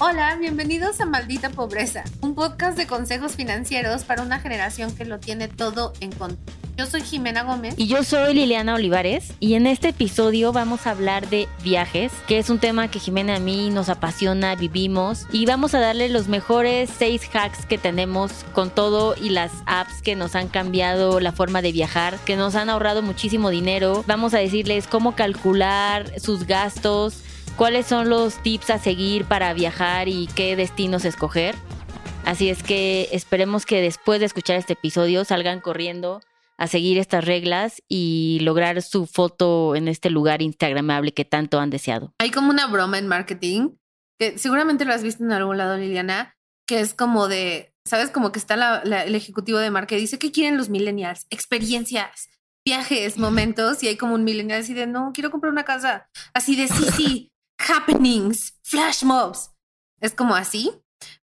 Hola, 0.00 0.36
bienvenidos 0.38 1.00
a 1.00 1.06
Maldita 1.06 1.50
Pobreza, 1.50 2.04
un 2.20 2.34
podcast 2.34 2.76
de 2.76 2.86
consejos 2.86 3.36
financieros 3.36 4.04
para 4.04 4.22
una 4.22 4.38
generación 4.38 4.94
que 4.94 5.04
lo 5.04 5.18
tiene 5.20 5.48
todo 5.48 5.92
en 6.00 6.12
contra. 6.12 6.54
Yo 6.76 6.86
soy 6.86 7.02
Jimena 7.02 7.44
Gómez. 7.44 7.74
Y 7.76 7.86
yo 7.86 8.02
soy 8.02 8.34
Liliana 8.34 8.74
Olivares. 8.74 9.32
Y 9.38 9.54
en 9.54 9.68
este 9.68 9.90
episodio 9.90 10.52
vamos 10.52 10.86
a 10.86 10.90
hablar 10.90 11.28
de 11.28 11.46
viajes, 11.62 12.10
que 12.26 12.38
es 12.38 12.50
un 12.50 12.58
tema 12.58 12.90
que 12.90 12.98
Jimena 12.98 13.36
a 13.36 13.38
mí 13.38 13.70
nos 13.70 13.88
apasiona, 13.88 14.56
vivimos. 14.56 15.26
Y 15.30 15.46
vamos 15.46 15.74
a 15.74 15.78
darle 15.78 16.08
los 16.08 16.26
mejores 16.26 16.90
seis 16.98 17.22
hacks 17.32 17.64
que 17.64 17.78
tenemos 17.78 18.32
con 18.52 18.70
todo 18.70 19.14
y 19.14 19.28
las 19.28 19.52
apps 19.66 20.02
que 20.02 20.16
nos 20.16 20.34
han 20.34 20.48
cambiado 20.48 21.20
la 21.20 21.30
forma 21.30 21.62
de 21.62 21.70
viajar, 21.70 22.18
que 22.24 22.34
nos 22.34 22.56
han 22.56 22.68
ahorrado 22.68 23.02
muchísimo 23.02 23.50
dinero. 23.50 24.02
Vamos 24.08 24.34
a 24.34 24.38
decirles 24.38 24.88
cómo 24.88 25.14
calcular 25.14 26.18
sus 26.18 26.44
gastos 26.44 27.22
cuáles 27.56 27.86
son 27.86 28.08
los 28.08 28.42
tips 28.42 28.70
a 28.70 28.78
seguir 28.78 29.26
para 29.26 29.54
viajar 29.54 30.08
y 30.08 30.28
qué 30.34 30.56
destinos 30.56 31.04
escoger. 31.04 31.54
Así 32.24 32.48
es 32.48 32.64
que 32.64 33.08
esperemos 33.12 33.64
que 33.64 33.80
después 33.80 34.18
de 34.18 34.26
escuchar 34.26 34.56
este 34.56 34.72
episodio 34.72 35.24
salgan 35.24 35.60
corriendo 35.60 36.20
a 36.56 36.66
seguir 36.66 36.98
estas 36.98 37.24
reglas 37.24 37.82
y 37.88 38.38
lograr 38.42 38.80
su 38.82 39.06
foto 39.06 39.74
en 39.76 39.88
este 39.88 40.10
lugar 40.10 40.42
instagramable 40.42 41.12
que 41.12 41.24
tanto 41.24 41.58
han 41.60 41.70
deseado. 41.70 42.14
Hay 42.18 42.30
como 42.30 42.50
una 42.50 42.66
broma 42.66 42.98
en 42.98 43.08
marketing, 43.08 43.70
que 44.18 44.38
seguramente 44.38 44.84
lo 44.84 44.92
has 44.92 45.02
visto 45.02 45.24
en 45.24 45.32
algún 45.32 45.58
lado, 45.58 45.76
Liliana, 45.76 46.34
que 46.66 46.80
es 46.80 46.94
como 46.94 47.28
de, 47.28 47.74
¿sabes? 47.86 48.10
Como 48.10 48.32
que 48.32 48.38
está 48.38 48.82
el 48.82 49.14
ejecutivo 49.14 49.58
de 49.58 49.70
marketing, 49.70 50.02
dice, 50.02 50.18
¿qué 50.18 50.32
quieren 50.32 50.56
los 50.56 50.68
millennials? 50.68 51.26
Experiencias, 51.30 52.30
viajes, 52.64 53.18
momentos, 53.18 53.82
y 53.82 53.88
hay 53.88 53.96
como 53.96 54.14
un 54.14 54.24
millennial 54.24 54.60
así 54.60 54.74
de, 54.74 54.86
no, 54.86 55.12
quiero 55.12 55.30
comprar 55.30 55.52
una 55.52 55.64
casa, 55.64 56.08
así 56.32 56.56
de, 56.56 56.68
sí, 56.68 56.84
sí, 56.96 57.32
happenings, 57.68 58.58
flash 58.62 59.04
mobs. 59.04 59.50
Es 60.00 60.14
como 60.14 60.34
así. 60.34 60.70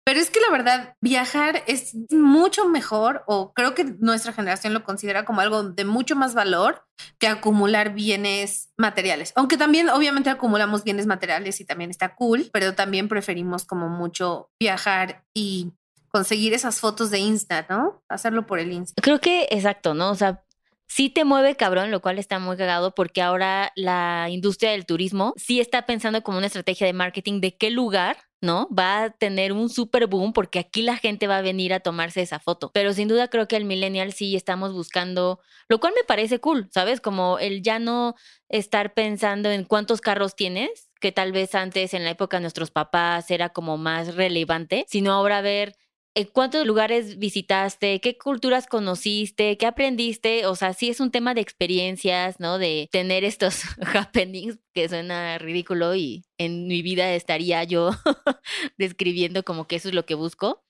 Pero 0.08 0.20
es 0.20 0.30
que 0.30 0.40
la 0.40 0.50
verdad, 0.50 0.94
viajar 1.02 1.64
es 1.66 1.94
mucho 2.10 2.66
mejor, 2.66 3.24
o 3.26 3.52
creo 3.52 3.74
que 3.74 3.84
nuestra 3.84 4.32
generación 4.32 4.72
lo 4.72 4.82
considera 4.82 5.26
como 5.26 5.42
algo 5.42 5.62
de 5.64 5.84
mucho 5.84 6.16
más 6.16 6.32
valor 6.32 6.82
que 7.18 7.28
acumular 7.28 7.92
bienes 7.92 8.72
materiales. 8.78 9.34
Aunque 9.36 9.58
también, 9.58 9.90
obviamente, 9.90 10.30
acumulamos 10.30 10.82
bienes 10.82 11.06
materiales 11.06 11.60
y 11.60 11.66
también 11.66 11.90
está 11.90 12.14
cool, 12.14 12.48
pero 12.54 12.74
también 12.74 13.06
preferimos 13.06 13.66
como 13.66 13.90
mucho 13.90 14.48
viajar 14.58 15.26
y 15.34 15.74
conseguir 16.10 16.54
esas 16.54 16.80
fotos 16.80 17.10
de 17.10 17.18
Insta, 17.18 17.66
¿no? 17.68 18.02
Hacerlo 18.08 18.46
por 18.46 18.60
el 18.60 18.72
Insta. 18.72 19.02
Creo 19.02 19.20
que 19.20 19.46
exacto, 19.50 19.92
¿no? 19.92 20.10
O 20.10 20.14
sea, 20.14 20.42
sí 20.88 21.10
te 21.10 21.24
mueve 21.24 21.56
cabrón, 21.56 21.90
lo 21.90 22.00
cual 22.00 22.18
está 22.18 22.38
muy 22.38 22.56
cagado 22.56 22.94
porque 22.94 23.22
ahora 23.22 23.72
la 23.76 24.28
industria 24.30 24.72
del 24.72 24.86
turismo 24.86 25.34
sí 25.36 25.60
está 25.60 25.86
pensando 25.86 26.22
como 26.22 26.38
una 26.38 26.46
estrategia 26.48 26.86
de 26.86 26.92
marketing 26.92 27.40
de 27.40 27.56
qué 27.56 27.70
lugar 27.70 28.16
¿no? 28.40 28.68
Va 28.76 29.04
a 29.04 29.10
tener 29.10 29.52
un 29.52 29.68
super 29.68 30.06
boom 30.06 30.32
porque 30.32 30.58
aquí 30.58 30.82
la 30.82 30.96
gente 30.96 31.26
va 31.26 31.38
a 31.38 31.42
venir 31.42 31.72
a 31.74 31.80
tomarse 31.80 32.22
esa 32.22 32.38
foto. 32.38 32.70
Pero 32.72 32.92
sin 32.92 33.08
duda 33.08 33.28
creo 33.28 33.48
que 33.48 33.56
el 33.56 33.64
millennial 33.64 34.12
sí 34.12 34.36
estamos 34.36 34.72
buscando, 34.72 35.40
lo 35.68 35.80
cual 35.80 35.92
me 35.96 36.04
parece 36.04 36.38
cool, 36.38 36.68
¿sabes? 36.72 37.00
Como 37.00 37.38
el 37.38 37.62
ya 37.62 37.78
no 37.78 38.14
estar 38.48 38.94
pensando 38.94 39.50
en 39.50 39.64
cuántos 39.64 40.00
carros 40.00 40.36
tienes, 40.36 40.88
que 41.00 41.12
tal 41.12 41.32
vez 41.32 41.54
antes 41.54 41.94
en 41.94 42.04
la 42.04 42.10
época 42.10 42.36
de 42.36 42.42
nuestros 42.42 42.70
papás 42.70 43.30
era 43.30 43.50
como 43.50 43.76
más 43.76 44.14
relevante, 44.14 44.84
sino 44.88 45.12
ahora 45.12 45.40
ver 45.40 45.74
¿Cuántos 46.32 46.66
lugares 46.66 47.18
visitaste? 47.18 48.00
¿Qué 48.00 48.18
culturas 48.18 48.66
conociste? 48.66 49.56
¿Qué 49.56 49.66
aprendiste? 49.66 50.46
O 50.46 50.56
sea, 50.56 50.72
sí 50.72 50.88
es 50.88 50.98
un 50.98 51.12
tema 51.12 51.32
de 51.32 51.40
experiencias, 51.40 52.40
¿no? 52.40 52.58
De 52.58 52.88
tener 52.90 53.22
estos 53.24 53.62
happenings, 53.94 54.58
que 54.74 54.88
suena 54.88 55.38
ridículo 55.38 55.94
y 55.94 56.24
en 56.38 56.66
mi 56.66 56.82
vida 56.82 57.14
estaría 57.14 57.62
yo 57.64 57.90
describiendo 58.78 59.44
como 59.44 59.68
que 59.68 59.76
eso 59.76 59.88
es 59.88 59.94
lo 59.94 60.06
que 60.06 60.14
busco. 60.14 60.64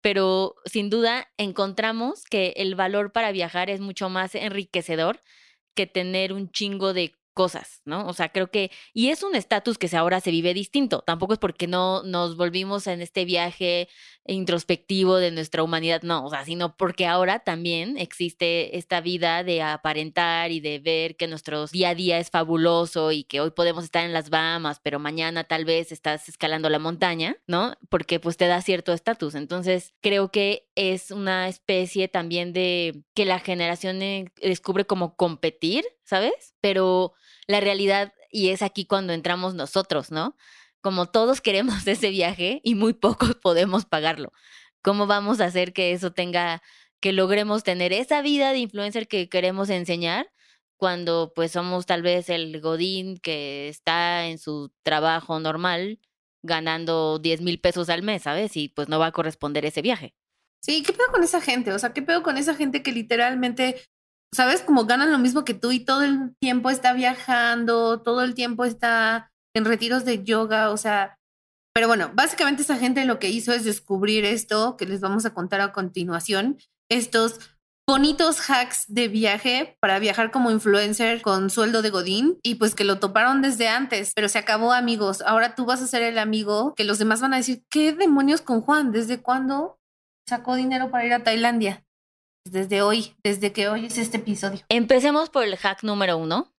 Pero 0.00 0.54
sin 0.64 0.90
duda 0.90 1.28
encontramos 1.36 2.24
que 2.24 2.54
el 2.56 2.74
valor 2.74 3.12
para 3.12 3.32
viajar 3.32 3.70
es 3.70 3.80
mucho 3.80 4.08
más 4.08 4.34
enriquecedor 4.34 5.22
que 5.74 5.86
tener 5.86 6.32
un 6.32 6.50
chingo 6.50 6.94
de 6.94 7.14
cosas, 7.36 7.82
¿no? 7.84 8.06
O 8.06 8.14
sea, 8.14 8.30
creo 8.30 8.50
que, 8.50 8.70
y 8.94 9.10
es 9.10 9.22
un 9.22 9.34
estatus 9.36 9.76
que 9.76 9.94
ahora 9.94 10.20
se 10.20 10.30
vive 10.30 10.54
distinto, 10.54 11.02
tampoco 11.06 11.34
es 11.34 11.38
porque 11.38 11.66
no 11.66 12.02
nos 12.02 12.36
volvimos 12.36 12.86
en 12.86 13.02
este 13.02 13.26
viaje 13.26 13.88
introspectivo 14.28 15.16
de 15.16 15.30
nuestra 15.30 15.62
humanidad, 15.62 16.02
no, 16.02 16.24
o 16.24 16.30
sea, 16.30 16.44
sino 16.44 16.76
porque 16.76 17.06
ahora 17.06 17.40
también 17.40 17.96
existe 17.98 18.76
esta 18.76 19.00
vida 19.00 19.44
de 19.44 19.62
aparentar 19.62 20.50
y 20.50 20.60
de 20.60 20.78
ver 20.78 21.16
que 21.16 21.28
nuestro 21.28 21.66
día 21.66 21.90
a 21.90 21.94
día 21.94 22.18
es 22.18 22.30
fabuloso 22.30 23.12
y 23.12 23.24
que 23.24 23.40
hoy 23.40 23.50
podemos 23.50 23.84
estar 23.84 24.04
en 24.04 24.12
las 24.12 24.30
Bahamas, 24.30 24.80
pero 24.82 24.98
mañana 24.98 25.44
tal 25.44 25.64
vez 25.64 25.92
estás 25.92 26.28
escalando 26.28 26.68
la 26.68 26.78
montaña, 26.78 27.36
¿no? 27.46 27.74
Porque 27.88 28.20
pues 28.20 28.36
te 28.36 28.46
da 28.46 28.60
cierto 28.62 28.92
estatus. 28.92 29.34
Entonces, 29.34 29.94
creo 30.00 30.30
que 30.30 30.68
es 30.74 31.10
una 31.10 31.48
especie 31.48 32.08
también 32.08 32.52
de 32.52 33.02
que 33.14 33.24
la 33.24 33.38
generación 33.38 34.02
eh, 34.02 34.32
descubre 34.42 34.86
cómo 34.86 35.16
competir, 35.16 35.84
¿sabes? 36.04 36.54
Pero 36.60 37.14
la 37.46 37.60
realidad, 37.60 38.12
y 38.30 38.50
es 38.50 38.62
aquí 38.62 38.86
cuando 38.86 39.12
entramos 39.12 39.54
nosotros, 39.54 40.10
¿no? 40.10 40.36
Como 40.80 41.06
todos 41.06 41.40
queremos 41.40 41.86
ese 41.86 42.10
viaje 42.10 42.60
y 42.64 42.74
muy 42.74 42.94
pocos 42.94 43.34
podemos 43.36 43.84
pagarlo. 43.84 44.32
¿Cómo 44.82 45.06
vamos 45.06 45.40
a 45.40 45.46
hacer 45.46 45.72
que 45.72 45.92
eso 45.92 46.12
tenga, 46.12 46.62
que 47.00 47.12
logremos 47.12 47.64
tener 47.64 47.92
esa 47.92 48.22
vida 48.22 48.52
de 48.52 48.58
influencer 48.58 49.08
que 49.08 49.28
queremos 49.28 49.70
enseñar? 49.70 50.28
cuando 50.78 51.32
pues 51.34 51.52
somos 51.52 51.86
tal 51.86 52.02
vez 52.02 52.28
el 52.28 52.60
godín 52.60 53.16
que 53.16 53.68
está 53.70 54.26
en 54.26 54.38
su 54.38 54.70
trabajo 54.82 55.40
normal 55.40 56.00
ganando 56.42 57.18
10 57.18 57.40
mil 57.40 57.58
pesos 57.60 57.88
al 57.88 58.02
mes, 58.02 58.24
¿sabes? 58.24 58.58
Y 58.58 58.68
pues 58.68 58.88
no 58.88 58.98
va 58.98 59.06
a 59.06 59.12
corresponder 59.12 59.64
ese 59.64 59.80
viaje. 59.80 60.14
Sí, 60.60 60.82
¿qué 60.82 60.92
pedo 60.92 61.08
con 61.10 61.24
esa 61.24 61.40
gente? 61.40 61.72
O 61.72 61.78
sea, 61.78 61.94
¿qué 61.94 62.02
pedo 62.02 62.22
con 62.22 62.36
esa 62.36 62.54
gente 62.54 62.82
que 62.82 62.92
literalmente 62.92 63.82
¿sabes? 64.32 64.62
Como 64.62 64.84
ganan 64.84 65.12
lo 65.12 65.18
mismo 65.18 65.44
que 65.44 65.54
tú 65.54 65.72
y 65.72 65.80
todo 65.80 66.02
el 66.02 66.36
tiempo 66.38 66.70
está 66.70 66.92
viajando, 66.92 68.02
todo 68.02 68.22
el 68.22 68.34
tiempo 68.34 68.64
está 68.64 69.32
en 69.56 69.64
retiros 69.64 70.04
de 70.04 70.22
yoga, 70.22 70.70
o 70.70 70.76
sea, 70.76 71.18
pero 71.74 71.88
bueno, 71.88 72.10
básicamente 72.14 72.62
esa 72.62 72.76
gente 72.76 73.04
lo 73.04 73.18
que 73.18 73.30
hizo 73.30 73.52
es 73.52 73.64
descubrir 73.64 74.24
esto 74.24 74.76
que 74.76 74.86
les 74.86 75.00
vamos 75.00 75.26
a 75.26 75.34
contar 75.34 75.60
a 75.60 75.72
continuación, 75.72 76.58
estos 76.90 77.40
bonitos 77.88 78.50
hacks 78.50 78.84
de 78.88 79.08
viaje 79.08 79.76
para 79.80 79.98
viajar 79.98 80.30
como 80.30 80.50
influencer 80.50 81.22
con 81.22 81.50
sueldo 81.50 81.82
de 81.82 81.90
Godín 81.90 82.38
y 82.42 82.56
pues 82.56 82.74
que 82.74 82.84
lo 82.84 82.98
toparon 82.98 83.42
desde 83.42 83.68
antes, 83.68 84.12
pero 84.14 84.28
se 84.28 84.38
acabó 84.38 84.72
amigos. 84.72 85.22
Ahora 85.22 85.54
tú 85.54 85.64
vas 85.66 85.80
a 85.80 85.86
ser 85.86 86.02
el 86.02 86.18
amigo 86.18 86.74
que 86.74 86.84
los 86.84 86.98
demás 86.98 87.20
van 87.20 87.34
a 87.34 87.38
decir, 87.38 87.64
¿qué 87.70 87.92
demonios 87.92 88.40
con 88.40 88.60
Juan? 88.60 88.90
¿Desde 88.90 89.22
cuándo 89.22 89.78
sacó 90.28 90.56
dinero 90.56 90.90
para 90.90 91.06
ir 91.06 91.12
a 91.14 91.22
Tailandia? 91.22 91.86
desde 92.50 92.82
hoy, 92.82 93.14
desde 93.22 93.52
que 93.52 93.68
hoy 93.68 93.86
es 93.86 93.98
este 93.98 94.18
episodio. 94.18 94.60
Empecemos 94.68 95.30
por 95.30 95.44
el 95.44 95.56
hack 95.56 95.82
número 95.82 96.16
uno, 96.16 96.52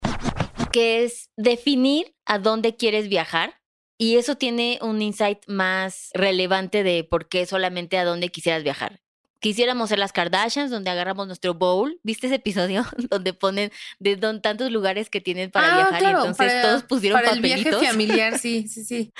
que 0.78 1.02
es 1.02 1.32
definir 1.36 2.14
a 2.24 2.38
dónde 2.38 2.76
quieres 2.76 3.08
viajar. 3.08 3.60
Y 3.98 4.16
eso 4.16 4.36
tiene 4.36 4.78
un 4.80 5.02
insight 5.02 5.40
más 5.48 6.10
relevante 6.14 6.84
de 6.84 7.02
por 7.02 7.28
qué 7.28 7.46
solamente 7.46 7.98
a 7.98 8.04
dónde 8.04 8.28
quisieras 8.28 8.62
viajar. 8.62 9.00
Quisiéramos 9.40 9.88
ser 9.88 9.98
las 9.98 10.12
Kardashians, 10.12 10.70
donde 10.70 10.90
agarramos 10.90 11.26
nuestro 11.26 11.54
bowl. 11.54 11.98
¿Viste 12.04 12.28
ese 12.28 12.36
episodio? 12.36 12.86
donde 13.10 13.32
ponen 13.32 13.72
de 13.98 14.16
tantos 14.16 14.70
lugares 14.70 15.10
que 15.10 15.20
tienen 15.20 15.50
para 15.50 15.72
ah, 15.72 15.76
viajar 15.90 16.02
y 16.02 16.06
entonces 16.06 16.62
todos 16.62 16.84
pusieron 16.84 17.18
para 17.18 17.30
papelitos. 17.30 17.58
el 17.58 17.70
viaje 17.70 17.86
familiar, 17.88 18.38
sí, 18.38 18.68
sí, 18.68 18.84
sí. 18.84 19.12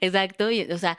Exacto. 0.00 0.50
Y, 0.50 0.62
o 0.72 0.78
sea, 0.78 0.96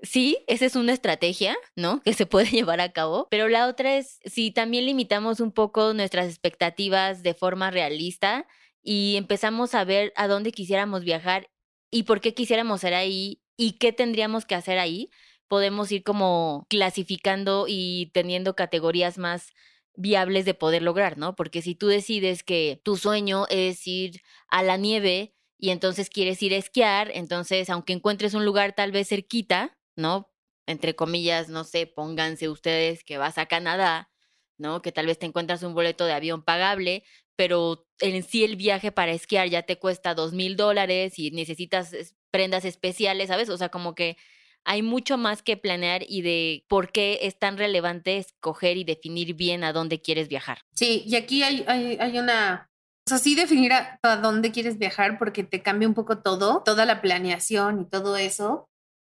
Sí, 0.00 0.38
esa 0.46 0.64
es 0.64 0.76
una 0.76 0.92
estrategia, 0.92 1.56
¿no? 1.74 2.00
Que 2.02 2.12
se 2.12 2.24
puede 2.24 2.46
llevar 2.50 2.80
a 2.80 2.92
cabo, 2.92 3.26
pero 3.32 3.48
la 3.48 3.66
otra 3.66 3.96
es 3.96 4.20
si 4.24 4.52
también 4.52 4.86
limitamos 4.86 5.40
un 5.40 5.50
poco 5.50 5.92
nuestras 5.92 6.28
expectativas 6.28 7.24
de 7.24 7.34
forma 7.34 7.72
realista 7.72 8.46
y 8.82 9.16
empezamos 9.16 9.74
a 9.74 9.84
ver 9.84 10.12
a 10.16 10.28
dónde 10.28 10.52
quisiéramos 10.52 11.04
viajar 11.04 11.50
y 11.90 12.04
por 12.04 12.20
qué 12.20 12.34
quisiéramos 12.34 12.80
ser 12.80 12.94
ahí 12.94 13.40
y 13.56 13.72
qué 13.72 13.92
tendríamos 13.92 14.46
que 14.46 14.54
hacer 14.54 14.78
ahí, 14.78 15.10
podemos 15.48 15.90
ir 15.90 16.02
como 16.04 16.66
clasificando 16.68 17.66
y 17.68 18.10
teniendo 18.12 18.54
categorías 18.54 19.18
más 19.18 19.52
viables 19.94 20.44
de 20.44 20.54
poder 20.54 20.82
lograr, 20.82 21.18
¿no? 21.18 21.34
Porque 21.34 21.60
si 21.60 21.74
tú 21.74 21.88
decides 21.88 22.44
que 22.44 22.80
tu 22.84 22.96
sueño 22.96 23.46
es 23.50 23.84
ir 23.86 24.22
a 24.48 24.62
la 24.62 24.76
nieve 24.76 25.34
y 25.58 25.70
entonces 25.70 26.08
quieres 26.08 26.40
ir 26.42 26.54
a 26.54 26.58
esquiar, 26.58 27.10
entonces 27.12 27.68
aunque 27.68 27.94
encuentres 27.94 28.34
un 28.34 28.44
lugar 28.44 28.74
tal 28.74 28.92
vez 28.92 29.08
cerquita, 29.08 29.76
¿no? 29.96 30.30
Entre 30.66 30.94
comillas, 30.94 31.48
no 31.48 31.64
sé, 31.64 31.86
pónganse 31.86 32.48
ustedes 32.48 33.02
que 33.02 33.18
vas 33.18 33.38
a 33.38 33.46
Canadá, 33.46 34.10
¿no? 34.56 34.82
Que 34.82 34.92
tal 34.92 35.06
vez 35.06 35.18
te 35.18 35.26
encuentras 35.26 35.62
un 35.64 35.74
boleto 35.74 36.04
de 36.04 36.12
avión 36.12 36.44
pagable, 36.44 37.02
pero 37.38 37.86
en 38.00 38.24
sí 38.24 38.42
el 38.42 38.56
viaje 38.56 38.90
para 38.90 39.12
esquiar 39.12 39.48
ya 39.48 39.62
te 39.62 39.78
cuesta 39.78 40.16
dos 40.16 40.32
mil 40.32 40.56
dólares 40.56 41.20
y 41.20 41.30
necesitas 41.30 41.92
prendas 42.32 42.64
especiales, 42.64 43.28
¿sabes? 43.28 43.48
O 43.48 43.56
sea, 43.56 43.68
como 43.68 43.94
que 43.94 44.16
hay 44.64 44.82
mucho 44.82 45.16
más 45.16 45.40
que 45.44 45.56
planear 45.56 46.02
y 46.08 46.22
de 46.22 46.64
por 46.68 46.90
qué 46.90 47.20
es 47.22 47.38
tan 47.38 47.56
relevante 47.56 48.18
escoger 48.18 48.76
y 48.76 48.82
definir 48.82 49.34
bien 49.34 49.62
a 49.62 49.72
dónde 49.72 50.02
quieres 50.02 50.26
viajar. 50.26 50.62
Sí, 50.74 51.04
y 51.06 51.14
aquí 51.14 51.44
hay, 51.44 51.64
hay, 51.68 52.18
una, 52.18 52.72
o 53.06 53.08
sea, 53.08 53.18
sí 53.18 53.36
definir 53.36 53.72
a, 53.72 54.00
a, 54.02 54.16
dónde 54.16 54.50
quieres 54.50 54.76
viajar 54.76 55.16
porque 55.16 55.44
te 55.44 55.62
cambia 55.62 55.86
un 55.86 55.94
poco 55.94 56.18
todo, 56.18 56.64
toda 56.64 56.86
la 56.86 57.00
planeación 57.00 57.80
y 57.82 57.84
todo 57.84 58.16
eso. 58.16 58.68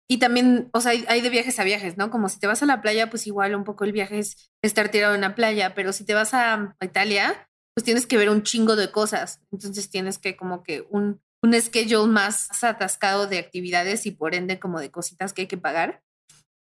Y 0.08 0.18
también, 0.18 0.70
o 0.72 0.80
sea, 0.80 0.92
hay, 1.08 1.20
de 1.20 1.30
viajes 1.30 1.58
a 1.58 1.64
viajes, 1.64 1.98
¿no? 1.98 2.10
Como 2.10 2.30
si 2.30 2.38
te 2.38 2.46
vas 2.46 2.62
a 2.62 2.66
la 2.66 2.80
playa, 2.80 3.10
pues 3.10 3.26
igual 3.26 3.54
un 3.54 3.64
poco 3.64 3.84
el 3.84 3.92
viaje 3.92 4.18
es 4.18 4.50
estar 4.62 4.90
tirado 4.90 5.14
en 5.14 5.20
la 5.20 5.34
playa, 5.34 5.74
pero 5.74 5.92
si 5.92 6.06
te 6.06 6.14
vas 6.14 6.32
a, 6.32 6.74
Italia, 6.80 7.48
pues 7.74 7.84
tienes 7.84 8.06
que 8.06 8.16
ver 8.16 8.30
un 8.30 8.42
chingo 8.42 8.76
de 8.76 8.90
cosas. 8.90 9.40
Entonces 9.52 9.90
tienes 9.90 10.18
que 10.18 10.36
como 10.36 10.62
que 10.62 10.86
un, 10.90 11.20
un 11.42 11.60
schedule 11.60 12.10
más 12.10 12.62
atascado 12.62 13.26
de 13.26 13.38
actividades 13.38 14.06
y 14.06 14.12
por 14.12 14.34
ende 14.34 14.58
como 14.58 14.80
de 14.80 14.90
cositas 14.90 15.32
que 15.32 15.42
hay 15.42 15.48
que 15.48 15.58
pagar. 15.58 16.02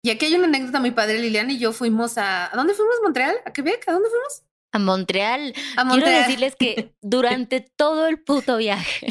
Y 0.05 0.11
aquí 0.11 0.27
hay 0.27 0.35
una 0.35 0.47
anécdota 0.47 0.81
muy 0.81 0.91
padre, 0.91 1.21
Liliana 1.21 1.53
y 1.53 1.59
yo 1.59 1.73
fuimos 1.73 2.19
a... 2.19 2.53
¿A 2.53 2.57
dónde 2.57 2.75
fuimos? 2.75 2.97
¿Montreal? 3.03 3.37
¿A 3.45 3.53
Quebec? 3.53 3.87
¿A 3.87 3.93
dónde 3.93 4.09
fuimos? 4.09 4.43
A 4.73 4.79
Montreal. 4.79 5.55
A 5.77 5.85
Montreal. 5.85 6.13
Quiero 6.13 6.27
decirles 6.27 6.57
que 6.57 6.95
durante 7.03 7.61
todo 7.61 8.07
el 8.07 8.21
puto 8.21 8.57
viaje, 8.57 9.09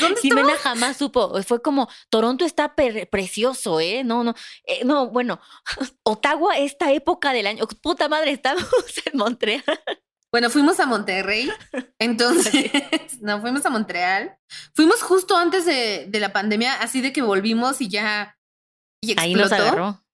¿Dónde 0.00 0.20
Jimena 0.20 0.56
jamás 0.56 0.96
supo. 0.96 1.42
Fue 1.42 1.62
como, 1.62 1.88
Toronto 2.10 2.44
está 2.44 2.74
precioso, 2.74 3.80
¿eh? 3.80 4.04
No, 4.04 4.24
no. 4.24 4.34
Eh, 4.64 4.84
no, 4.84 5.08
bueno, 5.08 5.40
Ottawa, 6.02 6.58
esta 6.58 6.92
época 6.92 7.32
del 7.32 7.46
año. 7.46 7.66
Puta 7.80 8.08
madre, 8.08 8.30
estamos 8.32 8.66
en 9.04 9.18
Montreal. 9.18 9.64
Bueno, 10.32 10.50
fuimos 10.50 10.78
a 10.80 10.86
Monterrey. 10.86 11.50
Entonces, 11.98 12.70
no, 13.20 13.40
fuimos 13.40 13.64
a 13.66 13.70
Montreal. 13.70 14.38
Fuimos 14.74 15.02
justo 15.02 15.36
antes 15.36 15.64
de, 15.64 16.06
de 16.08 16.20
la 16.20 16.32
pandemia, 16.32 16.74
así 16.80 17.00
de 17.00 17.12
que 17.12 17.22
volvimos 17.22 17.80
y 17.80 17.88
ya. 17.88 18.38
Y 19.02 19.12
explotó. 19.12 19.24
Ahí 19.24 19.34
nos 19.34 19.52
agarró. 19.52 20.04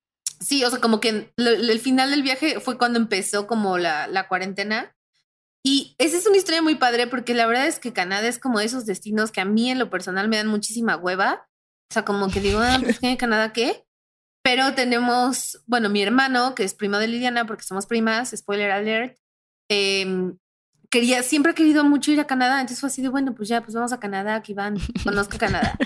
Sí, 0.40 0.64
o 0.64 0.70
sea, 0.70 0.80
como 0.80 1.00
que 1.00 1.32
el 1.36 1.80
final 1.80 2.10
del 2.10 2.22
viaje 2.22 2.60
fue 2.60 2.76
cuando 2.76 2.98
empezó 2.98 3.46
como 3.46 3.78
la, 3.78 4.06
la 4.06 4.28
cuarentena. 4.28 4.94
Y 5.64 5.96
esa 5.98 6.16
es 6.16 6.26
una 6.26 6.36
historia 6.36 6.62
muy 6.62 6.76
padre 6.76 7.06
porque 7.06 7.34
la 7.34 7.46
verdad 7.46 7.66
es 7.66 7.80
que 7.80 7.92
Canadá 7.92 8.28
es 8.28 8.38
como 8.38 8.60
de 8.60 8.66
esos 8.66 8.86
destinos 8.86 9.32
que 9.32 9.40
a 9.40 9.44
mí 9.44 9.70
en 9.70 9.78
lo 9.78 9.90
personal 9.90 10.28
me 10.28 10.36
dan 10.36 10.46
muchísima 10.46 10.96
hueva. 10.96 11.48
O 11.90 11.94
sea, 11.94 12.04
como 12.04 12.28
que 12.28 12.40
digo, 12.40 12.60
ah, 12.60 12.78
pues 12.80 13.00
¿qué 13.00 13.16
Canadá 13.16 13.52
qué? 13.52 13.84
Pero 14.42 14.74
tenemos, 14.74 15.60
bueno, 15.66 15.88
mi 15.88 16.02
hermano, 16.02 16.54
que 16.54 16.62
es 16.62 16.74
primo 16.74 16.98
de 16.98 17.08
Liliana, 17.08 17.46
porque 17.46 17.64
somos 17.64 17.86
primas, 17.86 18.32
spoiler 18.36 18.70
alert, 18.70 19.18
em, 19.68 20.36
quería, 20.90 21.22
siempre 21.22 21.52
ha 21.52 21.54
querido 21.54 21.84
mucho 21.84 22.10
ir 22.10 22.20
a 22.20 22.26
Canadá, 22.26 22.60
entonces 22.60 22.80
fue 22.80 22.88
así 22.88 23.02
de, 23.02 23.08
bueno, 23.08 23.34
pues 23.34 23.48
ya, 23.48 23.62
pues 23.62 23.74
vamos 23.74 23.92
a 23.92 24.00
Canadá, 24.00 24.36
aquí 24.36 24.54
van, 24.54 24.76
conozco 25.04 25.38
Canadá. 25.38 25.76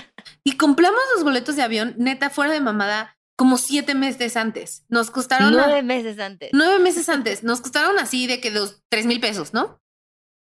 Y 0.43 0.53
compramos 0.53 0.99
los 1.15 1.23
boletos 1.23 1.55
de 1.55 1.63
avión, 1.63 1.95
neta, 1.97 2.29
fuera 2.29 2.53
de 2.53 2.61
mamada, 2.61 3.17
como 3.35 3.57
siete 3.57 3.95
meses 3.95 4.37
antes. 4.37 4.83
Nos 4.87 5.09
costaron. 5.09 5.51
Nueve 5.51 5.81
meses 5.81 6.19
antes. 6.19 6.51
Nueve 6.53 6.79
meses 6.79 7.09
antes. 7.09 7.43
Nos 7.43 7.61
costaron 7.61 7.97
así 7.97 8.27
de 8.27 8.39
que 8.39 8.51
dos, 8.51 8.81
tres 8.89 9.05
mil 9.05 9.19
pesos, 9.19 9.53
¿no? 9.53 9.81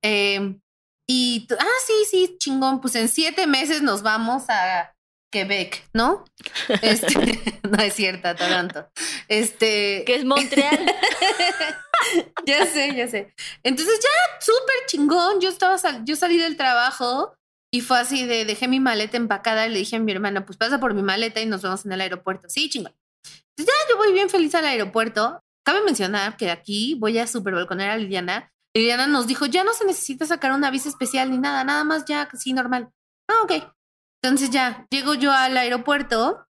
Eh, 0.02 0.56
y, 1.08 1.46
ah, 1.58 1.78
sí, 1.86 1.92
sí, 2.08 2.36
chingón. 2.38 2.80
Pues 2.80 2.94
en 2.94 3.08
siete 3.08 3.46
meses 3.46 3.82
nos 3.82 4.02
vamos 4.02 4.44
a 4.48 4.94
Quebec, 5.32 5.88
¿no? 5.92 6.24
Este, 6.82 7.60
no 7.68 7.78
es 7.82 7.94
cierto, 7.94 8.34
Toronto. 8.36 8.88
Este. 9.26 10.04
Que 10.06 10.14
es 10.14 10.24
Montreal. 10.24 10.86
Ya 12.46 12.66
sé, 12.66 12.94
ya 12.94 13.08
sé. 13.08 13.34
Entonces 13.62 14.00
ya, 14.00 14.40
súper 14.40 14.86
chingón. 14.86 15.40
Yo 15.40 15.48
estaba, 15.48 15.76
yo 16.04 16.16
salí 16.16 16.38
del 16.38 16.56
trabajo 16.56 17.34
y 17.72 17.80
fue 17.80 17.98
así 17.98 18.26
de, 18.26 18.44
dejé 18.44 18.68
mi 18.68 18.80
maleta 18.80 19.16
empacada 19.16 19.66
y 19.66 19.70
le 19.70 19.78
dije 19.78 19.96
a 19.96 20.00
mi 20.00 20.12
hermana, 20.12 20.46
pues 20.46 20.56
pasa 20.56 20.78
por 20.78 20.94
mi 20.94 21.02
maleta 21.02 21.40
y 21.40 21.46
nos 21.46 21.62
vemos 21.62 21.84
en 21.84 21.92
el 21.92 22.00
aeropuerto. 22.00 22.48
Sí, 22.48 22.68
chingón. 22.70 22.94
Entonces 23.56 23.74
ya 23.74 23.92
yo 23.92 23.96
voy 23.96 24.12
bien 24.12 24.28
feliz 24.28 24.54
al 24.54 24.66
aeropuerto. 24.66 25.40
Cabe 25.64 25.82
mencionar 25.82 26.36
que 26.36 26.50
aquí 26.50 26.94
voy 26.94 27.18
a 27.18 27.26
super 27.26 27.54
balconer 27.54 27.90
a 27.90 27.96
Liliana. 27.96 28.52
Liliana 28.76 29.06
nos 29.06 29.26
dijo, 29.26 29.46
ya 29.46 29.64
no 29.64 29.72
se 29.72 29.84
necesita 29.84 30.26
sacar 30.26 30.52
una 30.52 30.70
visa 30.70 30.88
especial 30.88 31.30
ni 31.30 31.38
nada, 31.38 31.64
nada 31.64 31.84
más 31.84 32.04
ya, 32.04 32.28
sí, 32.34 32.52
normal. 32.52 32.90
Ah, 33.28 33.42
ok. 33.44 33.52
Entonces 34.22 34.50
ya, 34.50 34.86
llego 34.90 35.14
yo 35.14 35.32
al 35.32 35.56
aeropuerto, 35.56 36.46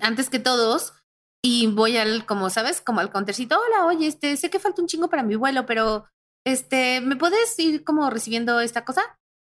antes 0.00 0.30
que 0.30 0.38
todos, 0.38 0.92
y 1.42 1.68
voy 1.68 1.96
al, 1.96 2.26
como 2.26 2.50
sabes, 2.50 2.80
como 2.80 3.00
al 3.00 3.10
countercito, 3.10 3.58
hola, 3.58 3.86
oye, 3.86 4.06
este, 4.06 4.36
sé 4.36 4.50
que 4.50 4.58
falta 4.58 4.82
un 4.82 4.88
chingo 4.88 5.08
para 5.08 5.22
mi 5.22 5.36
vuelo, 5.36 5.66
pero, 5.66 6.06
este, 6.44 7.00
¿me 7.00 7.16
puedes 7.16 7.58
ir 7.58 7.84
como 7.84 8.10
recibiendo 8.10 8.60
esta 8.60 8.84
cosa? 8.84 9.02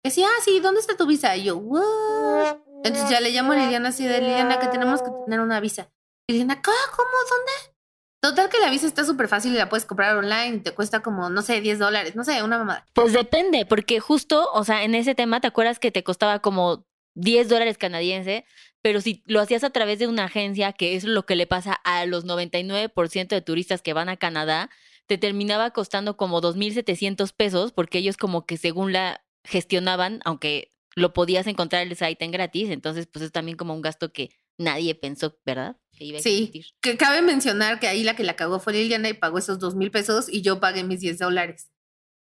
decía, 0.04 0.28
ah, 0.28 0.40
sí, 0.44 0.60
¿dónde 0.60 0.80
está 0.80 0.96
tu 0.96 1.06
visa? 1.06 1.36
Y 1.36 1.44
yo, 1.44 1.56
¿what? 1.56 2.58
Entonces 2.84 3.10
ya 3.10 3.20
le 3.20 3.30
llamo 3.30 3.52
a 3.52 3.56
Liliana 3.56 3.88
así 3.88 4.06
de 4.06 4.20
Liliana 4.20 4.60
que 4.60 4.68
tenemos 4.68 5.02
que 5.02 5.10
tener 5.24 5.40
una 5.40 5.58
visa. 5.60 5.90
Y 6.28 6.34
Liliana, 6.34 6.62
¿cómo? 6.62 6.76
¿Dónde? 6.96 7.76
Total 8.20 8.48
que 8.48 8.58
la 8.58 8.70
visa 8.70 8.86
está 8.86 9.04
súper 9.04 9.28
fácil 9.28 9.52
y 9.52 9.56
la 9.56 9.68
puedes 9.68 9.84
comprar 9.84 10.16
online 10.16 10.56
y 10.56 10.60
te 10.60 10.74
cuesta 10.74 11.00
como, 11.00 11.30
no 11.30 11.42
sé, 11.42 11.60
10 11.60 11.78
dólares, 11.78 12.16
no 12.16 12.24
sé, 12.24 12.42
una 12.42 12.58
mamada. 12.58 12.86
Pues 12.92 13.12
depende, 13.12 13.66
porque 13.66 14.00
justo, 14.00 14.48
o 14.52 14.64
sea, 14.64 14.84
en 14.84 14.94
ese 14.94 15.14
tema, 15.14 15.40
¿te 15.40 15.46
acuerdas 15.46 15.78
que 15.78 15.90
te 15.90 16.02
costaba 16.02 16.40
como 16.40 16.86
10 17.14 17.48
dólares 17.48 17.78
canadiense? 17.78 18.44
Pero 18.86 19.00
si 19.00 19.20
lo 19.26 19.40
hacías 19.40 19.64
a 19.64 19.70
través 19.70 19.98
de 19.98 20.06
una 20.06 20.26
agencia, 20.26 20.72
que 20.72 20.94
es 20.94 21.02
lo 21.02 21.26
que 21.26 21.34
le 21.34 21.48
pasa 21.48 21.72
a 21.72 22.06
los 22.06 22.24
99% 22.24 23.26
de 23.26 23.42
turistas 23.42 23.82
que 23.82 23.92
van 23.92 24.08
a 24.08 24.16
Canadá, 24.16 24.70
te 25.08 25.18
terminaba 25.18 25.72
costando 25.72 26.16
como 26.16 26.40
2.700 26.40 27.32
pesos, 27.34 27.72
porque 27.72 27.98
ellos 27.98 28.16
como 28.16 28.46
que 28.46 28.56
según 28.56 28.92
la 28.92 29.24
gestionaban, 29.42 30.20
aunque 30.24 30.72
lo 30.94 31.12
podías 31.12 31.48
encontrar 31.48 31.84
el 31.84 31.96
site 31.96 32.24
en 32.24 32.30
gratis, 32.30 32.70
entonces 32.70 33.08
pues 33.08 33.24
es 33.24 33.32
también 33.32 33.56
como 33.56 33.74
un 33.74 33.82
gasto 33.82 34.12
que 34.12 34.30
nadie 34.56 34.94
pensó, 34.94 35.36
¿verdad? 35.44 35.76
Que 35.98 36.20
sí, 36.20 36.64
que 36.80 36.96
cabe 36.96 37.22
mencionar 37.22 37.80
que 37.80 37.88
ahí 37.88 38.04
la 38.04 38.14
que 38.14 38.22
la 38.22 38.36
cagó 38.36 38.60
fue 38.60 38.74
Liliana 38.74 39.08
y 39.08 39.14
pagó 39.14 39.38
esos 39.38 39.58
dos 39.58 39.74
mil 39.74 39.90
pesos 39.90 40.32
y 40.32 40.42
yo 40.42 40.60
pagué 40.60 40.84
mis 40.84 41.00
10 41.00 41.18
dólares. 41.18 41.72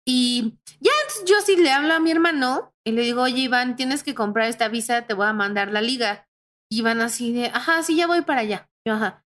Y 0.07 0.55
ya 0.81 0.93
yo 1.27 1.35
sí 1.45 1.57
le 1.57 1.71
hablo 1.71 1.93
a 1.93 2.01
mi 2.01 2.13
hermano 2.13 2.73
y 2.83 2.93
le 2.93 3.03
digo, 3.03 3.25
oye 3.25 3.41
Iván, 3.41 3.77
tienes 3.77 4.03
que 4.03 4.15
comprar 4.15 4.49
esta 4.49 4.69
visa, 4.69 5.07
te 5.07 5.13
voy 5.13 5.27
a 5.27 5.35
mandar 5.35 5.71
la 5.71 5.83
liga. 5.83 6.27
Y 6.71 6.79
Iván 6.81 7.01
así 7.01 7.33
de, 7.33 7.47
ajá, 7.47 7.83
sí, 7.83 7.97
ya 7.97 8.07
voy 8.07 8.23
para 8.23 8.41
allá. 8.41 8.69
Yo, 8.87 8.95
ajá. 8.95 9.25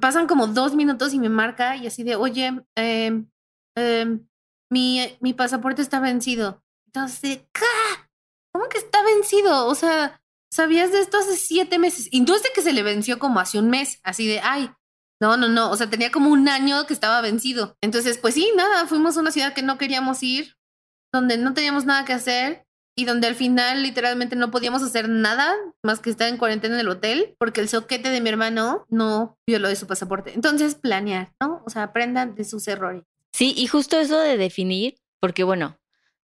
Pasan 0.00 0.26
como 0.26 0.46
dos 0.46 0.74
minutos 0.74 1.12
y 1.12 1.18
me 1.18 1.28
marca 1.28 1.76
y 1.76 1.86
así 1.86 2.04
de, 2.04 2.14
oye, 2.14 2.64
eh, 2.76 3.24
mi, 4.70 5.16
mi 5.20 5.34
pasaporte 5.34 5.82
está 5.82 6.00
vencido. 6.00 6.62
Entonces, 6.86 7.40
¿cómo 8.52 8.68
que 8.68 8.78
está 8.78 9.02
vencido? 9.02 9.66
O 9.66 9.74
sea, 9.74 10.20
¿sabías 10.52 10.92
de 10.92 11.00
esto 11.00 11.18
hace 11.18 11.36
siete 11.36 11.78
meses? 11.78 12.08
Y 12.10 12.20
no 12.20 12.36
es 12.36 12.42
de 12.42 12.50
que 12.54 12.62
se 12.62 12.72
le 12.72 12.82
venció 12.82 13.18
como 13.18 13.40
hace 13.40 13.58
un 13.58 13.70
mes, 13.70 13.98
así 14.04 14.26
de, 14.26 14.40
ay, 14.40 14.70
no, 15.20 15.36
no, 15.36 15.48
no, 15.48 15.70
o 15.70 15.76
sea, 15.76 15.88
tenía 15.88 16.10
como 16.10 16.30
un 16.30 16.48
año 16.48 16.86
que 16.86 16.94
estaba 16.94 17.20
vencido. 17.20 17.76
Entonces, 17.80 18.18
pues 18.18 18.34
sí, 18.34 18.50
nada, 18.56 18.86
fuimos 18.86 19.16
a 19.16 19.20
una 19.20 19.30
ciudad 19.30 19.54
que 19.54 19.62
no 19.62 19.78
queríamos 19.78 20.22
ir, 20.22 20.56
donde 21.12 21.38
no 21.38 21.54
teníamos 21.54 21.86
nada 21.86 22.04
que 22.04 22.12
hacer 22.12 22.66
y 22.94 23.04
donde 23.04 23.26
al 23.26 23.34
final 23.34 23.82
literalmente 23.82 24.36
no 24.36 24.50
podíamos 24.50 24.82
hacer 24.82 25.08
nada 25.08 25.54
más 25.82 26.00
que 26.00 26.10
estar 26.10 26.28
en 26.28 26.36
cuarentena 26.36 26.74
en 26.74 26.80
el 26.80 26.88
hotel 26.88 27.34
porque 27.38 27.60
el 27.60 27.68
soquete 27.68 28.10
de 28.10 28.20
mi 28.20 28.28
hermano 28.28 28.86
no 28.90 29.38
violó 29.46 29.68
de 29.68 29.76
su 29.76 29.86
pasaporte. 29.86 30.32
Entonces, 30.34 30.74
planear, 30.74 31.32
¿no? 31.40 31.62
O 31.66 31.70
sea, 31.70 31.84
aprendan 31.84 32.34
de 32.34 32.44
sus 32.44 32.68
errores. 32.68 33.04
Sí, 33.32 33.54
y 33.56 33.66
justo 33.66 33.98
eso 33.98 34.20
de 34.20 34.36
definir, 34.36 34.96
porque 35.20 35.42
bueno, 35.42 35.78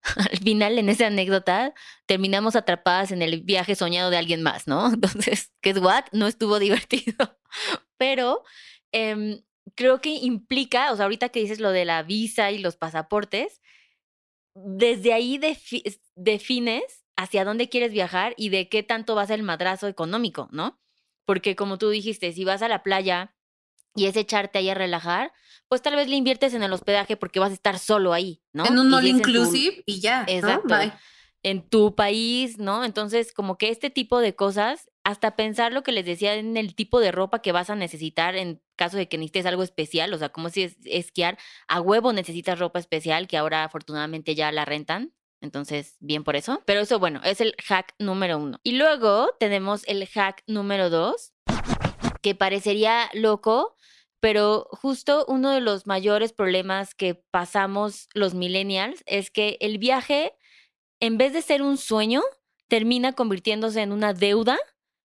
al 0.17 0.39
final 0.39 0.79
en 0.79 0.89
esa 0.89 1.07
anécdota 1.07 1.73
terminamos 2.07 2.57
atrapadas 2.57 3.13
en 3.13 3.23
el 3.23 3.43
viaje 3.43 3.75
soñado 3.75 4.11
de 4.11 4.17
alguien 4.17 4.43
más, 4.43 4.67
¿no? 4.67 4.89
Entonces, 4.93 5.53
¿qué 5.61 5.71
es 5.71 5.79
what? 5.79 6.05
No 6.13 6.27
estuvo 6.27 6.59
divertido. 6.61 7.39
Pero 7.97 8.43
em, 8.93 9.41
creo 9.75 10.01
que 10.01 10.11
implica, 10.11 10.93
o 10.93 10.97
sea, 10.97 11.05
ahorita 11.05 11.29
que 11.29 11.41
dices 11.41 11.61
lo 11.61 11.71
de 11.71 11.85
la 11.85 12.03
visa 12.03 12.51
y 12.51 12.59
los 12.59 12.77
pasaportes, 12.77 13.61
desde 14.65 15.13
ahí 15.13 15.39
defines 16.15 17.05
hacia 17.17 17.45
dónde 17.45 17.69
quieres 17.69 17.93
viajar 17.93 18.35
y 18.37 18.49
de 18.49 18.69
qué 18.69 18.83
tanto 18.83 19.15
va 19.15 19.23
a 19.23 19.27
ser 19.27 19.39
el 19.39 19.45
madrazo 19.45 19.87
económico, 19.87 20.49
¿no? 20.51 20.81
Porque 21.25 21.57
como 21.57 21.77
tú 21.79 21.91
dijiste, 21.91 22.33
si 22.33 22.45
vas 22.45 22.63
a 22.63 22.69
la 22.69 22.83
playa 22.83 23.35
y 23.95 24.07
es 24.07 24.17
echarte 24.17 24.59
ahí 24.59 24.69
a 24.69 24.75
relajar, 24.75 25.33
pues 25.69 25.83
tal 25.83 25.97
vez 25.97 26.09
le 26.09 26.17
inviertes 26.17 26.55
en 26.55 26.63
el 26.63 26.73
hospedaje 26.73 27.17
porque 27.17 27.41
vas 27.41 27.51
a 27.51 27.55
estar 27.55 27.79
solo 27.79 28.13
ahí, 28.13 28.43
¿no? 28.53 28.67
En 28.67 28.79
un 28.79 28.93
all 28.93 29.07
inclusive 29.07 29.83
y 29.87 30.01
ya. 30.01 30.25
Exacto. 30.29 30.75
En 31.43 31.69
tu 31.69 31.95
país, 31.95 32.59
¿no? 32.59 32.85
Entonces, 32.85 33.33
como 33.33 33.57
que 33.57 33.69
este 33.69 33.91
tipo 33.91 34.21
de 34.21 34.35
cosas, 34.35 34.91
hasta 35.05 35.37
pensar 35.37 35.73
lo 35.73 35.83
que 35.83 35.93
les 35.93 36.05
decía 36.05 36.35
en 36.35 36.57
el 36.57 36.75
tipo 36.75 36.99
de 37.01 37.13
ropa 37.13 37.41
que 37.41 37.53
vas 37.53 37.71
a 37.71 37.77
necesitar 37.77 38.37
en 38.37 38.63
caso 38.76 38.97
de 38.97 39.09
que 39.09 39.18
necesites 39.18 39.47
algo 39.47 39.62
especial, 39.62 40.12
o 40.14 40.18
sea, 40.18 40.28
como 40.28 40.49
si 40.50 40.64
es 40.64 40.76
esquiar, 40.85 41.38
a 41.68 41.80
huevo 41.80 42.12
necesitas 42.12 42.59
ropa 42.59 42.78
especial 42.78 43.26
que 43.26 43.37
ahora 43.37 43.64
afortunadamente 43.64 44.35
ya 44.35 44.52
la 44.52 44.64
rentan. 44.64 45.12
Entonces, 45.40 45.97
bien 46.00 46.25
por 46.25 46.37
eso. 46.37 46.62
Pero 46.66 46.80
eso, 46.80 46.99
bueno, 46.99 47.21
es 47.25 47.40
el 47.40 47.54
hack 47.64 47.95
número 47.99 48.38
uno. 48.38 48.59
Y 48.62 48.73
luego 48.73 49.30
tenemos 49.38 49.83
el 49.87 50.06
hack 50.06 50.42
número 50.47 50.90
dos, 50.90 51.33
que 52.23 52.35
parecería 52.35 53.11
loco, 53.12 53.76
pero 54.21 54.66
justo 54.73 55.25
uno 55.28 55.50
de 55.50 55.61
los 55.61 55.87
mayores 55.87 56.33
problemas 56.33 56.95
que 56.95 57.14
pasamos 57.30 58.09
los 58.14 58.35
millennials 58.35 59.02
es 59.06 59.30
que 59.30 59.59
el 59.61 59.78
viaje, 59.78 60.35
en 61.00 61.18
vez 61.18 61.33
de 61.33 61.42
ser 61.42 61.62
un 61.62 61.76
sueño, 61.76 62.23
termina 62.68 63.12
convirtiéndose 63.12 63.83
en 63.83 63.92
una 63.92 64.12
deuda 64.12 64.59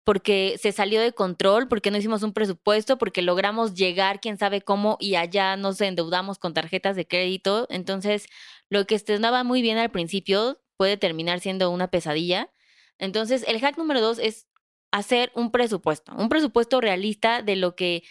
porque 0.08 0.58
se 0.58 0.72
salió 0.72 1.02
de 1.02 1.12
control, 1.12 1.68
porque 1.68 1.92
no 1.92 1.98
hicimos 1.98 2.24
un 2.24 2.32
presupuesto, 2.32 2.98
porque 2.98 3.22
logramos 3.22 3.74
llegar 3.74 4.22
quién 4.22 4.38
sabe 4.38 4.62
cómo 4.62 4.96
y 5.02 5.16
allá 5.16 5.58
nos 5.58 5.82
endeudamos 5.82 6.40
con 6.40 6.54
tarjetas 6.54 6.96
de 6.96 7.06
crédito. 7.06 7.68
Entonces, 7.70 8.28
lo 8.70 8.88
que 8.88 8.96
estrenaba 8.96 9.44
muy 9.44 9.62
bien 9.62 9.78
al 9.78 9.92
principio 9.92 10.62
puede 10.78 10.96
terminar 10.96 11.42
siendo 11.42 11.70
una 11.72 11.90
pesadilla. 11.90 12.50
Entonces, 12.98 13.44
el 13.50 13.60
hack 13.60 13.78
número 13.78 14.00
dos 14.00 14.18
es 14.18 14.48
hacer 14.92 15.30
un 15.36 15.52
presupuesto, 15.52 16.16
un 16.16 16.30
presupuesto 16.30 16.80
realista 16.80 17.42
de 17.42 17.58
lo 17.58 17.76
que 17.76 18.04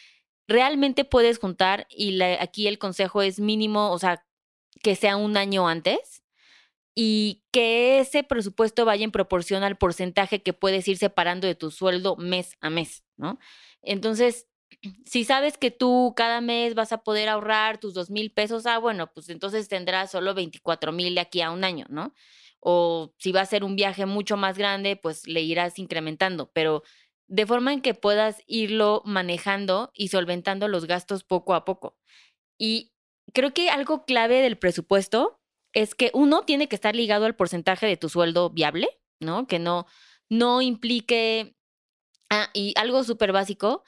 realmente 0.47 1.07
puedes 1.07 1.39
juntar 1.39 1.87
y 1.89 2.21
aquí 2.21 2.67
el 2.67 2.79
consejo 2.79 3.23
es 3.23 3.41
mínimo, 3.41 3.91
o 3.91 3.99
sea, 3.99 4.23
que 4.83 4.97
sea 4.97 5.17
un 5.17 5.39
año 5.39 5.67
antes 5.67 6.26
y 6.99 7.45
que 7.53 8.01
ese 8.01 8.25
presupuesto 8.25 8.87
vaya 8.87 9.05
en 9.05 9.13
proporción 9.13 9.63
al 9.63 9.77
porcentaje 9.77 10.43
que 10.43 10.55
puedes 10.55 10.89
ir 10.89 10.97
separando 10.97 11.47
de 11.47 11.55
tu 11.55 11.71
sueldo 11.71 12.17
mes 12.17 12.57
a 12.61 12.71
mes, 12.71 13.05
¿no? 13.19 13.39
Entonces, 13.83 14.49
si 15.05 15.25
sabes 15.25 15.59
que 15.59 15.71
tú 15.71 16.15
cada 16.17 16.41
mes 16.41 16.75
vas 16.75 16.93
a 16.93 17.05
poder 17.05 17.29
ahorrar 17.29 17.79
tus 17.79 17.93
dos 17.93 18.11
mil 18.11 18.33
pesos, 18.33 18.65
ah, 18.65 18.79
bueno, 18.79 19.13
pues 19.13 19.29
entonces 19.29 19.69
tendrás 19.69 20.11
solo 20.11 20.33
24 20.35 20.91
mil 20.91 21.15
de 21.15 21.21
aquí 21.21 21.43
a 21.43 21.51
un 21.51 21.65
año, 21.65 21.85
¿no? 21.91 22.15
O 22.61 23.15
si 23.19 23.31
va 23.31 23.43
a 23.43 23.47
ser 23.47 23.63
un 23.63 23.77
viaje 23.77 24.07
mucho 24.07 24.39
más 24.39 24.57
grande, 24.57 24.97
pues 24.97 25.29
le 25.29 25.43
irás 25.43 25.79
incrementando, 25.79 26.51
pero 26.55 26.83
de 27.29 27.45
forma 27.47 27.75
en 27.75 27.83
que 27.83 27.93
puedas 27.93 28.43
irlo 28.47 29.03
manejando 29.05 29.91
y 29.95 30.09
solventando 30.09 30.67
los 30.67 30.87
gastos 30.87 31.25
poco 31.25 31.55
a 31.55 31.67
poco. 31.67 31.99
Y 32.59 32.95
creo 33.35 33.53
que 33.53 33.69
algo 33.69 34.07
clave 34.07 34.41
del 34.41 34.57
presupuesto 34.57 35.36
es 35.77 35.95
que 35.95 36.11
uno 36.15 36.43
tiene 36.43 36.69
que 36.69 36.75
estar 36.75 36.97
ligado 36.97 37.27
al 37.27 37.37
porcentaje 37.37 37.87
de 37.87 37.99
tu 37.99 38.09
sueldo 38.09 38.49
viable, 38.49 38.89
¿no? 39.21 39.47
Que 39.47 39.59
no, 39.59 39.87
no 40.31 40.63
implique. 40.63 41.55
Ah, 42.31 42.49
y 42.55 42.73
algo 42.77 43.05
súper 43.05 43.31
básico, 43.31 43.85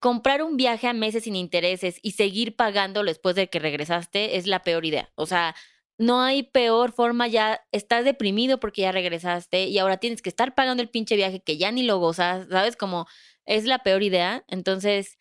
comprar 0.00 0.42
un 0.42 0.56
viaje 0.56 0.88
a 0.88 0.94
meses 0.94 1.24
sin 1.24 1.36
intereses 1.36 1.98
y 2.02 2.12
seguir 2.12 2.56
pagándolo 2.56 3.10
después 3.10 3.36
de 3.36 3.50
que 3.50 3.58
regresaste 3.58 4.38
es 4.38 4.46
la 4.46 4.62
peor 4.62 4.86
idea. 4.86 5.12
O 5.14 5.26
sea, 5.26 5.54
no 5.98 6.22
hay 6.22 6.42
peor 6.42 6.92
forma, 6.92 7.28
ya 7.28 7.66
estás 7.70 8.06
deprimido 8.06 8.58
porque 8.58 8.82
ya 8.82 8.92
regresaste 8.92 9.66
y 9.66 9.78
ahora 9.78 9.98
tienes 9.98 10.22
que 10.22 10.30
estar 10.30 10.54
pagando 10.54 10.82
el 10.82 10.88
pinche 10.88 11.16
viaje 11.16 11.42
que 11.42 11.58
ya 11.58 11.70
ni 11.70 11.82
lo 11.82 11.98
gozas, 11.98 12.48
¿sabes? 12.50 12.76
Como 12.76 13.06
es 13.44 13.66
la 13.66 13.82
peor 13.82 14.02
idea. 14.02 14.42
Entonces, 14.48 15.18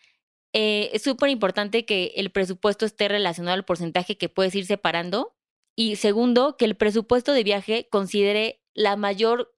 eh, 0.53 0.91
es 0.93 1.03
súper 1.03 1.29
importante 1.29 1.85
que 1.85 2.13
el 2.15 2.31
presupuesto 2.31 2.85
esté 2.85 3.09
relacionado 3.09 3.55
al 3.55 3.65
porcentaje 3.65 4.17
que 4.17 4.29
puedes 4.29 4.55
ir 4.55 4.65
separando 4.65 5.35
y 5.75 5.95
segundo, 5.95 6.55
que 6.57 6.65
el 6.65 6.75
presupuesto 6.75 7.33
de 7.33 7.43
viaje 7.43 7.87
considere 7.89 8.61
la 8.73 8.95
mayor 8.95 9.53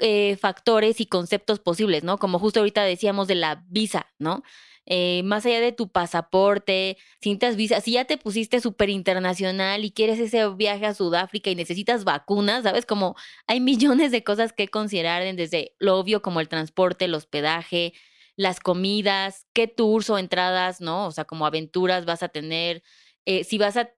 eh, 0.00 0.36
factores 0.36 1.00
y 1.00 1.06
conceptos 1.06 1.58
posibles, 1.58 2.04
¿no? 2.04 2.18
Como 2.18 2.38
justo 2.38 2.60
ahorita 2.60 2.84
decíamos 2.84 3.26
de 3.28 3.34
la 3.34 3.64
visa, 3.68 4.06
¿no? 4.18 4.42
Eh, 4.86 5.22
más 5.24 5.44
allá 5.44 5.60
de 5.60 5.72
tu 5.72 5.90
pasaporte, 5.90 6.96
cintas 7.20 7.56
visa, 7.56 7.80
si 7.82 7.92
ya 7.92 8.06
te 8.06 8.16
pusiste 8.16 8.60
súper 8.60 8.88
internacional 8.88 9.84
y 9.84 9.90
quieres 9.90 10.18
ese 10.18 10.48
viaje 10.50 10.86
a 10.86 10.94
Sudáfrica 10.94 11.50
y 11.50 11.54
necesitas 11.56 12.04
vacunas, 12.04 12.62
¿sabes? 12.62 12.86
Como 12.86 13.16
hay 13.46 13.60
millones 13.60 14.12
de 14.12 14.24
cosas 14.24 14.52
que 14.52 14.68
considerar 14.68 15.22
desde 15.36 15.74
lo 15.78 15.98
obvio 15.98 16.22
como 16.22 16.40
el 16.40 16.48
transporte, 16.48 17.04
el 17.06 17.14
hospedaje, 17.14 17.92
las 18.36 18.60
comidas, 18.60 19.46
qué 19.52 19.66
tours 19.66 20.08
o 20.10 20.16
entradas, 20.18 20.80
¿no? 20.80 21.06
O 21.06 21.10
sea, 21.10 21.24
como 21.24 21.44
aventuras 21.44 22.06
vas 22.06 22.22
a 22.22 22.28
tener, 22.28 22.82
eh, 23.26 23.44
si 23.44 23.58
vas 23.58 23.76
a 23.76 23.90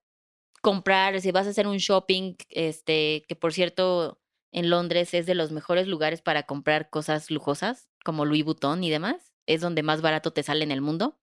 comprar, 0.61 1.21
si 1.21 1.31
vas 1.33 1.47
a 1.47 1.50
hacer 1.50 1.67
un 1.67 1.79
shopping, 1.79 2.35
este, 2.50 3.25
que 3.29 3.37
por 3.37 3.52
cierto, 3.52 4.21
en 4.52 4.71
Londres 4.71 5.14
es 5.14 5.26
de 5.26 5.35
los 5.35 5.52
mejores 5.52 5.87
lugares 5.87 6.23
para 6.23 6.45
comprar 6.45 6.90
cosas 6.90 7.31
lujosas, 7.31 7.88
como 8.05 8.25
Louis 8.25 8.45
Vuitton 8.45 8.83
y 8.85 8.90
demás, 8.90 9.33
es 9.47 9.61
donde 9.61 9.83
más 9.83 10.02
barato 10.02 10.33
te 10.33 10.43
sale 10.43 10.64
en 10.64 10.73
el 10.73 10.81
mundo. 10.81 11.21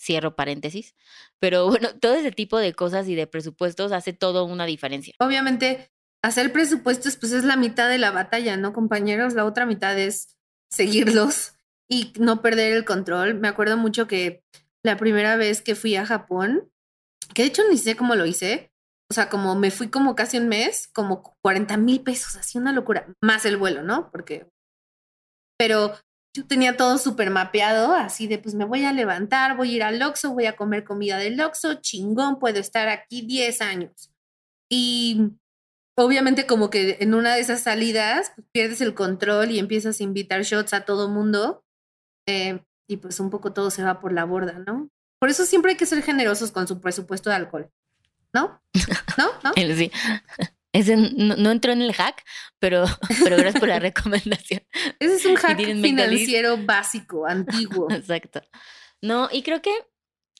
Cierro 0.00 0.34
paréntesis. 0.34 0.94
Pero 1.38 1.66
bueno, 1.68 1.88
todo 1.98 2.14
ese 2.14 2.32
tipo 2.32 2.58
de 2.58 2.72
cosas 2.74 3.08
y 3.08 3.14
de 3.14 3.26
presupuestos 3.26 3.92
hace 3.92 4.12
todo 4.12 4.44
una 4.44 4.66
diferencia. 4.66 5.14
Obviamente, 5.18 5.90
hacer 6.22 6.52
presupuestos 6.52 7.16
pues 7.16 7.32
es 7.32 7.44
la 7.44 7.56
mitad 7.56 7.88
de 7.88 7.98
la 7.98 8.10
batalla, 8.10 8.56
¿no, 8.56 8.72
compañeros? 8.72 9.34
La 9.34 9.44
otra 9.44 9.66
mitad 9.66 9.98
es 9.98 10.36
seguirlos 10.70 11.54
y 11.88 12.12
no 12.18 12.42
perder 12.42 12.72
el 12.72 12.84
control. 12.84 13.34
Me 13.34 13.48
acuerdo 13.48 13.76
mucho 13.76 14.06
que 14.06 14.44
la 14.82 14.96
primera 14.96 15.36
vez 15.36 15.60
que 15.60 15.74
fui 15.74 15.96
a 15.96 16.06
Japón, 16.06 16.70
que 17.34 17.42
de 17.42 17.48
hecho 17.48 17.62
ni 17.68 17.78
sé 17.78 17.96
cómo 17.96 18.14
lo 18.14 18.26
hice. 18.26 18.70
O 19.10 19.14
sea, 19.14 19.28
como 19.28 19.56
me 19.56 19.70
fui 19.70 19.88
como 19.88 20.14
casi 20.14 20.38
un 20.38 20.48
mes, 20.48 20.88
como 20.92 21.34
40 21.42 21.76
mil 21.78 22.02
pesos, 22.02 22.36
así 22.36 22.58
una 22.58 22.72
locura, 22.72 23.12
más 23.20 23.44
el 23.44 23.56
vuelo, 23.56 23.82
¿no? 23.82 24.08
Porque, 24.12 24.48
pero 25.58 25.96
yo 26.36 26.46
tenía 26.46 26.76
todo 26.76 26.96
súper 26.96 27.30
mapeado, 27.30 27.92
así 27.92 28.28
de, 28.28 28.38
pues 28.38 28.54
me 28.54 28.64
voy 28.64 28.84
a 28.84 28.92
levantar, 28.92 29.56
voy 29.56 29.72
a 29.72 29.76
ir 29.76 29.82
al 29.82 30.00
Oxxo, 30.00 30.32
voy 30.32 30.46
a 30.46 30.54
comer 30.54 30.84
comida 30.84 31.18
del 31.18 31.40
Oxxo, 31.40 31.80
chingón, 31.80 32.38
puedo 32.38 32.60
estar 32.60 32.88
aquí 32.88 33.22
10 33.22 33.60
años. 33.62 34.12
Y 34.70 35.32
obviamente 35.98 36.46
como 36.46 36.70
que 36.70 36.98
en 37.00 37.14
una 37.14 37.34
de 37.34 37.40
esas 37.40 37.62
salidas 37.62 38.32
pues, 38.36 38.46
pierdes 38.52 38.80
el 38.80 38.94
control 38.94 39.50
y 39.50 39.58
empiezas 39.58 39.98
a 39.98 40.04
invitar 40.04 40.42
shots 40.42 40.72
a 40.72 40.84
todo 40.84 41.08
mundo 41.08 41.64
eh, 42.28 42.62
y 42.88 42.98
pues 42.98 43.18
un 43.18 43.30
poco 43.30 43.52
todo 43.52 43.70
se 43.70 43.82
va 43.82 44.00
por 44.00 44.12
la 44.12 44.24
borda, 44.24 44.60
¿no? 44.60 44.88
Por 45.20 45.28
eso 45.28 45.44
siempre 45.44 45.72
hay 45.72 45.76
que 45.76 45.86
ser 45.86 46.02
generosos 46.02 46.50
con 46.50 46.66
su 46.66 46.80
presupuesto 46.80 47.30
de 47.30 47.36
alcohol. 47.36 47.70
¿No? 48.32 48.60
¿No? 49.18 49.30
¿No? 49.44 49.52
Sí. 49.54 49.92
Ese 50.72 50.96
no, 50.96 51.50
entró 51.50 51.72
en 51.72 51.82
el 51.82 51.92
hack, 51.92 52.24
pero, 52.60 52.84
pero 53.24 53.36
gracias 53.36 53.60
por 53.60 53.68
la 53.68 53.80
recomendación. 53.80 54.62
Ese 55.00 55.16
es 55.16 55.24
un 55.26 55.34
hack 55.34 55.58
financiero 55.58 56.56
básico, 56.58 57.26
antiguo. 57.26 57.90
Exacto. 57.90 58.40
No, 59.02 59.28
y 59.32 59.42
creo 59.42 59.60
que 59.62 59.72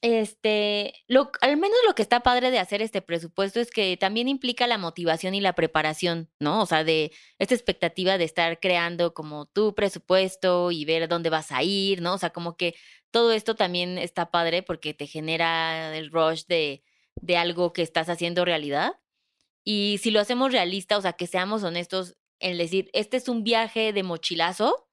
este, 0.02 0.94
lo, 1.08 1.30
al 1.42 1.56
menos 1.58 1.76
lo 1.86 1.94
que 1.94 2.02
está 2.02 2.20
padre 2.20 2.50
de 2.50 2.58
hacer 2.58 2.80
este 2.80 3.02
presupuesto 3.02 3.60
es 3.60 3.70
que 3.70 3.96
también 3.98 4.28
implica 4.28 4.66
la 4.66 4.78
motivación 4.78 5.34
y 5.34 5.40
la 5.40 5.54
preparación, 5.54 6.30
¿no? 6.38 6.62
O 6.62 6.66
sea, 6.66 6.84
de 6.84 7.12
esta 7.38 7.54
expectativa 7.54 8.16
de 8.16 8.24
estar 8.24 8.60
creando 8.60 9.12
como 9.12 9.46
tu 9.46 9.74
presupuesto 9.74 10.70
y 10.70 10.84
ver 10.86 11.08
dónde 11.08 11.28
vas 11.28 11.52
a 11.52 11.62
ir, 11.62 12.00
¿no? 12.00 12.14
O 12.14 12.18
sea, 12.18 12.30
como 12.30 12.56
que 12.56 12.74
todo 13.10 13.32
esto 13.32 13.56
también 13.56 13.98
está 13.98 14.30
padre 14.30 14.62
porque 14.62 14.94
te 14.94 15.06
genera 15.06 15.96
el 15.96 16.10
rush 16.10 16.44
de, 16.46 16.82
de 17.16 17.36
algo 17.36 17.72
que 17.72 17.82
estás 17.82 18.08
haciendo 18.08 18.44
realidad. 18.44 18.94
Y 19.64 19.98
si 20.02 20.10
lo 20.10 20.20
hacemos 20.20 20.52
realista, 20.52 20.96
o 20.96 21.02
sea, 21.02 21.12
que 21.12 21.26
seamos 21.26 21.62
honestos 21.62 22.16
en 22.38 22.56
decir, 22.56 22.90
este 22.94 23.18
es 23.18 23.28
un 23.28 23.44
viaje 23.44 23.92
de 23.92 24.02
mochilazo, 24.02 24.89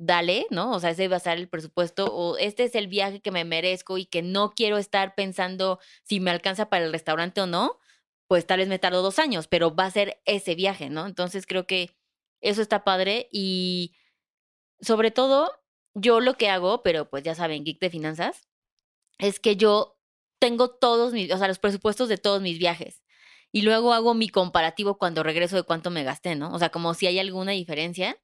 dale, 0.00 0.46
¿no? 0.50 0.72
O 0.72 0.80
sea, 0.80 0.90
ese 0.90 1.08
va 1.08 1.16
a 1.16 1.20
ser 1.20 1.38
el 1.38 1.48
presupuesto, 1.48 2.06
o 2.06 2.38
este 2.38 2.64
es 2.64 2.74
el 2.74 2.88
viaje 2.88 3.20
que 3.20 3.30
me 3.30 3.44
merezco 3.44 3.98
y 3.98 4.06
que 4.06 4.22
no 4.22 4.52
quiero 4.52 4.78
estar 4.78 5.14
pensando 5.14 5.78
si 6.04 6.20
me 6.20 6.30
alcanza 6.30 6.70
para 6.70 6.86
el 6.86 6.92
restaurante 6.92 7.42
o 7.42 7.46
no, 7.46 7.78
pues 8.26 8.46
tal 8.46 8.60
vez 8.60 8.68
me 8.68 8.78
tardo 8.78 9.02
dos 9.02 9.18
años, 9.18 9.46
pero 9.46 9.74
va 9.74 9.84
a 9.86 9.90
ser 9.90 10.22
ese 10.24 10.54
viaje, 10.54 10.88
¿no? 10.88 11.06
Entonces 11.06 11.46
creo 11.46 11.66
que 11.66 11.90
eso 12.40 12.62
está 12.62 12.82
padre 12.82 13.28
y 13.30 13.94
sobre 14.80 15.10
todo 15.10 15.52
yo 15.94 16.20
lo 16.20 16.34
que 16.34 16.48
hago, 16.48 16.82
pero 16.82 17.10
pues 17.10 17.22
ya 17.22 17.34
saben, 17.34 17.64
geek 17.64 17.80
de 17.80 17.90
finanzas, 17.90 18.48
es 19.18 19.40
que 19.40 19.56
yo 19.56 19.98
tengo 20.38 20.70
todos 20.70 21.12
mis, 21.12 21.30
o 21.32 21.38
sea, 21.38 21.48
los 21.48 21.58
presupuestos 21.58 22.08
de 22.08 22.18
todos 22.18 22.40
mis 22.42 22.58
viajes. 22.58 23.02
Y 23.52 23.62
luego 23.62 23.92
hago 23.92 24.14
mi 24.14 24.28
comparativo 24.30 24.96
cuando 24.98 25.22
regreso 25.22 25.56
de 25.56 25.64
cuánto 25.64 25.90
me 25.90 26.04
gasté, 26.04 26.36
¿no? 26.36 26.52
O 26.54 26.58
sea, 26.58 26.70
como 26.70 26.94
si 26.94 27.06
hay 27.06 27.18
alguna 27.18 27.52
diferencia. 27.52 28.16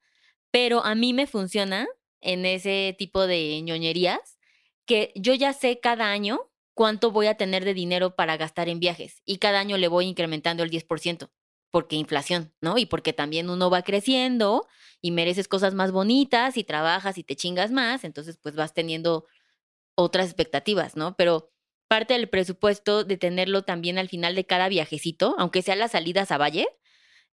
Pero 0.51 0.83
a 0.83 0.95
mí 0.95 1.13
me 1.13 1.27
funciona 1.27 1.87
en 2.21 2.45
ese 2.45 2.95
tipo 2.97 3.27
de 3.27 3.61
ñoñerías 3.61 4.37
que 4.85 5.11
yo 5.15 5.33
ya 5.33 5.53
sé 5.53 5.79
cada 5.79 6.09
año 6.11 6.49
cuánto 6.73 7.11
voy 7.11 7.27
a 7.27 7.35
tener 7.35 7.65
de 7.65 7.73
dinero 7.73 8.15
para 8.15 8.37
gastar 8.37 8.69
en 8.69 8.79
viajes 8.79 9.21
y 9.25 9.37
cada 9.37 9.59
año 9.59 9.77
le 9.77 9.87
voy 9.87 10.05
incrementando 10.05 10.63
el 10.63 10.69
10% 10.69 11.29
porque 11.71 11.95
inflación, 11.95 12.53
¿no? 12.61 12.77
Y 12.77 12.85
porque 12.85 13.13
también 13.13 13.49
uno 13.49 13.69
va 13.69 13.81
creciendo 13.81 14.67
y 15.01 15.11
mereces 15.11 15.47
cosas 15.47 15.73
más 15.73 15.91
bonitas 15.91 16.57
y 16.57 16.63
trabajas 16.63 17.17
y 17.17 17.23
te 17.23 17.35
chingas 17.35 17.71
más, 17.71 18.03
entonces 18.03 18.37
pues 18.41 18.55
vas 18.55 18.73
teniendo 18.73 19.25
otras 19.95 20.27
expectativas, 20.27 20.95
¿no? 20.95 21.15
Pero 21.17 21.51
parte 21.87 22.13
del 22.13 22.29
presupuesto 22.29 23.03
de 23.03 23.17
tenerlo 23.17 23.63
también 23.63 23.97
al 23.97 24.09
final 24.09 24.35
de 24.35 24.45
cada 24.45 24.69
viajecito, 24.69 25.35
aunque 25.37 25.61
sea 25.61 25.75
las 25.75 25.91
salidas 25.91 26.31
a 26.31 26.37
Valle, 26.37 26.67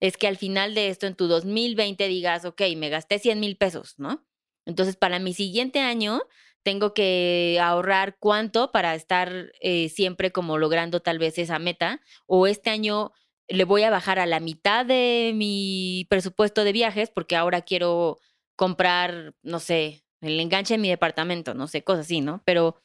es 0.00 0.16
que 0.16 0.26
al 0.26 0.36
final 0.36 0.74
de 0.74 0.88
esto 0.88 1.06
en 1.06 1.14
tu 1.14 1.26
2020 1.26 2.06
digas, 2.08 2.44
ok, 2.44 2.62
me 2.76 2.88
gasté 2.90 3.18
100 3.18 3.40
mil 3.40 3.56
pesos, 3.56 3.94
¿no? 3.98 4.26
Entonces 4.66 4.96
para 4.96 5.18
mi 5.18 5.34
siguiente 5.34 5.80
año 5.80 6.22
tengo 6.62 6.94
que 6.94 7.58
ahorrar 7.62 8.16
cuánto 8.18 8.72
para 8.72 8.94
estar 8.94 9.52
eh, 9.60 9.88
siempre 9.90 10.32
como 10.32 10.58
logrando 10.58 11.00
tal 11.00 11.18
vez 11.18 11.38
esa 11.38 11.58
meta, 11.58 12.00
o 12.26 12.46
este 12.46 12.70
año 12.70 13.12
le 13.48 13.64
voy 13.64 13.82
a 13.82 13.90
bajar 13.90 14.18
a 14.18 14.26
la 14.26 14.40
mitad 14.40 14.86
de 14.86 15.32
mi 15.34 16.06
presupuesto 16.08 16.64
de 16.64 16.72
viajes 16.72 17.10
porque 17.10 17.36
ahora 17.36 17.60
quiero 17.60 18.18
comprar, 18.56 19.34
no 19.42 19.60
sé, 19.60 20.04
el 20.22 20.40
enganche 20.40 20.74
en 20.74 20.80
mi 20.80 20.88
departamento, 20.88 21.54
no 21.54 21.68
sé, 21.68 21.84
cosas 21.84 22.06
así, 22.06 22.22
¿no? 22.22 22.42
Pero 22.46 22.80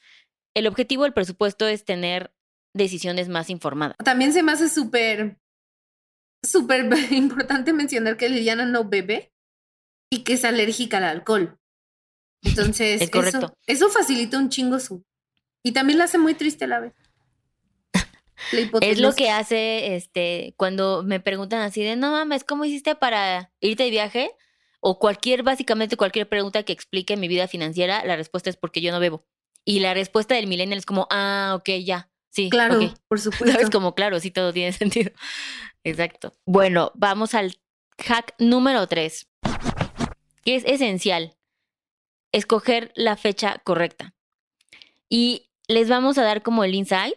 el 0.53 0.67
objetivo 0.67 1.03
del 1.03 1.13
presupuesto 1.13 1.67
es 1.67 1.85
tener 1.85 2.33
decisiones 2.73 3.29
más 3.29 3.49
informadas. 3.49 3.95
También 4.03 4.33
se 4.33 4.43
me 4.43 4.51
hace 4.51 4.67
súper, 4.67 5.39
súper 6.43 6.89
importante 7.11 7.73
mencionar 7.73 8.17
que 8.17 8.29
Liliana 8.29 8.65
no 8.65 8.85
bebe 8.85 9.31
y 10.09 10.23
que 10.23 10.33
es 10.33 10.45
alérgica 10.45 10.97
al 10.97 11.03
alcohol. 11.05 11.59
Entonces, 12.41 13.01
Es 13.01 13.09
correcto. 13.09 13.55
Eso, 13.67 13.85
eso 13.85 13.89
facilita 13.89 14.37
un 14.37 14.49
chingo 14.49 14.79
su. 14.79 15.03
Y 15.63 15.71
también 15.73 15.99
la 15.99 16.05
hace 16.05 16.17
muy 16.17 16.33
triste 16.35 16.65
a 16.65 16.67
la 16.67 16.79
vez. 16.79 16.93
La 18.51 18.79
Es 18.81 18.99
lo 18.99 19.13
que 19.13 19.29
hace, 19.29 19.95
este, 19.95 20.53
cuando 20.55 21.03
me 21.03 21.19
preguntan 21.19 21.61
así 21.61 21.83
de, 21.83 21.97
no 21.97 22.11
mames, 22.11 22.45
¿cómo 22.45 22.63
hiciste 22.63 22.95
para 22.95 23.51
irte 23.59 23.83
de 23.83 23.89
viaje? 23.89 24.31
O 24.79 24.97
cualquier, 24.97 25.43
básicamente 25.43 25.97
cualquier 25.97 26.29
pregunta 26.29 26.63
que 26.63 26.71
explique 26.71 27.17
mi 27.17 27.27
vida 27.27 27.49
financiera, 27.49 28.03
la 28.05 28.15
respuesta 28.15 28.49
es 28.49 28.55
porque 28.55 28.79
yo 28.79 28.93
no 28.93 29.01
bebo. 29.01 29.25
Y 29.65 29.81
la 29.81 29.93
respuesta 29.93 30.35
del 30.35 30.47
millennial 30.47 30.79
es 30.79 30.85
como, 30.85 31.05
ah, 31.11 31.53
ok, 31.59 31.69
ya, 31.83 32.09
sí, 32.29 32.49
Claro, 32.49 32.79
ok". 32.81 32.93
por 33.09 33.19
supuesto. 33.19 33.51
¿Sabes? 33.51 33.69
Como, 33.69 33.93
claro, 33.93 34.21
sí, 34.21 34.31
todo 34.31 34.53
tiene 34.53 34.71
sentido. 34.71 35.11
Exacto. 35.83 36.33
Bueno, 36.45 36.91
vamos 36.95 37.33
al 37.33 37.59
hack 37.97 38.35
número 38.39 38.87
tres, 38.87 39.29
que 40.43 40.55
es 40.55 40.63
esencial, 40.65 41.37
escoger 42.31 42.91
la 42.95 43.17
fecha 43.17 43.61
correcta. 43.63 44.13
Y 45.09 45.51
les 45.67 45.89
vamos 45.89 46.17
a 46.17 46.23
dar 46.23 46.43
como 46.43 46.63
el 46.63 46.75
insight. 46.75 47.15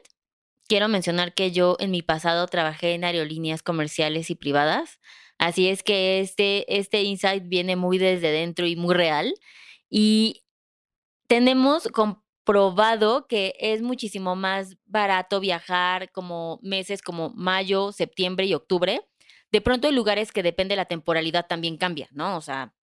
Quiero 0.69 0.89
mencionar 0.89 1.35
que 1.35 1.51
yo 1.53 1.77
en 1.81 1.91
mi 1.91 2.03
pasado 2.03 2.47
trabajé 2.47 2.95
en 2.95 3.05
aerolíneas 3.05 3.63
comerciales 3.63 4.31
y 4.31 4.35
privadas, 4.35 5.01
así 5.39 5.69
es 5.69 5.83
que 5.83 6.21
este, 6.21 6.79
este 6.79 7.03
insight 7.03 7.45
viene 7.47 7.77
muy 7.77 7.99
desde 7.99 8.31
dentro 8.31 8.67
y 8.67 8.77
muy 8.77 8.95
real. 8.95 9.35
Y 9.91 10.45
tenemos 11.27 11.89
comprobado 12.45 13.27
que 13.29 13.55
es 13.59 13.83
muchísimo 13.83 14.35
más 14.37 14.77
barato 14.85 15.41
viajar 15.41 16.11
como 16.11 16.59
meses 16.63 17.03
como 17.03 17.31
mayo, 17.31 17.93
septiembre 17.93 18.47
y 18.47 18.55
octubre. 18.55 19.03
De 19.53 19.61
pronto 19.61 19.87
hay 19.87 19.95
lugares 19.95 20.33
que 20.33 20.43
depende 20.43 20.73
de 20.73 20.77
la 20.77 20.87
temporalidad 20.87 21.47
también 21.47 21.77
cambia, 21.77 22.09
¿no? 22.13 22.37
O 22.37 22.41
sea, 22.41 22.75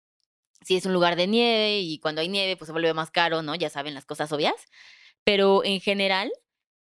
si 0.62 0.78
es 0.78 0.86
un 0.86 0.94
lugar 0.94 1.16
de 1.16 1.28
nieve 1.28 1.80
y 1.80 2.00
cuando 2.00 2.22
hay 2.22 2.30
nieve 2.30 2.56
pues 2.58 2.68
se 2.68 2.72
vuelve 2.72 2.94
más 2.94 3.12
caro, 3.12 3.42
¿no? 3.42 3.56
Ya 3.56 3.70
saben 3.70 3.94
las 3.94 4.06
cosas 4.06 4.32
obvias. 4.32 4.56
Pero 5.26 5.64
en 5.66 5.82
general, 5.82 6.32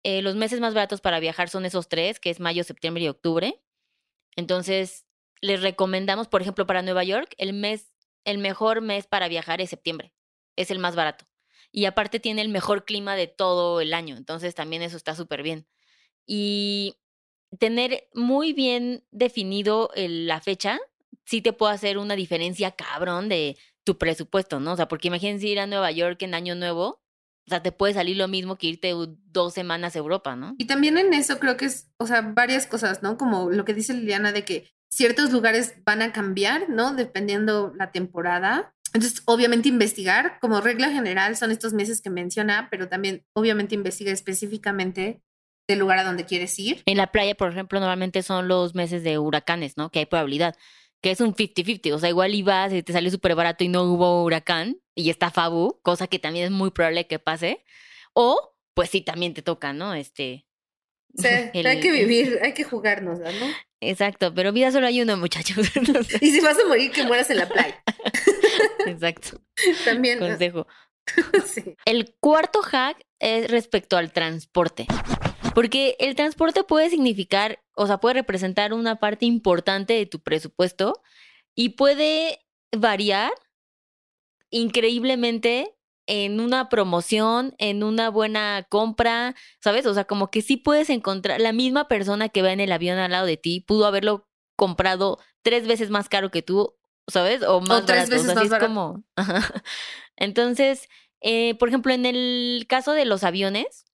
eh, 0.04 0.22
los 0.22 0.36
meses 0.36 0.60
más 0.60 0.74
baratos 0.74 1.00
para 1.00 1.20
viajar 1.20 1.48
son 1.48 1.64
esos 1.64 1.88
tres, 1.88 2.20
que 2.20 2.30
es 2.30 2.40
mayo, 2.40 2.64
septiembre 2.64 3.04
y 3.04 3.08
octubre. 3.08 3.62
Entonces, 4.36 5.06
les 5.40 5.62
recomendamos, 5.62 6.28
por 6.28 6.42
ejemplo, 6.42 6.66
para 6.66 6.82
Nueva 6.82 7.04
York, 7.04 7.34
el 7.38 7.54
mes, 7.54 7.92
el 8.24 8.38
mejor 8.38 8.82
mes 8.82 9.06
para 9.06 9.28
viajar 9.28 9.60
es 9.60 9.70
septiembre. 9.70 10.12
Es 10.56 10.70
el 10.70 10.78
más 10.78 10.96
barato. 10.96 11.26
Y 11.76 11.84
aparte 11.84 12.20
tiene 12.20 12.40
el 12.40 12.48
mejor 12.48 12.86
clima 12.86 13.16
de 13.16 13.26
todo 13.26 13.82
el 13.82 13.92
año. 13.92 14.16
Entonces 14.16 14.54
también 14.54 14.80
eso 14.80 14.96
está 14.96 15.14
súper 15.14 15.42
bien. 15.42 15.66
Y 16.26 16.96
tener 17.58 18.08
muy 18.14 18.54
bien 18.54 19.04
definido 19.10 19.90
la 19.94 20.40
fecha, 20.40 20.78
sí 21.26 21.42
te 21.42 21.52
puede 21.52 21.74
hacer 21.74 21.98
una 21.98 22.16
diferencia 22.16 22.70
cabrón 22.70 23.28
de 23.28 23.58
tu 23.84 23.98
presupuesto, 23.98 24.58
¿no? 24.58 24.72
O 24.72 24.76
sea, 24.76 24.88
porque 24.88 25.08
imagínense 25.08 25.48
ir 25.48 25.60
a 25.60 25.66
Nueva 25.66 25.90
York 25.90 26.22
en 26.22 26.32
Año 26.32 26.54
Nuevo, 26.54 27.02
o 27.46 27.50
sea, 27.50 27.62
te 27.62 27.72
puede 27.72 27.92
salir 27.92 28.16
lo 28.16 28.26
mismo 28.26 28.56
que 28.56 28.68
irte 28.68 28.94
dos 29.26 29.52
semanas 29.52 29.94
a 29.94 29.98
Europa, 29.98 30.34
¿no? 30.34 30.54
Y 30.56 30.66
también 30.66 30.96
en 30.96 31.12
eso 31.12 31.38
creo 31.38 31.58
que 31.58 31.66
es, 31.66 31.90
o 31.98 32.06
sea, 32.06 32.22
varias 32.22 32.66
cosas, 32.66 33.02
¿no? 33.02 33.18
Como 33.18 33.50
lo 33.50 33.66
que 33.66 33.74
dice 33.74 33.92
Liliana 33.92 34.32
de 34.32 34.46
que 34.46 34.70
ciertos 34.88 35.30
lugares 35.30 35.74
van 35.84 36.00
a 36.00 36.12
cambiar, 36.12 36.70
¿no? 36.70 36.94
Dependiendo 36.94 37.74
la 37.76 37.92
temporada. 37.92 38.74
Entonces, 38.96 39.22
obviamente 39.26 39.68
investigar, 39.68 40.38
como 40.40 40.62
regla 40.62 40.90
general, 40.90 41.36
son 41.36 41.50
estos 41.50 41.74
meses 41.74 42.00
que 42.00 42.08
menciona, 42.08 42.68
pero 42.70 42.88
también 42.88 43.26
obviamente 43.34 43.74
investiga 43.74 44.10
específicamente 44.10 45.20
del 45.68 45.80
lugar 45.80 45.98
a 45.98 46.04
donde 46.04 46.24
quieres 46.24 46.58
ir. 46.58 46.82
En 46.86 46.96
la 46.96 47.08
playa, 47.08 47.34
por 47.34 47.52
ejemplo, 47.52 47.78
normalmente 47.78 48.22
son 48.22 48.48
los 48.48 48.74
meses 48.74 49.04
de 49.04 49.18
huracanes, 49.18 49.76
¿no? 49.76 49.90
Que 49.90 49.98
hay 49.98 50.06
probabilidad, 50.06 50.56
que 51.02 51.10
es 51.10 51.20
un 51.20 51.34
50-50. 51.34 51.92
O 51.92 51.98
sea, 51.98 52.08
igual 52.08 52.34
ibas 52.34 52.72
y 52.72 52.82
te 52.82 52.94
salió 52.94 53.10
súper 53.10 53.34
barato 53.34 53.64
y 53.64 53.68
no 53.68 53.82
hubo 53.82 54.24
huracán 54.24 54.80
y 54.94 55.10
está 55.10 55.30
Fabu, 55.30 55.78
cosa 55.82 56.06
que 56.06 56.18
también 56.18 56.46
es 56.46 56.50
muy 56.50 56.70
probable 56.70 57.06
que 57.06 57.18
pase. 57.18 57.66
O, 58.14 58.56
pues 58.72 58.88
sí, 58.88 59.02
también 59.02 59.34
te 59.34 59.42
toca, 59.42 59.74
¿no? 59.74 59.92
Este. 59.92 60.45
O 61.16 61.22
sea, 61.22 61.50
hay 61.54 61.80
que 61.80 61.90
vivir, 61.90 62.38
hay 62.42 62.52
que 62.52 62.64
jugarnos, 62.64 63.18
¿no? 63.18 63.26
Exacto, 63.80 64.32
pero 64.34 64.52
vida 64.52 64.70
solo 64.72 64.86
hay 64.86 65.00
una, 65.02 65.16
muchachos. 65.16 65.70
Entonces, 65.76 66.22
Y 66.22 66.30
si 66.30 66.40
vas 66.40 66.58
a 66.58 66.66
morir, 66.66 66.90
que 66.90 67.04
mueras 67.04 67.30
en 67.30 67.38
la 67.38 67.48
playa. 67.48 67.82
Exacto, 68.86 69.40
También. 69.84 70.18
consejo. 70.18 70.66
Sí. 71.46 71.76
El 71.84 72.14
cuarto 72.18 72.62
hack 72.62 73.04
es 73.20 73.50
respecto 73.50 73.96
al 73.96 74.12
transporte. 74.12 74.86
Porque 75.54 75.96
el 76.00 76.16
transporte 76.16 76.64
puede 76.64 76.90
significar, 76.90 77.62
o 77.74 77.86
sea, 77.86 77.98
puede 77.98 78.14
representar 78.14 78.74
una 78.74 78.96
parte 78.96 79.24
importante 79.24 79.94
de 79.94 80.04
tu 80.04 80.20
presupuesto 80.20 81.00
y 81.54 81.70
puede 81.70 82.40
variar 82.76 83.32
increíblemente 84.50 85.75
en 86.06 86.40
una 86.40 86.68
promoción, 86.68 87.54
en 87.58 87.82
una 87.82 88.10
buena 88.10 88.66
compra, 88.68 89.34
¿sabes? 89.60 89.86
O 89.86 89.94
sea, 89.94 90.04
como 90.04 90.30
que 90.30 90.42
sí 90.42 90.56
puedes 90.56 90.90
encontrar, 90.90 91.40
la 91.40 91.52
misma 91.52 91.88
persona 91.88 92.28
que 92.28 92.42
va 92.42 92.52
en 92.52 92.60
el 92.60 92.72
avión 92.72 92.98
al 92.98 93.12
lado 93.12 93.26
de 93.26 93.36
ti 93.36 93.60
pudo 93.60 93.86
haberlo 93.86 94.28
comprado 94.56 95.18
tres 95.42 95.66
veces 95.66 95.90
más 95.90 96.08
caro 96.08 96.30
que 96.30 96.42
tú, 96.42 96.74
¿sabes? 97.08 97.42
O 97.42 97.60
más 97.60 97.84
tres 97.86 98.08
barato. 98.08 98.10
veces 98.10 98.22
o 98.22 98.24
sea, 98.24 98.34
sí 98.34 98.36
más 98.36 98.44
es 98.44 98.50
barato. 98.50 98.66
como... 98.68 99.04
Ajá. 99.16 99.62
Entonces, 100.16 100.88
eh, 101.20 101.54
por 101.56 101.68
ejemplo, 101.68 101.92
en 101.92 102.06
el 102.06 102.66
caso 102.68 102.92
de 102.92 103.04
los 103.04 103.24
aviones, 103.24 103.84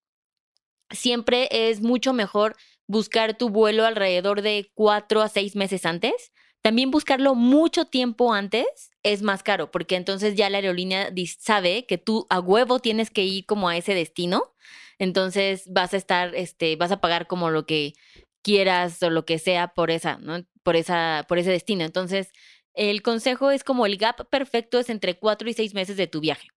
siempre 0.91 1.49
es 1.51 1.81
mucho 1.81 2.13
mejor 2.13 2.57
buscar 2.87 3.37
tu 3.37 3.49
vuelo 3.49 3.87
alrededor 3.87 4.43
de 4.43 4.71
cuatro 4.75 5.23
a 5.23 5.29
seis 5.29 5.57
meses 5.57 5.87
antes. 5.87 6.33
También 6.63 6.91
buscarlo 6.93 7.35
mucho 7.35 7.87
tiempo 7.87 8.33
antes 8.33 8.65
es 9.03 9.23
más 9.23 9.43
caro, 9.43 9.71
porque 9.73 9.97
entonces 9.97 10.37
ya 10.37 10.49
la 10.49 10.59
aerolínea 10.59 11.13
sabe 11.39 11.87
que 11.87 11.99
tú 11.99 12.27
a 12.31 12.39
huevo 12.41 12.79
tienes 12.79 13.11
que 13.11 13.25
ir 13.25 13.47
como 13.47 13.69
a 13.69 13.77
ese 13.77 13.95
destino. 13.95 14.55
Entonces 14.99 15.65
vas 15.73 15.93
a 15.95 15.97
estar, 15.97 16.35
este, 16.37 16.77
vas 16.77 16.93
a 16.93 17.01
pagar 17.01 17.27
como 17.27 17.51
lo 17.51 17.67
que 17.67 17.95
quieras 18.43 19.03
o 19.03 19.11
lo 19.11 19.25
que 19.25 19.39
sea 19.39 19.69
por 19.75 19.91
esa, 19.91 20.19
¿no? 20.19 20.45
Por 20.63 20.77
esa, 20.77 21.25
por 21.29 21.39
ese 21.39 21.51
destino. 21.51 21.85
Entonces, 21.85 22.31
el 22.75 23.03
consejo 23.03 23.51
es 23.51 23.65
como 23.65 23.85
el 23.87 23.97
gap 23.97 24.29
perfecto 24.31 24.79
es 24.79 24.89
entre 24.89 25.19
cuatro 25.19 25.49
y 25.51 25.55
seis 25.55 25.75
meses 25.75 25.97
de 25.97 26.07
tu 26.07 26.21
viaje. 26.21 26.49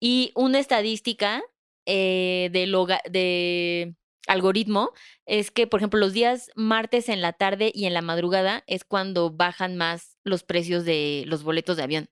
Y 0.00 0.32
una 0.34 0.58
estadística 0.58 1.42
eh, 1.86 2.50
de, 2.52 2.66
loga- 2.66 3.02
de 3.10 3.94
algoritmo 4.28 4.92
es 5.26 5.50
que, 5.50 5.66
por 5.66 5.80
ejemplo, 5.80 5.98
los 5.98 6.12
días 6.12 6.50
martes 6.54 7.08
en 7.08 7.20
la 7.20 7.32
tarde 7.32 7.72
y 7.74 7.86
en 7.86 7.94
la 7.94 8.02
madrugada 8.02 8.62
es 8.66 8.84
cuando 8.84 9.30
bajan 9.30 9.76
más 9.76 10.18
los 10.24 10.44
precios 10.44 10.84
de 10.84 11.24
los 11.26 11.42
boletos 11.42 11.76
de 11.76 11.82
avión. 11.82 12.10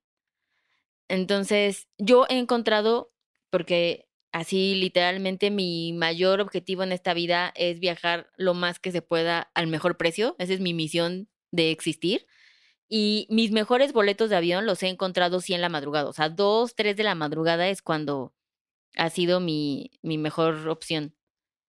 Entonces, 1.09 1.89
yo 1.99 2.27
he 2.29 2.39
encontrado, 2.39 3.13
porque 3.51 4.09
así 4.33 4.75
literalmente 4.75 5.51
mi 5.51 5.93
mayor 5.93 6.41
objetivo 6.41 6.83
en 6.83 6.93
esta 6.93 7.15
vida 7.15 7.53
es 7.57 7.81
viajar 7.81 8.31
lo 8.37 8.55
más 8.55 8.79
que 8.81 8.93
se 8.93 9.03
pueda 9.03 9.51
al 9.55 9.67
mejor 9.69 9.97
precio. 9.97 10.37
Esa 10.39 10.55
es 10.55 10.61
mi 10.61 10.75
misión 10.75 11.29
de 11.53 11.71
existir. 11.71 12.27
Y 12.89 13.27
mis 13.31 13.51
mejores 13.51 13.93
boletos 13.93 14.31
de 14.31 14.37
avión 14.37 14.67
los 14.67 14.83
he 14.83 14.89
encontrado 14.89 15.41
sí 15.41 15.55
en 15.55 15.61
la 15.61 15.69
madrugada. 15.69 16.09
O 16.09 16.13
sea, 16.13 16.29
dos, 16.29 16.75
tres 16.77 16.97
de 16.97 17.05
la 17.05 17.15
madrugada 17.15 17.69
es 17.69 17.83
cuando 17.83 18.35
ha 18.97 19.11
sido 19.11 19.41
mi, 19.41 19.91
mi 20.03 20.19
mejor 20.19 20.69
opción. 20.69 21.16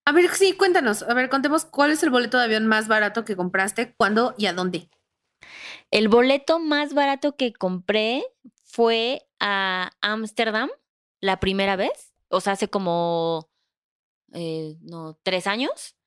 A 0.07 0.13
ver, 0.13 0.33
sí, 0.33 0.53
cuéntanos. 0.53 1.03
A 1.03 1.13
ver, 1.13 1.27
contemos 1.27 1.65
cuál 1.65 1.91
es 1.91 2.01
el 2.01 2.09
boleto 2.09 2.37
de 2.37 2.45
avión 2.45 2.65
más 2.65 2.87
barato 2.87 3.25
que 3.25 3.35
compraste, 3.35 3.93
cuándo 3.97 4.35
y 4.37 4.45
a 4.45 4.53
dónde. 4.53 4.89
El 5.91 6.07
boleto 6.07 6.59
más 6.59 6.93
barato 6.93 7.35
que 7.35 7.51
compré 7.51 8.23
fue 8.63 9.27
a 9.41 9.91
Ámsterdam 9.99 10.69
la 11.19 11.41
primera 11.41 11.75
vez, 11.75 12.13
o 12.29 12.39
sea, 12.39 12.53
hace 12.53 12.69
como, 12.69 13.49
eh, 14.31 14.77
no, 14.79 15.19
tres 15.23 15.45
años, 15.45 15.97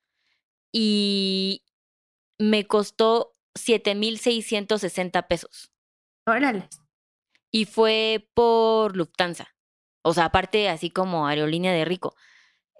y 0.71 1.63
me 2.39 2.65
costó 2.65 3.35
7,660 3.53 5.27
pesos. 5.27 5.71
Órale. 6.25 6.67
Y 7.51 7.65
fue 7.65 8.27
por 8.33 8.97
Lufthansa. 8.97 9.55
O 10.01 10.15
sea, 10.15 10.25
aparte, 10.25 10.69
así 10.69 10.89
como 10.89 11.27
aerolínea 11.27 11.71
de 11.71 11.85
rico. 11.85 12.15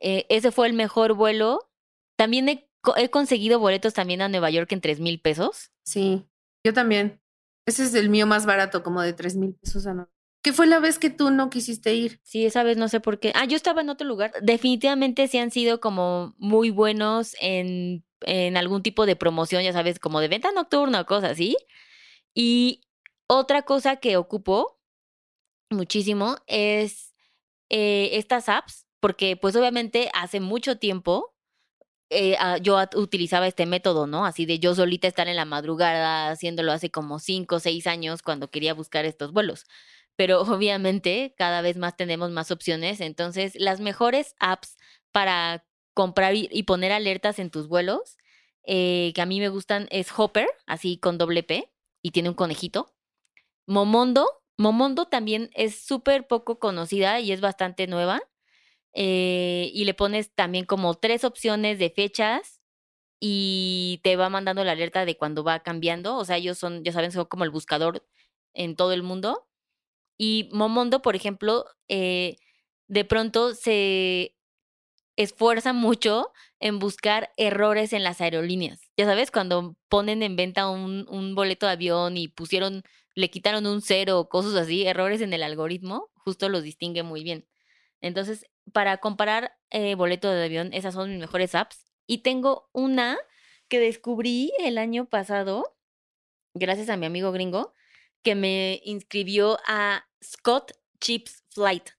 Eh, 0.01 0.25
ese 0.29 0.51
fue 0.51 0.67
el 0.67 0.73
mejor 0.73 1.13
vuelo. 1.13 1.69
También 2.17 2.49
he, 2.49 2.69
co- 2.81 2.95
he 2.97 3.09
conseguido 3.09 3.59
boletos 3.59 3.93
también 3.93 4.21
a 4.21 4.29
Nueva 4.29 4.49
York 4.49 4.71
en 4.73 4.81
3 4.81 4.99
mil 4.99 5.21
pesos. 5.21 5.71
Sí, 5.85 6.25
yo 6.65 6.73
también. 6.73 7.21
Ese 7.67 7.83
es 7.83 7.93
el 7.93 8.09
mío 8.09 8.25
más 8.27 8.45
barato, 8.45 8.81
como 8.83 9.01
de 9.01 9.13
tres 9.13 9.35
mil 9.35 9.53
pesos 9.55 9.85
a 9.85 9.93
no. 9.93 10.09
que 10.43 10.51
fue 10.51 10.65
la 10.65 10.79
vez 10.79 10.97
que 10.97 11.11
tú 11.11 11.29
no 11.29 11.49
quisiste 11.51 11.93
ir. 11.93 12.19
Sí, 12.23 12.45
esa 12.45 12.63
vez 12.63 12.75
no 12.77 12.87
sé 12.89 12.99
por 12.99 13.19
qué. 13.19 13.31
Ah, 13.35 13.45
yo 13.45 13.55
estaba 13.55 13.81
en 13.81 13.89
otro 13.89 14.07
lugar. 14.07 14.33
Definitivamente 14.41 15.27
sí 15.27 15.37
han 15.37 15.51
sido 15.51 15.79
como 15.79 16.33
muy 16.39 16.71
buenos 16.71 17.35
en, 17.39 18.03
en 18.21 18.57
algún 18.57 18.81
tipo 18.81 19.05
de 19.05 19.15
promoción, 19.15 19.61
ya 19.63 19.73
sabes, 19.73 19.99
como 19.99 20.19
de 20.19 20.27
venta 20.27 20.51
nocturna 20.51 21.01
o 21.01 21.05
cosas 21.05 21.31
así. 21.33 21.55
Y 22.33 22.81
otra 23.27 23.61
cosa 23.61 23.97
que 23.97 24.17
ocupo 24.17 24.79
muchísimo 25.69 26.37
es 26.47 27.13
eh, 27.69 28.09
estas 28.13 28.49
apps, 28.49 28.85
porque 29.01 29.35
pues 29.35 29.55
obviamente 29.57 30.09
hace 30.13 30.39
mucho 30.39 30.77
tiempo 30.77 31.33
eh, 32.09 32.35
ah, 32.39 32.57
yo 32.57 32.77
utilizaba 32.95 33.47
este 33.47 33.65
método, 33.65 34.05
¿no? 34.07 34.25
Así 34.25 34.45
de 34.45 34.59
yo 34.59 34.75
solita 34.75 35.07
estar 35.07 35.27
en 35.29 35.37
la 35.37 35.45
madrugada 35.45 36.29
haciéndolo 36.29 36.73
hace 36.73 36.91
como 36.91 37.19
cinco 37.19 37.55
o 37.55 37.59
seis 37.59 37.87
años 37.87 38.21
cuando 38.21 38.51
quería 38.51 38.73
buscar 38.73 39.05
estos 39.05 39.31
vuelos. 39.33 39.65
Pero 40.17 40.41
obviamente 40.43 41.33
cada 41.37 41.61
vez 41.61 41.77
más 41.77 41.97
tenemos 41.97 42.31
más 42.31 42.51
opciones, 42.51 43.01
entonces 43.01 43.53
las 43.55 43.79
mejores 43.81 44.35
apps 44.39 44.77
para 45.11 45.65
comprar 45.93 46.33
y 46.35 46.63
poner 46.63 46.91
alertas 46.91 47.39
en 47.39 47.49
tus 47.49 47.67
vuelos, 47.67 48.17
eh, 48.63 49.11
que 49.15 49.21
a 49.21 49.25
mí 49.25 49.39
me 49.39 49.49
gustan, 49.49 49.87
es 49.91 50.07
Hopper, 50.17 50.47
así 50.65 50.97
con 50.97 51.17
doble 51.17 51.43
P, 51.43 51.71
y 52.01 52.11
tiene 52.11 52.29
un 52.29 52.35
conejito. 52.35 52.93
Momondo, 53.67 54.27
Momondo 54.57 55.05
también 55.07 55.49
es 55.53 55.81
súper 55.83 56.27
poco 56.27 56.59
conocida 56.59 57.19
y 57.19 57.31
es 57.31 57.41
bastante 57.41 57.87
nueva. 57.87 58.21
Eh, 58.93 59.71
y 59.73 59.85
le 59.85 59.93
pones 59.93 60.33
también 60.33 60.65
como 60.65 60.95
tres 60.95 61.23
opciones 61.23 61.79
de 61.79 61.89
fechas 61.89 62.61
y 63.19 64.01
te 64.03 64.15
va 64.15 64.29
mandando 64.29 64.63
la 64.63 64.73
alerta 64.73 65.05
de 65.05 65.17
cuando 65.17 65.43
va 65.43 65.61
cambiando. 65.61 66.17
O 66.17 66.25
sea, 66.25 66.37
ellos 66.37 66.57
son, 66.57 66.83
ya 66.83 66.91
saben, 66.91 67.11
son 67.11 67.25
como 67.25 67.43
el 67.45 67.51
buscador 67.51 68.05
en 68.53 68.75
todo 68.75 68.93
el 68.93 69.03
mundo. 69.03 69.47
Y 70.17 70.49
Momondo, 70.53 71.01
por 71.01 71.15
ejemplo, 71.15 71.65
eh, 71.89 72.37
de 72.87 73.05
pronto 73.05 73.55
se 73.55 74.35
esfuerza 75.17 75.73
mucho 75.73 76.31
en 76.59 76.79
buscar 76.79 77.31
errores 77.37 77.93
en 77.93 78.03
las 78.03 78.21
aerolíneas. 78.21 78.81
Ya 78.97 79.05
sabes, 79.05 79.31
cuando 79.31 79.75
ponen 79.89 80.23
en 80.23 80.35
venta 80.35 80.69
un, 80.69 81.05
un 81.09 81.35
boleto 81.35 81.65
de 81.67 81.73
avión 81.73 82.17
y 82.17 82.27
pusieron 82.27 82.83
le 83.15 83.29
quitaron 83.29 83.65
un 83.67 83.81
cero 83.81 84.19
o 84.19 84.29
cosas 84.29 84.55
así, 84.55 84.85
errores 84.85 85.21
en 85.21 85.33
el 85.33 85.43
algoritmo, 85.43 86.09
justo 86.15 86.49
los 86.49 86.63
distingue 86.63 87.03
muy 87.03 87.23
bien. 87.23 87.47
Entonces, 88.01 88.45
para 88.71 88.97
comparar 88.97 89.57
eh, 89.69 89.95
boleto 89.95 90.29
de 90.29 90.45
avión, 90.45 90.73
esas 90.73 90.93
son 90.93 91.09
mis 91.09 91.19
mejores 91.19 91.55
apps. 91.55 91.85
Y 92.07 92.19
tengo 92.19 92.69
una 92.73 93.17
que 93.67 93.79
descubrí 93.79 94.51
el 94.59 94.77
año 94.77 95.05
pasado, 95.05 95.77
gracias 96.53 96.89
a 96.89 96.97
mi 96.97 97.05
amigo 97.05 97.31
gringo, 97.31 97.73
que 98.23 98.35
me 98.35 98.81
inscribió 98.83 99.59
a 99.65 100.05
Scott 100.23 100.73
Chips 100.99 101.43
Flight. 101.49 101.89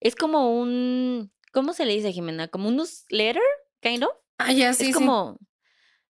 Es 0.00 0.16
como 0.16 0.58
un, 0.58 1.32
¿cómo 1.52 1.72
se 1.72 1.84
le 1.84 1.94
dice, 1.94 2.12
Jimena? 2.12 2.48
Como 2.48 2.68
un 2.68 2.76
newsletter, 2.76 3.42
kind 3.80 4.04
of. 4.04 4.12
Ah, 4.38 4.52
ya, 4.52 4.74
sí, 4.74 4.90
es 4.90 4.94
como, 4.94 5.38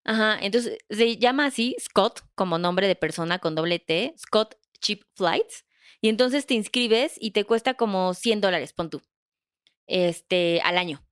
Ajá, 0.05 0.39
entonces 0.41 0.79
se 0.91 1.17
llama 1.17 1.47
así 1.47 1.77
Scott 1.79 2.23
como 2.35 2.59
nombre 2.59 2.89
de 2.89 2.97
persona 2.97 3.39
con 3.39 3.55
doble 3.55 3.79
T, 3.79 4.15
Scott 4.19 4.57
Cheap 4.81 5.03
Flights. 5.15 5.65
Y 6.01 6.09
entonces 6.09 6.47
te 6.47 6.55
inscribes 6.55 7.15
y 7.21 7.31
te 7.31 7.45
cuesta 7.45 7.75
como 7.75 8.13
100 8.13 8.41
dólares, 8.41 8.73
pon 8.73 8.91
tú, 8.91 9.03
este, 9.87 10.61
al 10.63 10.79
año. 10.79 11.05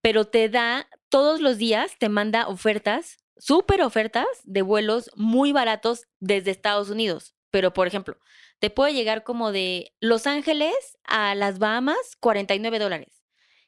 Pero 0.00 0.26
te 0.26 0.48
da, 0.48 0.88
todos 1.08 1.40
los 1.40 1.58
días 1.58 1.96
te 1.98 2.08
manda 2.08 2.48
ofertas, 2.48 3.18
súper 3.36 3.82
ofertas 3.82 4.26
de 4.44 4.62
vuelos 4.62 5.10
muy 5.16 5.52
baratos 5.52 6.06
desde 6.20 6.50
Estados 6.50 6.90
Unidos. 6.90 7.34
Pero, 7.50 7.72
por 7.72 7.86
ejemplo, 7.86 8.18
te 8.58 8.70
puede 8.70 8.94
llegar 8.94 9.24
como 9.24 9.52
de 9.52 9.94
Los 10.00 10.26
Ángeles 10.26 10.74
a 11.04 11.34
las 11.34 11.58
Bahamas, 11.58 12.16
49 12.20 12.78
dólares. 12.78 13.22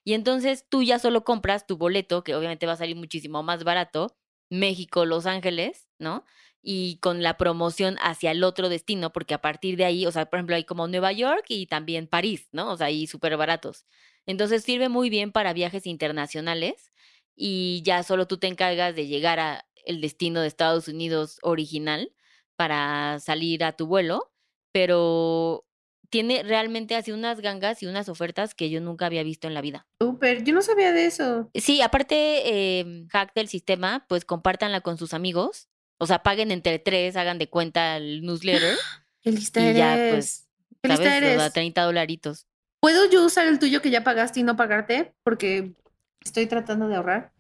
Y 0.05 0.15
entonces 0.15 0.67
tú 0.69 0.83
ya 0.83 0.99
solo 0.99 1.25
compras 1.25 1.67
tu 1.67 1.77
boleto, 1.77 2.23
que 2.23 2.35
obviamente 2.35 2.67
va 2.67 2.73
a 2.73 2.77
salir 2.77 2.97
muchísimo 2.97 3.43
más 3.43 3.65
barato, 3.65 4.17
México, 4.51 5.05
Los 5.05 5.27
Ángeles, 5.27 5.89
¿no? 5.99 6.25
Y 6.69 6.99
con 6.99 7.23
la 7.23 7.37
promoción 7.39 7.97
hacia 8.01 8.33
el 8.33 8.43
otro 8.43 8.69
destino, 8.69 9.13
porque 9.13 9.35
a 9.35 9.41
partir 9.41 9.77
de 9.77 9.85
ahí, 9.85 10.05
o 10.05 10.11
sea, 10.11 10.27
por 10.27 10.39
ejemplo, 10.39 10.57
hay 10.57 10.65
como 10.65 10.89
Nueva 10.89 11.13
York 11.13 11.45
y 11.49 11.67
también 11.67 12.09
París, 12.09 12.49
¿no? 12.51 12.73
O 12.73 12.77
sea, 12.77 12.89
ahí 12.89 13.07
súper 13.07 13.37
baratos. 13.37 13.87
Entonces 14.27 14.65
sirve 14.65 14.89
muy 14.89 15.09
bien 15.09 15.31
para 15.31 15.53
viajes 15.53 15.87
internacionales 15.87 16.91
y 17.37 17.83
ya 17.85 18.03
solo 18.03 18.27
tú 18.27 18.39
te 18.39 18.49
encargas 18.49 18.97
de 18.97 19.07
llegar 19.07 19.39
a 19.39 19.65
el 19.85 20.01
destino 20.01 20.41
de 20.41 20.49
Estados 20.49 20.89
Unidos 20.89 21.39
original 21.43 22.13
para 22.57 23.21
salir 23.21 23.63
a 23.63 23.77
tu 23.77 23.87
vuelo, 23.87 24.33
pero 24.73 25.67
tiene 26.11 26.43
realmente 26.43 26.97
así 26.97 27.13
unas 27.13 27.41
gangas 27.41 27.81
y 27.83 27.87
unas 27.87 28.09
ofertas 28.09 28.57
que 28.57 28.71
yo 28.71 28.81
nunca 28.81 29.07
había 29.07 29.23
visto 29.23 29.47
en 29.47 29.55
la 29.55 29.61
vida. 29.61 29.87
Súper, 30.01 30.43
yo 30.43 30.53
no 30.53 30.63
sabía 30.63 30.93
de 30.93 31.07
eso. 31.07 31.49
Sí, 31.55 31.81
aparte, 31.81 32.81
eh, 32.81 33.07
hack 33.11 33.35
del 33.35 33.47
sistema, 33.49 34.05
pues 34.09 34.25
compártanla 34.25 34.81
con 34.81 34.99
sus 34.99 35.15
amigos. 35.15 35.69
O 35.99 36.07
sea, 36.07 36.23
paguen 36.23 36.51
entre 36.51 36.79
tres, 36.79 37.17
hagan 37.17 37.39
de 37.39 37.49
cuenta 37.49 37.97
el 37.97 38.23
newsletter. 38.23 38.77
Qué 39.23 39.33
lista 39.33 39.61
y 39.61 39.75
ya, 39.75 40.11
pues, 40.13 40.47
¿Qué 40.83 40.89
lista 40.89 41.17
eres? 41.17 41.53
30 41.53 41.83
dolaritos. 41.83 42.47
¿Puedo 42.81 43.11
yo 43.11 43.25
usar 43.25 43.47
el 43.49 43.59
tuyo 43.59 43.83
que 43.83 43.91
ya 43.91 44.05
pagaste 44.05 44.41
y 44.41 44.43
no 44.43 44.57
pagarte? 44.57 45.15
Porque 45.25 45.75
estoy 46.23 46.47
tratando 46.47 46.87
de 46.89 46.97
ahorrar. 46.97 47.33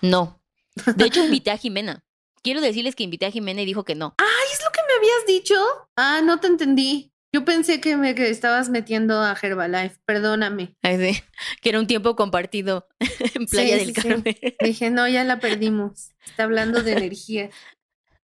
No. 0.00 0.40
De 0.96 1.04
hecho, 1.04 1.24
invité 1.24 1.50
a 1.50 1.58
Jimena. 1.58 2.04
Quiero 2.42 2.60
decirles 2.60 2.96
que 2.96 3.04
invité 3.04 3.26
a 3.26 3.30
Jimena 3.30 3.62
y 3.62 3.66
dijo 3.66 3.84
que 3.84 3.94
no. 3.94 4.14
¡Ay, 4.18 4.46
es 4.52 4.60
lo 4.64 4.70
que 4.72 4.80
me 4.88 4.94
habías 4.94 5.26
dicho! 5.26 5.54
Ah, 5.96 6.20
no 6.24 6.40
te 6.40 6.48
entendí. 6.48 7.11
Yo 7.34 7.46
pensé 7.46 7.80
que 7.80 7.96
me 7.96 8.10
estabas 8.10 8.68
metiendo 8.68 9.20
a 9.20 9.34
Herbalife, 9.40 9.96
perdóname. 10.04 10.76
Ay, 10.82 11.14
sí, 11.14 11.22
que 11.62 11.70
era 11.70 11.80
un 11.80 11.86
tiempo 11.86 12.14
compartido 12.14 12.88
en 13.34 13.46
Playa 13.46 13.78
del 13.78 13.94
Carmen. 13.94 14.36
Dije, 14.60 14.90
no, 14.90 15.08
ya 15.08 15.24
la 15.24 15.40
perdimos. 15.40 16.10
Está 16.26 16.44
hablando 16.44 16.82
de 16.82 16.92
energía. 16.92 17.50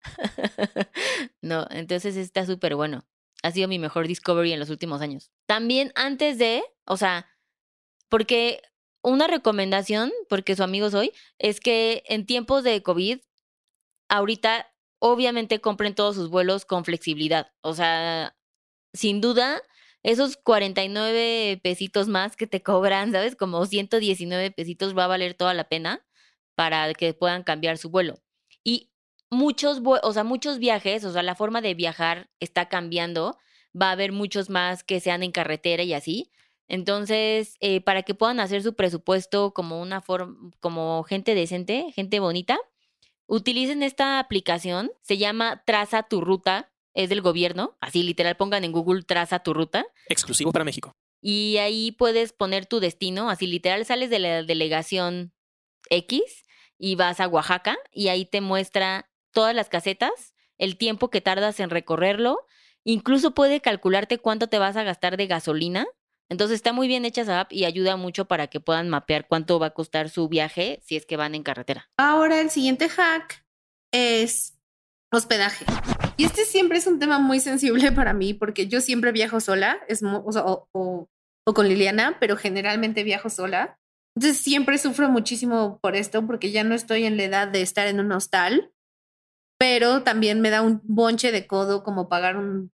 no, 1.42 1.66
entonces 1.70 2.16
está 2.16 2.46
súper 2.46 2.74
bueno. 2.74 3.06
Ha 3.42 3.50
sido 3.50 3.68
mi 3.68 3.78
mejor 3.78 4.06
discovery 4.06 4.52
en 4.52 4.60
los 4.60 4.70
últimos 4.70 5.00
años. 5.00 5.30
También 5.46 5.92
antes 5.94 6.38
de, 6.38 6.62
o 6.86 6.96
sea, 6.96 7.26
porque 8.08 8.62
una 9.02 9.26
recomendación, 9.26 10.12
porque 10.28 10.54
su 10.54 10.62
amigo 10.62 10.90
soy, 10.90 11.12
es 11.38 11.60
que 11.60 12.04
en 12.06 12.26
tiempos 12.26 12.62
de 12.62 12.82
COVID, 12.82 13.20
ahorita 14.08 14.72
obviamente 15.00 15.60
compren 15.60 15.94
todos 15.94 16.16
sus 16.16 16.30
vuelos 16.30 16.64
con 16.64 16.84
flexibilidad. 16.84 17.52
O 17.60 17.74
sea, 17.74 18.37
sin 18.92 19.20
duda, 19.20 19.62
esos 20.02 20.36
49 20.36 21.60
pesitos 21.62 22.08
más 22.08 22.36
que 22.36 22.46
te 22.46 22.62
cobran, 22.62 23.12
¿sabes? 23.12 23.36
Como 23.36 23.64
119 23.66 24.50
pesitos 24.52 24.96
va 24.96 25.04
a 25.04 25.08
valer 25.08 25.34
toda 25.34 25.54
la 25.54 25.68
pena 25.68 26.04
para 26.54 26.92
que 26.94 27.14
puedan 27.14 27.42
cambiar 27.42 27.78
su 27.78 27.90
vuelo. 27.90 28.20
Y 28.64 28.90
muchos, 29.30 29.80
o 29.84 30.12
sea, 30.12 30.24
muchos 30.24 30.58
viajes, 30.58 31.04
o 31.04 31.12
sea, 31.12 31.22
la 31.22 31.34
forma 31.34 31.60
de 31.60 31.74
viajar 31.74 32.30
está 32.40 32.68
cambiando. 32.68 33.38
Va 33.80 33.88
a 33.88 33.92
haber 33.92 34.12
muchos 34.12 34.50
más 34.50 34.84
que 34.84 35.00
sean 35.00 35.22
en 35.22 35.32
carretera 35.32 35.82
y 35.82 35.94
así. 35.94 36.30
Entonces, 36.68 37.56
eh, 37.60 37.80
para 37.80 38.02
que 38.02 38.14
puedan 38.14 38.40
hacer 38.40 38.62
su 38.62 38.74
presupuesto 38.74 39.52
como 39.54 39.80
una 39.80 40.00
forma, 40.00 40.50
como 40.60 41.02
gente 41.04 41.34
decente, 41.34 41.92
gente 41.94 42.20
bonita, 42.20 42.58
utilicen 43.26 43.82
esta 43.82 44.18
aplicación. 44.18 44.90
Se 45.02 45.18
llama 45.18 45.62
Traza 45.66 46.02
tu 46.04 46.20
ruta 46.20 46.70
es 46.98 47.08
del 47.08 47.22
gobierno, 47.22 47.78
así 47.80 48.02
literal 48.02 48.36
pongan 48.36 48.64
en 48.64 48.72
Google 48.72 49.04
traza 49.04 49.38
tu 49.38 49.54
ruta. 49.54 49.86
Exclusivo 50.08 50.50
para 50.50 50.64
México. 50.64 50.96
Y 51.20 51.58
ahí 51.58 51.92
puedes 51.92 52.32
poner 52.32 52.66
tu 52.66 52.80
destino, 52.80 53.30
así 53.30 53.46
literal 53.46 53.86
sales 53.86 54.10
de 54.10 54.18
la 54.18 54.42
delegación 54.42 55.32
X 55.90 56.22
y 56.76 56.96
vas 56.96 57.20
a 57.20 57.28
Oaxaca 57.28 57.76
y 57.92 58.08
ahí 58.08 58.24
te 58.24 58.40
muestra 58.40 59.08
todas 59.30 59.54
las 59.54 59.68
casetas, 59.68 60.34
el 60.58 60.76
tiempo 60.76 61.08
que 61.08 61.20
tardas 61.20 61.60
en 61.60 61.70
recorrerlo, 61.70 62.40
incluso 62.82 63.32
puede 63.32 63.60
calcularte 63.60 64.18
cuánto 64.18 64.48
te 64.48 64.58
vas 64.58 64.76
a 64.76 64.82
gastar 64.82 65.16
de 65.16 65.28
gasolina. 65.28 65.86
Entonces 66.28 66.56
está 66.56 66.72
muy 66.72 66.88
bien 66.88 67.04
hecha 67.04 67.22
esa 67.22 67.40
app 67.40 67.52
y 67.52 67.64
ayuda 67.64 67.96
mucho 67.96 68.24
para 68.24 68.48
que 68.48 68.58
puedan 68.58 68.88
mapear 68.88 69.28
cuánto 69.28 69.60
va 69.60 69.66
a 69.66 69.74
costar 69.74 70.10
su 70.10 70.28
viaje 70.28 70.80
si 70.84 70.96
es 70.96 71.06
que 71.06 71.16
van 71.16 71.36
en 71.36 71.44
carretera. 71.44 71.90
Ahora 71.96 72.40
el 72.40 72.50
siguiente 72.50 72.88
hack 72.88 73.46
es 73.92 74.57
hospedaje. 75.12 75.64
Y 76.16 76.24
este 76.24 76.44
siempre 76.44 76.78
es 76.78 76.86
un 76.86 76.98
tema 76.98 77.18
muy 77.18 77.40
sensible 77.40 77.92
para 77.92 78.12
mí 78.12 78.34
porque 78.34 78.66
yo 78.66 78.80
siempre 78.80 79.12
viajo 79.12 79.40
sola, 79.40 79.78
es, 79.88 80.02
o, 80.02 80.68
o, 80.72 81.08
con 81.54 81.68
Liliana, 81.68 82.18
pero 82.20 82.36
generalmente 82.36 83.04
viajo 83.04 83.30
sola. 83.30 83.78
Entonces 84.16 84.42
siempre 84.42 84.78
sufro 84.78 85.08
muchísimo 85.08 85.78
por 85.80 85.96
esto 85.96 86.26
porque 86.26 86.50
ya 86.50 86.64
no 86.64 86.74
estoy 86.74 87.04
en 87.04 87.16
la 87.16 87.24
edad 87.24 87.48
de 87.48 87.62
estar 87.62 87.86
en 87.86 88.00
un 88.00 88.12
hostal, 88.12 88.72
pero 89.58 90.02
también 90.02 90.40
me 90.40 90.50
da 90.50 90.62
un 90.62 90.80
bonche 90.84 91.32
de 91.32 91.46
codo 91.46 91.82
como 91.82 92.08
pagar 92.08 92.36
un, 92.36 92.72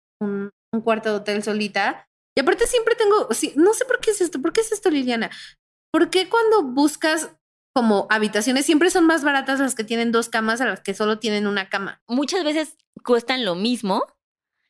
cuarto 0.84 1.10
de 1.10 1.16
hotel 1.16 1.42
solita. 1.42 2.08
Y 2.36 2.40
aparte 2.40 2.66
siempre 2.66 2.94
tengo, 2.94 3.28
no 3.56 3.74
sé 3.74 3.84
por 3.84 4.00
qué 4.00 4.12
es 4.12 4.20
esto, 4.20 4.40
¿por 4.40 4.52
qué 4.52 4.62
es 4.62 4.72
esto, 4.72 4.88
Liliana? 4.88 5.30
¿Por 5.92 6.08
qué 6.08 6.28
cuando 6.30 6.62
buscas 6.62 7.36
como 7.74 8.06
habitaciones 8.10 8.66
siempre 8.66 8.90
son 8.90 9.06
más 9.06 9.24
baratas 9.24 9.60
las 9.60 9.74
que 9.74 9.84
tienen 9.84 10.12
dos 10.12 10.28
camas 10.28 10.60
a 10.60 10.66
las 10.66 10.80
que 10.80 10.94
solo 10.94 11.18
tienen 11.18 11.46
una 11.46 11.68
cama. 11.68 12.02
Muchas 12.06 12.44
veces 12.44 12.76
cuestan 13.04 13.44
lo 13.44 13.54
mismo 13.54 14.04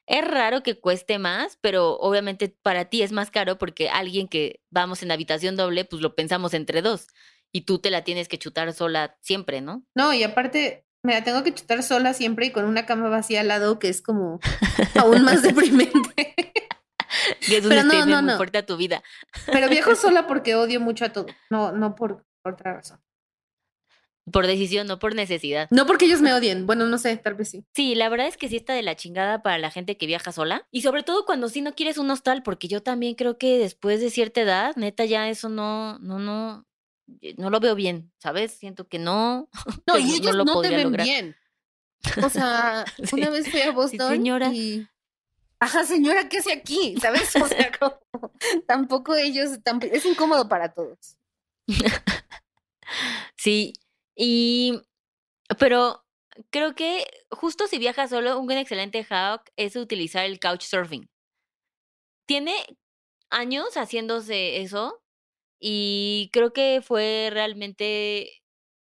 es 0.06 0.26
raro 0.26 0.62
que 0.62 0.78
cueste 0.78 1.18
más, 1.18 1.58
pero 1.60 1.96
obviamente 1.98 2.54
para 2.62 2.86
ti 2.86 3.02
es 3.02 3.12
más 3.12 3.30
caro 3.30 3.56
porque 3.58 3.88
alguien 3.88 4.28
que 4.28 4.60
vamos 4.70 5.02
en 5.02 5.10
habitación 5.10 5.56
doble, 5.56 5.84
pues 5.84 6.02
lo 6.02 6.14
pensamos 6.14 6.54
entre 6.54 6.82
dos 6.82 7.06
y 7.52 7.62
tú 7.62 7.78
te 7.78 7.90
la 7.90 8.02
tienes 8.02 8.28
que 8.28 8.38
chutar 8.38 8.72
sola 8.72 9.16
siempre, 9.20 9.60
¿no? 9.60 9.84
No, 9.94 10.12
y 10.12 10.22
aparte 10.22 10.86
me 11.02 11.14
la 11.14 11.24
tengo 11.24 11.42
que 11.42 11.54
chutar 11.54 11.82
sola 11.82 12.14
siempre 12.14 12.46
y 12.46 12.50
con 12.50 12.64
una 12.64 12.86
cama 12.86 13.08
vacía 13.08 13.40
al 13.40 13.48
lado 13.48 13.78
que 13.78 13.88
es 13.88 14.02
como 14.02 14.40
aún 15.00 15.22
más 15.22 15.42
deprimente. 15.42 16.34
que 17.46 17.56
es 17.58 17.64
un 17.64 17.70
Pero 17.70 17.84
no, 17.84 18.06
no, 18.06 18.22
muy 18.22 18.32
no. 18.32 18.36
fuerte 18.36 18.58
a 18.58 18.66
tu 18.66 18.76
vida. 18.76 19.02
Pero 19.46 19.68
viajo 19.68 19.94
sola 19.96 20.26
porque 20.26 20.54
odio 20.54 20.80
mucho 20.80 21.04
a 21.04 21.12
todo, 21.12 21.26
no, 21.50 21.72
no 21.72 21.94
por 21.94 22.24
otra 22.44 22.74
razón. 22.74 23.00
Por 24.31 24.46
decisión, 24.46 24.87
no 24.87 25.00
por 25.00 25.16
necesidad. 25.16 25.66
No 25.72 25.85
porque 25.85 26.05
ellos 26.05 26.20
me 26.20 26.33
odien, 26.33 26.64
bueno, 26.64 26.87
no 26.87 26.96
sé, 26.96 27.16
tal 27.16 27.35
vez 27.35 27.48
sí. 27.50 27.64
Sí, 27.74 27.96
la 27.96 28.09
verdad 28.09 28.28
es 28.28 28.37
que 28.37 28.48
sí 28.48 28.55
está 28.57 28.72
de 28.72 28.83
la 28.83 28.94
chingada 28.94 29.42
para 29.42 29.59
la 29.59 29.70
gente 29.72 29.96
que 29.96 30.07
viaja 30.07 30.31
sola. 30.31 30.64
Y 30.70 30.83
sobre 30.83 31.02
todo 31.02 31.24
cuando 31.26 31.48
sí 31.48 31.61
no 31.61 31.74
quieres 31.74 31.98
un 31.98 32.09
hostal, 32.09 32.44
porque 32.44 32.68
yo 32.68 32.85
también 32.85 33.16
creo 33.16 33.37
que 33.37 33.59
después 33.59 34.00
de 34.00 34.11
cierta 34.11 34.40
edad, 34.42 34.76
neta, 34.76 35.05
ya 35.07 35.28
eso 35.28 35.48
no, 35.48 35.98
no, 35.98 36.20
no, 36.20 36.64
eh, 37.20 37.35
no 37.37 37.50
lo 37.50 37.59
veo 37.59 37.74
bien, 37.74 38.12
¿sabes? 38.18 38.52
Siento 38.52 38.87
que 38.87 39.00
no. 39.00 39.48
No, 39.88 39.98
y 39.98 40.14
ellos 40.14 40.37
lo 40.37 40.44
no, 40.44 40.61
te 40.61 40.68
ven 40.70 40.85
lograr. 40.85 41.05
bien. 41.05 41.35
O 42.24 42.28
sea, 42.31 42.85
Sí. 43.02 43.16
una 43.16 43.31
vez 43.31 43.50
fui 43.50 43.61
a 43.61 43.72
Boston 43.72 44.09
señora. 44.12 44.50
y... 44.55 44.87
Ajá, 45.59 45.83
señora, 45.85 46.28
¿qué 46.28 46.38
hace 46.38 46.52
aquí? 46.52 46.94
¿Sabes? 47.00 47.35
O 47.42 47.46
sea, 47.48 47.72
como- 47.76 47.98
tampoco 48.68 49.16
ellos... 49.16 49.59
tamp- 49.64 49.88
Es 49.92 50.07
incómodo 50.07 50.48
para 50.48 50.72
todos. 50.72 51.16
Sí, 53.37 53.72
y 54.16 54.80
pero 55.58 56.04
creo 56.50 56.74
que 56.74 57.06
justo 57.30 57.66
si 57.68 57.78
viajas 57.78 58.11
solo, 58.11 58.38
un 58.40 58.50
excelente 58.52 59.04
hack 59.04 59.52
es 59.56 59.76
utilizar 59.76 60.24
el 60.26 60.40
couchsurfing. 60.40 61.08
Tiene 62.26 62.54
años 63.30 63.74
haciéndose 63.76 64.62
eso 64.62 65.02
y 65.61 66.30
creo 66.32 66.52
que 66.52 66.82
fue 66.82 67.30
realmente 67.32 68.42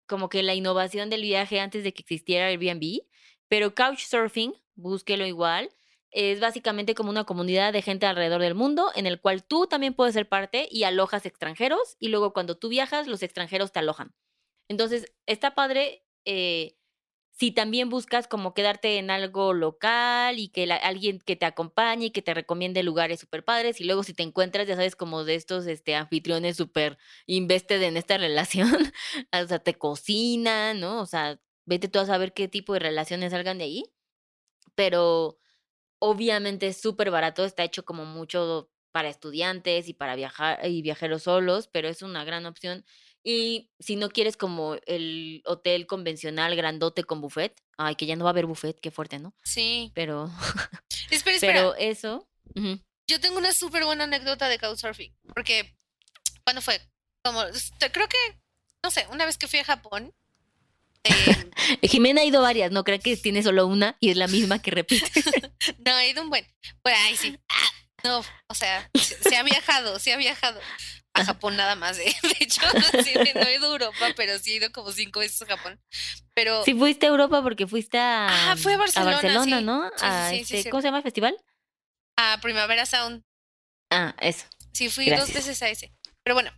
como 0.07 0.29
que 0.31 0.43
la 0.43 0.55
innovación 0.55 1.11
del 1.11 1.23
viaje 1.23 1.61
antes 1.61 1.85
de 1.85 1.95
que 1.95 2.03
existiera 2.03 2.49
Airbnb, 2.49 3.03
pero 3.49 3.75
couchsurfing, 3.75 4.55
búsquelo 4.77 5.27
igual, 5.27 5.71
es 6.15 6.41
básicamente 6.41 6.95
como 6.95 7.11
una 7.11 7.25
comunidad 7.25 7.73
de 7.73 7.83
gente 7.83 8.07
alrededor 8.07 8.41
del 8.41 8.55
mundo 8.55 8.91
en 8.95 9.07
el 9.07 9.21
cual 9.21 9.43
tú 9.45 9.67
también 9.67 9.95
puedes 9.95 10.15
ser 10.15 10.29
parte 10.29 10.69
y 10.71 10.85
alojas 10.85 11.27
extranjeros 11.27 11.97
y 11.99 12.09
luego 12.09 12.33
cuando 12.33 12.57
tú 12.57 12.69
viajas 12.69 13.09
los 13.09 13.23
extranjeros 13.23 13.73
te 13.73 13.81
alojan. 13.81 14.15
Entonces, 14.69 15.13
está 15.27 15.55
padre 15.57 16.07
eh, 16.25 16.77
si 17.37 17.51
también 17.51 17.89
buscas 17.91 18.29
como 18.29 18.55
quedarte 18.55 18.99
en 18.99 19.11
algo 19.11 19.55
local 19.55 20.39
y 20.39 20.49
que 20.49 20.73
alguien 20.73 21.19
que 21.19 21.35
te 21.35 21.47
acompañe 21.47 22.07
y 22.07 22.11
que 22.11 22.23
te 22.23 22.33
recomiende 22.33 22.85
lugares 22.85 23.19
súper 23.19 23.45
padres 23.45 23.81
y 23.81 23.85
luego 23.85 24.05
si 24.05 24.15
te 24.15 24.23
encuentras, 24.23 24.69
ya 24.69 24.77
sabes, 24.77 24.95
como 24.95 25.25
de 25.25 25.35
estos 25.35 25.67
este, 25.67 25.97
anfitriones 25.97 26.57
súper 26.57 26.97
invested 27.27 27.83
en 27.83 27.97
esta 27.97 28.19
relación, 28.19 28.71
o 29.33 29.47
sea, 29.49 29.59
te 29.59 29.75
cocinan, 29.75 30.79
¿no? 30.79 31.01
O 31.01 31.07
sea, 31.07 31.41
vete 31.67 31.89
tú 31.89 31.99
a 31.99 32.07
saber 32.07 32.35
qué 32.35 32.47
tipo 32.47 32.73
de 32.75 32.79
relaciones 32.79 33.33
salgan 33.33 33.59
de 33.59 33.65
ahí, 33.65 33.85
pero 34.77 35.39
obviamente 36.05 36.67
es 36.67 36.77
súper 36.81 37.11
barato, 37.11 37.47
está 37.47 37.65
hecho 37.65 37.83
como 37.87 38.05
mucho 38.05 38.71
para 38.93 39.09
estudiantes 39.09 39.89
y 39.89 39.95
para 39.95 40.15
viajar 40.15 40.61
y 40.69 40.83
viajeros 40.83 41.23
solos, 41.23 41.67
pero 41.73 41.89
es 41.89 42.03
una 42.03 42.25
gran 42.25 42.45
opción. 42.45 42.85
Y 43.25 43.71
si 43.81 43.97
no 43.97 44.11
quieres 44.11 44.37
como 44.37 44.77
el 44.87 45.43
hotel 45.47 45.87
convencional 45.87 46.55
grandote 46.57 47.05
con 47.05 47.23
buffet, 47.23 47.59
ay, 47.79 47.95
que 47.97 48.05
ya 48.05 48.17
no 48.17 48.25
va 48.25 48.31
a 48.31 48.33
haber 48.33 48.45
buffet, 48.45 48.79
qué 48.81 48.91
fuerte, 48.91 49.19
¿no? 49.19 49.35
Sí. 49.45 49.93
Pero, 49.95 50.31
Espera, 51.11 51.37
espera. 51.37 51.53
pero 51.55 51.75
eso. 51.77 52.29
Yo 53.09 53.19
tengo 53.21 53.39
una 53.39 53.53
súper 53.55 53.85
buena 53.87 54.05
anécdota 54.05 54.47
de 54.51 54.59
Couchsurfing. 54.59 55.17
Porque, 55.35 55.75
¿cuándo 56.45 56.61
fue? 56.61 56.83
Como, 57.25 57.41
creo 57.93 58.09
que, 58.09 58.19
no 58.83 58.91
sé, 58.91 59.07
una 59.11 59.25
vez 59.25 59.39
que 59.39 59.49
fui 59.49 59.59
a 59.61 59.65
Japón. 59.65 60.13
eh, 61.05 61.09
Jimena 61.89 62.21
ha 62.21 62.25
ido 62.25 62.43
varias, 62.43 62.71
no 62.71 62.85
crean 62.85 63.01
que 63.01 63.17
tiene 63.17 63.43
solo 63.43 63.67
una 63.67 63.97
y 64.01 64.11
es 64.11 64.19
la 64.19 64.29
misma 64.29 64.61
que 64.61 64.71
repite. 64.71 65.11
No, 65.85 65.99
he 65.99 66.09
ido 66.11 66.23
un 66.23 66.31
buen. 66.31 66.47
Pues 66.83 66.95
ahí 66.99 67.17
sí. 67.17 67.39
Ah, 67.49 67.71
no, 68.09 68.25
o 68.49 68.55
sea, 68.55 68.91
se, 68.95 69.17
se 69.17 69.37
ha 69.37 69.43
viajado, 69.43 69.99
se 69.99 70.13
ha 70.13 70.17
viajado. 70.19 70.61
A 71.17 71.25
Japón 71.25 71.57
nada 71.57 71.75
más, 71.77 71.97
¿eh? 71.99 72.15
De 72.23 72.37
hecho, 72.41 72.61
sí, 73.05 73.13
no 73.35 73.41
he 73.43 73.55
ido 73.55 73.69
a 73.69 73.73
Europa, 73.73 74.09
pero 74.17 74.37
sí 74.39 74.53
he 74.53 74.57
ido 74.57 74.73
como 74.73 74.91
cinco 74.93 75.21
veces 75.21 75.41
a 75.43 75.47
Japón. 75.47 75.81
Pero 76.35 76.65
Sí 76.65 76.75
fuiste 76.75 77.07
a 77.07 77.11
Europa 77.11 77.41
porque 77.41 77.67
fuiste 77.69 77.99
a, 77.99 78.51
Ah, 78.51 78.57
fui 78.57 78.73
a 78.73 78.77
Barcelona, 78.77 79.13
Barcelona, 79.13 79.59
sí. 79.59 79.65
¿no? 79.65 79.89
Sí, 79.91 79.95
sí, 79.97 80.05
A 80.05 80.35
este. 80.59 80.71
¿Cómo 80.71 80.81
se 80.83 80.89
llama 80.89 80.99
el 80.99 81.03
festival? 81.05 81.37
a 82.17 82.39
Primavera 82.43 82.85
Sound, 82.85 83.23
Ah, 83.91 84.15
eso. 84.21 84.45
Sí, 84.73 84.89
fui 84.91 85.09
dos 85.09 85.33
veces 85.33 85.63
a 85.63 85.69
ese. 85.69 85.93
Pero 86.25 86.35
bueno, 86.35 86.51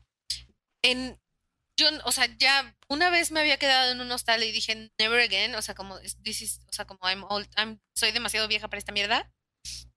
en 0.82 1.20
yo, 1.78 1.88
o 2.04 2.12
sea, 2.12 2.26
ya 2.38 2.74
una 2.88 3.10
vez 3.10 3.30
me 3.30 3.40
había 3.40 3.58
quedado 3.58 3.92
en 3.92 4.00
un 4.00 4.10
hostal 4.10 4.42
y 4.42 4.52
dije 4.52 4.90
never 4.98 5.20
again, 5.20 5.54
o 5.54 5.62
sea, 5.62 5.74
como 5.74 5.98
this 6.22 6.42
is- 6.42 6.60
o 6.68 6.72
sea, 6.72 6.86
como 6.86 7.00
I'm 7.08 7.24
old, 7.28 7.48
I'm- 7.56 7.80
soy 7.94 8.12
demasiado 8.12 8.48
vieja 8.48 8.68
para 8.68 8.78
esta 8.78 8.92
mierda. 8.92 9.30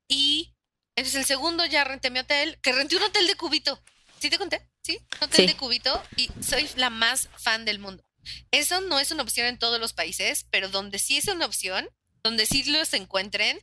Y 0.07 0.53
entonces 0.95 1.19
el 1.21 1.25
segundo 1.25 1.65
ya 1.65 1.83
renté 1.83 2.09
mi 2.09 2.19
hotel, 2.19 2.59
que 2.61 2.71
renté 2.73 2.97
un 2.97 3.03
hotel 3.03 3.27
de 3.27 3.35
cubito. 3.35 3.81
¿Sí 4.19 4.29
te 4.29 4.37
conté? 4.37 4.67
Sí, 4.83 4.97
un 5.21 5.23
hotel 5.27 5.41
Sí. 5.41 5.47
de 5.47 5.55
cubito 5.57 6.03
y 6.17 6.29
soy 6.43 6.69
la 6.75 6.89
más 6.89 7.29
fan 7.37 7.63
del 7.65 7.79
mundo. 7.79 8.03
Eso 8.51 8.81
no 8.81 8.99
es 8.99 9.11
una 9.11 9.23
opción 9.23 9.47
en 9.47 9.57
todos 9.59 9.79
los 9.79 9.93
países, 9.93 10.45
pero 10.51 10.67
donde 10.67 10.99
sí 10.99 11.17
es 11.17 11.27
una 11.27 11.45
opción, 11.45 11.87
donde 12.23 12.45
sí 12.45 12.63
los 12.65 12.93
encuentren, 12.93 13.59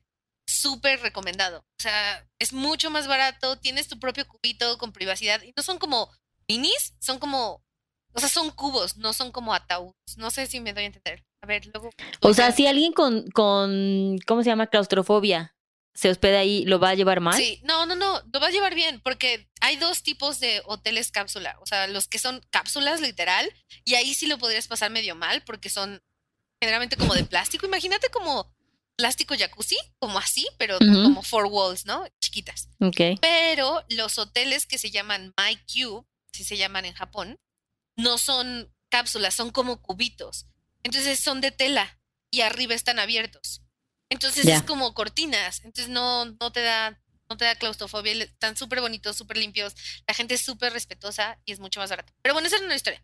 súper 0.49 1.01
recomendado. 1.01 1.59
O 1.79 1.83
sea, 1.83 2.27
es 2.39 2.53
mucho 2.53 2.89
más 2.91 3.07
barato, 3.07 3.59
tienes 3.59 3.89
tu 3.89 3.99
propio 3.99 4.27
cubito 4.27 4.79
con 4.79 4.93
privacidad 4.93 5.43
y 5.43 5.53
no 5.57 5.63
son 5.63 5.79
como 5.79 6.11
minis, 6.49 6.95
son 7.01 7.19
como, 7.19 7.63
o 8.17 8.21
sea, 8.21 8.31
son 8.31 8.51
cubos, 8.51 8.97
no 8.97 9.13
son 9.13 9.31
como 9.31 9.53
ataúd. 9.53 9.93
No 10.17 10.31
sé 10.31 10.47
si 10.47 10.59
me 10.59 10.73
doy 10.73 10.85
a 10.85 10.87
entender. 10.87 11.23
A 11.43 11.47
ver, 11.47 11.67
luego. 11.67 11.91
O 12.21 12.33
sea, 12.33 12.51
si 12.51 12.67
alguien 12.67 12.93
con, 12.93 13.31
con, 13.31 14.19
¿cómo 14.27 14.43
se 14.43 14.49
llama? 14.49 14.69
Claustrofobia 14.69 15.55
se 15.95 16.11
hospeda 16.11 16.39
ahí, 16.39 16.65
¿lo 16.65 16.79
va 16.79 16.91
a 16.91 16.95
llevar 16.95 17.21
mal? 17.21 17.37
Sí, 17.37 17.61
no, 17.63 17.85
no, 17.87 17.95
no, 17.95 18.23
lo 18.33 18.41
va 18.41 18.49
a 18.49 18.51
llevar 18.51 18.75
bien 18.75 19.01
porque 19.01 19.49
hay 19.61 19.77
dos 19.77 20.03
tipos 20.03 20.41
de 20.41 20.63
hoteles 20.67 21.11
cápsula, 21.11 21.57
o 21.61 21.67
sea, 21.67 21.87
los 21.87 22.07
que 22.07 22.19
son 22.19 22.43
cápsulas 22.51 23.01
literal 23.01 23.51
y 23.85 23.95
ahí 23.95 24.13
sí 24.13 24.27
lo 24.27 24.37
podrías 24.39 24.67
pasar 24.67 24.91
medio 24.91 25.15
mal 25.15 25.43
porque 25.43 25.71
son 25.71 26.03
generalmente 26.61 26.97
como 26.97 27.15
de 27.15 27.25
plástico. 27.25 27.67
Imagínate 27.67 28.09
como 28.11 28.55
plástico 28.97 29.35
jacuzzi, 29.39 29.77
como 29.99 30.19
así, 30.19 30.47
pero 30.59 30.79
como 30.79 31.23
four 31.23 31.47
walls, 31.47 31.85
¿no? 31.85 32.07
Chiquitas. 32.21 32.69
Ok. 32.81 33.19
Pero 33.21 33.85
los 33.91 34.19
hoteles 34.19 34.67
que 34.67 34.79
se 34.79 34.91
llaman 34.91 35.35
MyCube, 35.39 36.07
si 36.33 36.45
se 36.45 36.57
llaman 36.57 36.87
en 36.87 36.95
Japón, 36.95 37.39
no 37.97 38.19
son 38.19 38.73
cápsulas, 38.91 39.35
son 39.35 39.51
como 39.51 39.83
cubitos. 39.83 40.47
Entonces 40.83 41.19
son 41.19 41.41
de 41.41 41.51
tela 41.51 41.99
y 42.31 42.43
arriba 42.43 42.75
están 42.75 42.99
abiertos. 42.99 43.63
Entonces 44.11 44.47
es 44.47 44.63
como 44.63 44.95
cortinas. 44.95 45.65
Entonces 45.65 45.89
no, 45.89 46.27
no 46.27 46.53
te 46.53 46.63
da, 46.63 47.03
no 47.29 47.37
te 47.37 47.45
da 47.45 47.57
claustrofobia. 47.57 48.13
Están 48.13 48.57
súper 48.57 48.81
bonitos, 48.81 49.17
súper 49.17 49.39
limpios. 49.39 49.75
La 50.07 50.15
gente 50.15 50.35
es 50.35 50.43
súper 50.43 50.73
respetuosa 50.73 51.41
y 51.45 51.53
es 51.53 51.59
mucho 51.59 51.81
más 51.81 51.91
barato. 51.91 52.13
Pero 52.23 52.35
bueno, 52.35 52.47
esa 52.47 52.57
era 52.57 52.67
una 52.67 52.77
historia. 52.77 53.03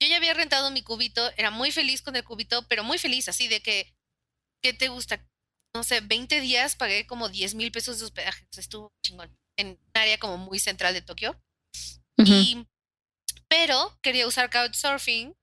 Yo 0.00 0.08
ya 0.08 0.16
había 0.16 0.34
rentado 0.34 0.70
mi 0.72 0.82
cubito, 0.82 1.30
era 1.36 1.52
muy 1.52 1.70
feliz 1.70 2.02
con 2.02 2.16
el 2.16 2.24
cubito, 2.24 2.66
pero 2.66 2.82
muy 2.82 2.98
feliz, 2.98 3.28
así 3.28 3.46
de 3.46 3.62
que, 3.62 3.94
¿qué 4.60 4.72
te 4.72 4.88
gusta? 4.88 5.24
No 5.74 5.84
sé, 5.84 6.00
20 6.00 6.40
días 6.40 6.74
pagué 6.74 7.06
como 7.06 7.28
10 7.28 7.54
mil 7.54 7.70
pesos 7.70 8.00
de 8.00 8.06
hospedaje. 8.06 8.44
Estuvo 8.56 8.92
chingón. 9.04 9.38
En 9.56 9.68
un 9.68 9.78
área 9.94 10.18
como 10.18 10.38
muy 10.38 10.58
central 10.58 10.92
de 10.92 11.02
Tokio. 11.02 11.40
Y, 12.18 12.66
pero 13.52 13.98
quería 14.00 14.26
usar 14.26 14.48
Couchsurfing 14.48 15.36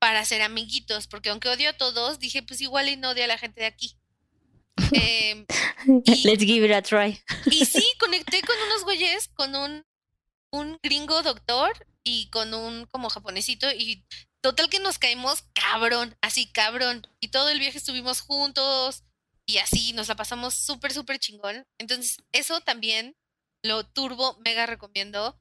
para 0.00 0.20
hacer 0.20 0.40
amiguitos, 0.40 1.06
porque 1.06 1.28
aunque 1.28 1.50
odio 1.50 1.68
a 1.68 1.76
todos, 1.76 2.18
dije, 2.18 2.42
pues 2.42 2.62
igual 2.62 2.88
y 2.88 2.96
no 2.96 3.10
odio 3.10 3.24
a 3.24 3.26
la 3.26 3.36
gente 3.36 3.60
de 3.60 3.66
aquí. 3.66 3.94
Em, 4.92 5.44
y- 6.06 6.22
Let's 6.24 6.44
give 6.44 6.64
it 6.66 6.72
a 6.72 6.80
try. 6.80 7.22
y 7.50 7.66
sí, 7.66 7.84
conecté 8.00 8.40
con 8.40 8.56
unos 8.66 8.84
güeyes, 8.84 9.28
con 9.28 9.54
un, 9.54 9.84
un 10.50 10.78
gringo 10.82 11.22
doctor 11.22 11.72
y 12.02 12.30
con 12.30 12.54
un 12.54 12.86
como 12.86 13.10
japonesito 13.10 13.70
y 13.70 14.02
total 14.40 14.70
que 14.70 14.78
nos 14.80 14.98
caímos 14.98 15.42
cabrón, 15.52 16.16
así 16.22 16.50
cabrón. 16.50 17.06
Y 17.20 17.28
todo 17.28 17.50
el 17.50 17.58
viaje 17.58 17.76
estuvimos 17.76 18.22
juntos 18.22 19.04
y 19.44 19.58
así 19.58 19.92
nos 19.92 20.08
la 20.08 20.16
pasamos 20.16 20.54
súper, 20.54 20.94
súper 20.94 21.18
chingón. 21.18 21.66
Entonces, 21.78 22.16
eso 22.32 22.62
también 22.62 23.14
lo 23.62 23.84
turbo 23.84 24.38
mega 24.42 24.64
recomiendo 24.64 25.38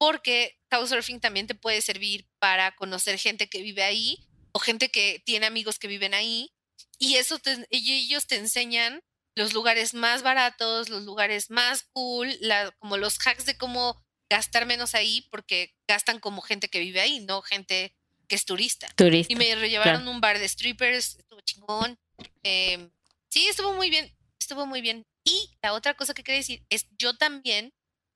porque 0.00 0.58
Couchsurfing 0.70 1.20
también 1.20 1.46
te 1.46 1.54
puede 1.54 1.82
servir 1.82 2.26
para 2.38 2.74
conocer 2.74 3.18
gente 3.18 3.50
que 3.50 3.60
vive 3.60 3.82
ahí 3.82 4.18
o 4.52 4.58
gente 4.58 4.90
que 4.90 5.22
tiene 5.26 5.44
amigos 5.44 5.78
que 5.78 5.88
viven 5.88 6.14
ahí 6.14 6.50
y 6.98 7.16
eso 7.16 7.38
te- 7.38 7.66
ellos 7.70 8.26
te 8.26 8.36
enseñan 8.36 9.02
los 9.36 9.52
lugares 9.52 9.92
más 9.92 10.22
baratos, 10.22 10.88
los 10.88 11.02
lugares 11.04 11.50
más 11.50 11.82
cool, 11.92 12.34
la- 12.40 12.70
como 12.78 12.96
los 12.96 13.18
hacks 13.18 13.44
de 13.44 13.58
cómo 13.58 14.02
gastar 14.30 14.64
menos 14.64 14.94
ahí, 14.94 15.28
porque 15.30 15.74
gastan 15.86 16.18
como 16.18 16.40
gente 16.40 16.68
que 16.68 16.80
vive 16.80 17.02
ahí, 17.02 17.20
no 17.20 17.42
gente 17.42 17.94
que 18.26 18.36
es 18.36 18.46
turista. 18.46 18.88
Turista. 18.96 19.30
Y 19.30 19.36
me 19.36 19.44
llevaron 19.68 20.08
a 20.08 20.10
un 20.10 20.20
bar 20.22 20.38
de 20.38 20.48
strippers, 20.48 21.16
estuvo 21.18 21.40
chingón. 21.42 21.98
Em, 22.42 22.90
sí, 23.28 23.46
estuvo 23.48 23.74
muy 23.74 23.90
bien, 23.90 24.16
estuvo 24.38 24.64
muy 24.64 24.80
bien. 24.80 25.04
Y 25.24 25.50
la 25.62 25.74
otra 25.74 25.92
cosa 25.94 26.14
que 26.14 26.22
quería 26.24 26.38
decir 26.40 26.64
es, 26.70 26.86
yo 26.96 27.16
también 27.18 27.74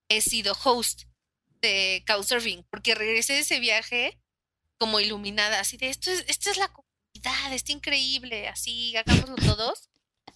he 0.09 0.23
sido 0.23 0.57
host 0.64 1.03
de 1.64 2.05
Couchsurfing, 2.07 2.64
porque 2.70 2.94
regresé 2.94 3.35
de 3.35 3.40
ese 3.40 3.59
viaje 3.61 4.18
como 4.79 5.00
iluminada, 5.00 5.61
así 5.61 5.77
de, 5.77 5.88
esto 5.88 6.11
es, 6.11 6.24
esto 6.29 6.50
es 6.50 6.57
la 6.59 6.68
comunidad, 6.68 7.53
está 7.53 7.72
increíble, 7.72 8.48
así, 8.48 8.96
hagámoslo 8.96 9.37
todos. 9.37 9.88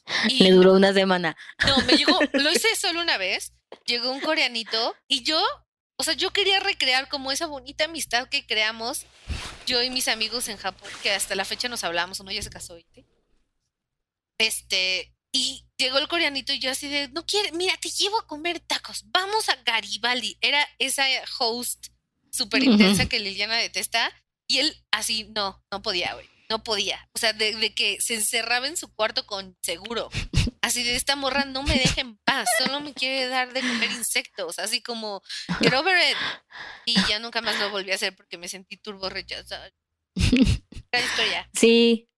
Y 0.31 0.43
Le 0.43 0.53
duró 0.53 0.73
una 0.73 0.95
semana. 0.95 1.37
no, 1.67 1.85
me 1.85 1.93
llegó, 1.93 2.19
lo 2.33 2.51
hice 2.51 2.75
solo 2.77 3.03
una 3.03 3.19
vez, 3.19 3.53
llegó 3.85 4.11
un 4.11 4.21
coreanito 4.21 4.97
y 5.07 5.23
yo, 5.23 5.39
o 5.97 6.03
sea, 6.03 6.15
yo 6.15 6.31
quería 6.31 6.61
recrear 6.61 7.11
como 7.11 7.31
esa 7.31 7.47
bonita 7.47 7.85
amistad 7.85 8.27
que 8.29 8.47
creamos 8.47 9.05
yo 9.67 9.83
y 9.83 9.91
mis 9.91 10.09
amigos 10.09 10.49
en 10.49 10.57
Japón, 10.57 10.89
que 11.03 11.11
hasta 11.11 11.35
la 11.35 11.45
fecha 11.45 11.69
nos 11.69 11.85
hablamos, 11.85 12.21
uno 12.21 12.33
ya 12.33 12.43
se 12.43 12.49
casó, 12.49 12.77
¿viste? 12.77 13.05
Este, 14.39 15.13
y 15.39 15.65
llegó 15.77 15.99
el 15.99 16.09
coreanito 16.09 16.53
y 16.53 16.59
yo 16.59 16.73
así 16.73 16.89
de, 16.89 17.09
no 17.11 17.25
quiere, 17.25 17.53
mira, 17.53 17.77
te 17.81 17.91
llevo 17.91 18.19
a 18.19 18.27
comer 18.27 18.59
tacos, 18.59 19.05
vamos 19.13 19.49
a 19.49 19.55
Garibaldi. 19.65 20.37
Era 20.41 20.67
esa 20.81 21.07
host 21.39 21.87
súper 22.33 22.65
intensa 22.65 23.09
que 23.09 23.21
Liliana 23.21 23.57
detesta 23.57 24.13
y 24.49 24.59
él 24.59 24.85
así, 24.91 25.31
no, 25.37 25.63
no 25.71 25.81
podía, 25.81 26.15
güey, 26.15 26.29
no 26.51 26.65
podía. 26.65 27.09
O 27.15 27.19
sea, 27.19 27.33
de, 27.33 27.55
de 27.55 27.73
que 27.73 28.01
se 28.01 28.17
encerraba 28.17 28.67
en 28.67 28.77
su 28.77 28.93
cuarto 28.93 29.27
con 29.27 29.57
seguro. 29.63 30.11
Así 30.61 30.83
de 30.83 30.97
esta 30.97 31.15
morra 31.15 31.45
no 31.45 31.63
me 31.63 31.75
deja 31.75 32.01
en 32.01 32.17
paz, 32.25 32.49
solo 32.59 32.81
me 32.81 32.93
quiere 32.93 33.29
dar 33.29 33.53
de 33.53 33.61
comer 33.61 33.93
insectos, 33.93 34.59
así 34.59 34.83
como, 34.83 35.23
get 35.61 35.73
over 35.73 35.97
it. 36.11 36.17
Y 36.85 36.95
ya 37.09 37.21
nunca 37.21 37.43
más 37.43 37.61
lo 37.61 37.71
volví 37.71 37.93
a 37.93 37.95
hacer 37.95 38.17
porque 38.17 38.39
me 38.39 38.49
sentí 38.49 38.77
turbo 38.77 39.09
rechazada. 39.09 39.71
Historia. 40.17 41.49
Sí, 41.55 42.09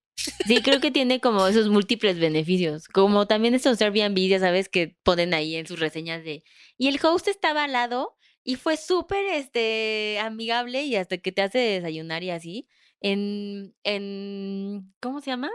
sí, 0.46 0.62
creo 0.62 0.80
que 0.80 0.90
tiene 0.90 1.20
como 1.20 1.46
esos 1.46 1.68
múltiples 1.68 2.18
beneficios. 2.18 2.88
Como 2.88 3.26
también 3.26 3.54
estos 3.54 3.80
Airbnb, 3.80 4.18
ya 4.28 4.38
sabes, 4.38 4.68
que 4.68 4.96
ponen 5.02 5.34
ahí 5.34 5.56
en 5.56 5.66
sus 5.66 5.80
reseñas 5.80 6.24
de. 6.24 6.44
Y 6.78 6.88
el 6.88 6.98
host 7.02 7.28
estaba 7.28 7.64
al 7.64 7.72
lado 7.72 8.16
y 8.42 8.56
fue 8.56 8.76
súper 8.76 9.24
este, 9.26 10.18
amigable 10.20 10.82
y 10.84 10.96
hasta 10.96 11.18
que 11.18 11.32
te 11.32 11.42
hace 11.42 11.58
desayunar 11.58 12.22
y 12.22 12.30
así. 12.30 12.68
En, 13.00 13.74
en. 13.84 14.92
¿Cómo 15.00 15.20
se 15.20 15.30
llama? 15.30 15.50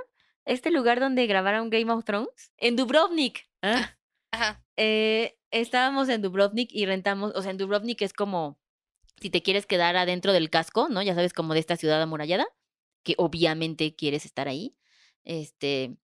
Este 0.46 0.72
lugar 0.72 1.00
donde 1.00 1.26
grabaron 1.28 1.70
Game 1.70 1.92
of 1.92 2.06
Thrones. 2.06 2.52
En 2.58 2.76
Dubrovnik. 2.76 3.48
Ah. 3.62 3.96
Ajá. 4.32 4.64
Eh, 4.78 5.38
estábamos 5.52 6.10
en 6.10 6.22
Dubrovnik 6.22 6.70
y 6.72 6.86
rentamos, 6.86 7.32
o 7.36 7.42
sea, 7.42 7.52
en 7.52 7.58
Dubrovnik 7.58 8.02
es 8.02 8.14
como 8.14 8.60
si 9.22 9.30
te 9.30 9.42
quieres 9.42 9.66
quedar 9.66 9.96
adentro 9.96 10.34
del 10.34 10.50
casco, 10.50 10.90
¿no? 10.90 11.02
Ya 11.02 11.16
sabes, 11.16 11.34
como 11.34 11.54
de 11.54 11.62
esta 11.62 11.78
ciudad 11.78 12.02
amurallada, 12.02 12.46
que 13.06 13.16
obviamente 13.18 13.96
quieres 13.96 14.26
estar 14.26 14.50
ahí. 14.50 14.76
Este, 15.24 15.96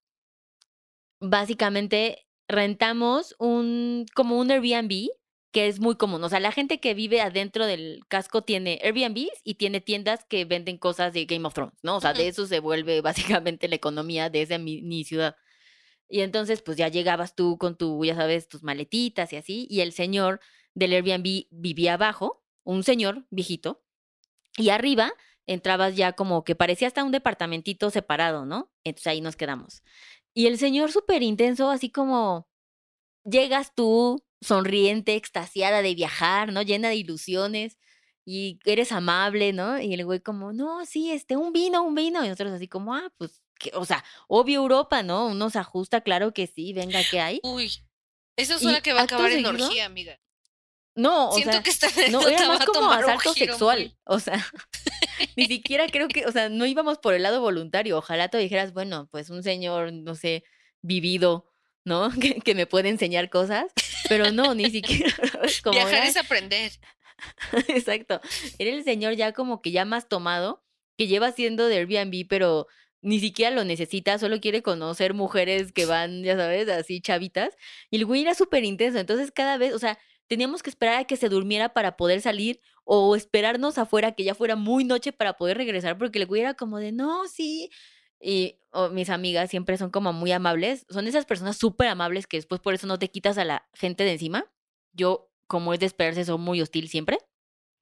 básicamente 1.20 2.28
rentamos 2.48 3.36
un, 3.40 4.06
como 4.16 4.40
un 4.40 4.52
Airbnb, 4.52 5.10
que 5.52 5.68
es 5.68 5.80
muy 5.82 5.96
común. 5.96 6.24
O 6.24 6.30
sea, 6.30 6.40
la 6.40 6.52
gente 6.54 6.80
que 6.80 6.94
vive 6.94 7.20
adentro 7.20 7.66
del 7.66 8.04
casco 8.08 8.44
tiene 8.44 8.80
Airbnbs 8.84 9.42
y 9.44 9.56
tiene 9.56 9.82
tiendas 9.82 10.24
que 10.24 10.46
venden 10.46 10.78
cosas 10.78 11.12
de 11.12 11.26
Game 11.26 11.46
of 11.46 11.54
Thrones, 11.54 11.74
¿no? 11.84 11.98
O 11.98 12.02
sea, 12.02 12.14
de 12.14 12.28
eso 12.30 12.46
se 12.48 12.60
vuelve 12.60 13.02
básicamente 13.02 13.68
la 13.68 13.76
economía 13.76 14.30
de 14.30 14.44
esa 14.44 14.58
mini 14.58 15.04
ciudad. 15.04 15.36
Y 16.08 16.22
entonces, 16.22 16.62
pues 16.62 16.78
ya 16.78 16.88
llegabas 16.88 17.36
tú 17.36 17.58
con 17.58 17.78
tu, 17.78 18.06
ya 18.06 18.16
sabes, 18.16 18.48
tus 18.48 18.64
maletitas 18.64 19.34
y 19.34 19.38
así, 19.38 19.68
y 19.70 19.82
el 19.82 19.92
señor 19.92 20.40
del 20.74 20.94
Airbnb 20.94 21.48
vivía 21.50 21.96
abajo, 21.96 22.44
un 22.64 22.84
señor 22.84 23.26
viejito, 23.30 23.84
y 24.58 24.70
arriba 24.70 25.14
entrabas 25.54 25.96
ya 25.96 26.14
como 26.14 26.44
que 26.44 26.56
parecía 26.56 26.88
hasta 26.88 27.04
un 27.04 27.12
departamentito 27.12 27.90
separado, 27.90 28.46
¿no? 28.46 28.72
Entonces 28.84 29.08
ahí 29.08 29.22
nos 29.22 29.36
quedamos. 29.36 29.84
Y 30.34 30.48
el 30.48 30.58
señor 30.58 30.92
súper 30.92 31.24
intenso, 31.24 31.70
así 31.70 31.90
como 31.90 32.48
llegas 33.24 33.74
tú, 33.76 34.24
sonriente, 34.42 35.16
extasiada 35.16 35.82
de 35.82 35.94
viajar, 35.96 36.52
¿no? 36.52 36.62
Llena 36.62 36.90
de 36.90 36.96
ilusiones, 36.96 37.78
y 38.26 38.60
eres 38.66 38.92
amable, 38.92 39.52
¿no? 39.52 39.80
Y 39.80 39.94
el 39.94 40.06
güey 40.06 40.20
como, 40.20 40.54
no, 40.54 40.86
sí, 40.86 41.12
este, 41.12 41.38
un 41.38 41.52
vino, 41.54 41.84
un 41.84 41.96
vino, 41.96 42.24
y 42.24 42.30
nosotros 42.30 42.54
así 42.54 42.68
como, 42.68 42.96
ah, 42.96 43.12
pues, 43.18 43.42
que- 43.60 43.72
o 43.74 43.86
sea, 43.86 44.04
obvio 44.28 44.62
Europa, 44.62 45.04
¿no? 45.04 45.28
Uno 45.28 45.50
se 45.50 45.60
ajusta, 45.60 46.02
claro 46.02 46.34
que 46.34 46.48
sí, 46.48 46.74
venga, 46.74 47.04
¿qué 47.04 47.20
hay? 47.20 47.40
Uy, 47.44 47.72
eso 48.38 48.58
suena 48.60 48.82
que 48.82 48.94
va 48.94 49.02
a 49.02 49.04
acabar 49.04 49.32
en 49.32 49.46
orgía, 49.46 49.86
amiga. 49.86 50.20
No, 50.96 51.30
o 51.30 51.34
Siento 51.36 51.54
sea, 51.54 51.64
que 51.64 51.70
esta 51.70 51.88
no, 52.12 52.28
era 52.28 52.48
más 52.48 52.66
como 52.66 52.92
asalto 52.92 53.34
sexual. 53.34 53.80
muy- 53.80 53.98
O 54.06 54.20
sea, 54.20 54.46
ni 55.36 55.46
siquiera 55.46 55.88
creo 55.88 56.08
que, 56.08 56.26
o 56.26 56.32
sea, 56.32 56.50
no 56.50 56.66
íbamos 56.66 56.98
por 56.98 57.14
el 57.14 57.24
lado 57.24 57.42
voluntario. 57.42 57.98
Ojalá 57.98 58.28
tú 58.30 58.38
dijeras, 58.38 58.74
bueno, 58.74 59.08
pues 59.12 59.30
un 59.30 59.42
señor, 59.44 59.94
no 59.94 60.16
sé, 60.16 60.44
vivido, 60.82 61.50
¿no? 61.86 62.10
Que, 62.20 62.42
que 62.42 62.56
me 62.56 62.66
puede 62.66 62.90
enseñar 62.90 63.30
cosas. 63.30 63.72
Pero 64.10 64.32
no, 64.32 64.54
ni 64.56 64.70
siquiera. 64.70 65.14
Como 65.64 65.76
Viajar 65.76 65.94
era- 66.00 66.08
es 66.08 66.18
aprender. 66.18 66.72
Exacto. 67.68 68.20
Era 68.58 68.72
el 68.72 68.84
señor 68.84 69.14
ya 69.14 69.32
como 69.32 69.62
que 69.62 69.72
ya 69.72 69.86
más 69.86 70.10
tomado, 70.10 70.64
que 70.98 71.08
lleva 71.08 71.28
haciendo 71.28 71.68
de 71.68 71.78
Airbnb, 71.78 72.28
pero 72.28 72.68
ni 73.02 73.20
siquiera 73.20 73.56
lo 73.56 73.64
necesita, 73.64 74.18
solo 74.20 74.40
quiere 74.40 74.62
conocer 74.62 75.14
mujeres 75.14 75.72
que 75.72 75.86
van, 75.86 76.24
ya 76.24 76.36
sabes, 76.36 76.68
así 76.70 77.02
chavitas. 77.02 77.56
Y 77.90 77.98
el 77.98 78.06
güey 78.06 78.22
era 78.24 78.36
súper 78.36 78.64
intenso. 78.64 79.00
Entonces 79.00 79.32
cada 79.32 79.58
vez, 79.58 79.74
o 79.74 79.80
sea, 79.80 79.98
teníamos 80.32 80.64
que 80.64 80.70
esperar 80.70 80.96
a 80.96 81.04
que 81.04 81.18
se 81.18 81.28
durmiera 81.28 81.74
para 81.74 81.98
poder 81.98 82.22
salir 82.22 82.62
o 82.86 83.18
esperarnos 83.18 83.78
afuera 83.78 84.14
que 84.14 84.24
ya 84.24 84.34
fuera 84.34 84.56
muy 84.56 84.86
noche 84.86 85.12
para 85.12 85.34
poder 85.34 85.58
regresar, 85.58 85.98
porque 85.98 86.20
el 86.20 86.26
güey 86.26 86.46
como 86.56 86.78
de, 86.78 86.94
no, 86.94 87.28
sí. 87.28 87.70
Y 88.18 88.58
oh, 88.70 88.88
mis 88.88 89.10
amigas 89.10 89.50
siempre 89.50 89.78
son 89.78 89.92
como 89.92 90.14
muy 90.14 90.32
amables. 90.32 90.86
Son 90.90 91.06
esas 91.06 91.26
personas 91.26 91.58
súper 91.58 91.90
amables 91.90 92.28
que 92.28 92.38
después 92.38 92.62
por 92.62 92.74
eso 92.74 92.88
no 92.88 92.98
te 92.98 93.10
quitas 93.10 93.38
a 93.38 93.44
la 93.44 93.68
gente 93.74 94.06
de 94.06 94.14
encima. 94.14 94.50
Yo, 94.94 95.30
como 95.48 95.74
es 95.74 95.82
de 95.82 95.88
esperarse, 95.88 96.24
soy 96.24 96.38
muy 96.38 96.62
hostil 96.62 96.88
siempre. 96.88 97.18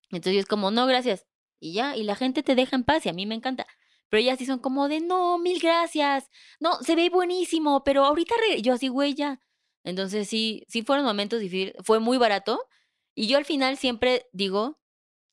Entonces 0.10 0.34
yo 0.34 0.40
es 0.40 0.48
como, 0.48 0.72
no, 0.72 0.88
gracias. 0.88 1.28
Y 1.60 1.74
ya, 1.74 1.96
y 1.96 2.02
la 2.02 2.16
gente 2.16 2.42
te 2.42 2.56
deja 2.56 2.76
en 2.76 2.84
paz 2.84 3.06
y 3.06 3.10
a 3.10 3.14
mí 3.14 3.28
me 3.28 3.36
encanta. 3.36 3.68
Pero 4.10 4.22
ellas 4.22 4.40
sí 4.40 4.48
son 4.48 4.58
como 4.58 4.90
de, 4.90 5.02
no, 5.02 5.38
mil 5.38 5.60
gracias. 5.60 6.32
No, 6.60 6.82
se 6.82 6.96
ve 6.96 7.12
buenísimo, 7.12 7.84
pero 7.84 8.06
ahorita 8.06 8.34
re-". 8.50 8.64
yo 8.64 8.74
así, 8.74 8.88
güey, 8.88 9.14
ya. 9.14 9.40
Entonces 9.84 10.28
sí, 10.28 10.66
sí 10.68 10.84
fueron 10.84 11.06
momentos 11.06 11.40
difíciles. 11.40 11.76
Fue 11.84 12.00
muy 12.00 12.18
barato. 12.18 12.68
Y 13.16 13.28
yo 13.28 13.38
al 13.38 13.46
final 13.46 13.78
siempre 13.78 14.28
digo, 14.32 14.80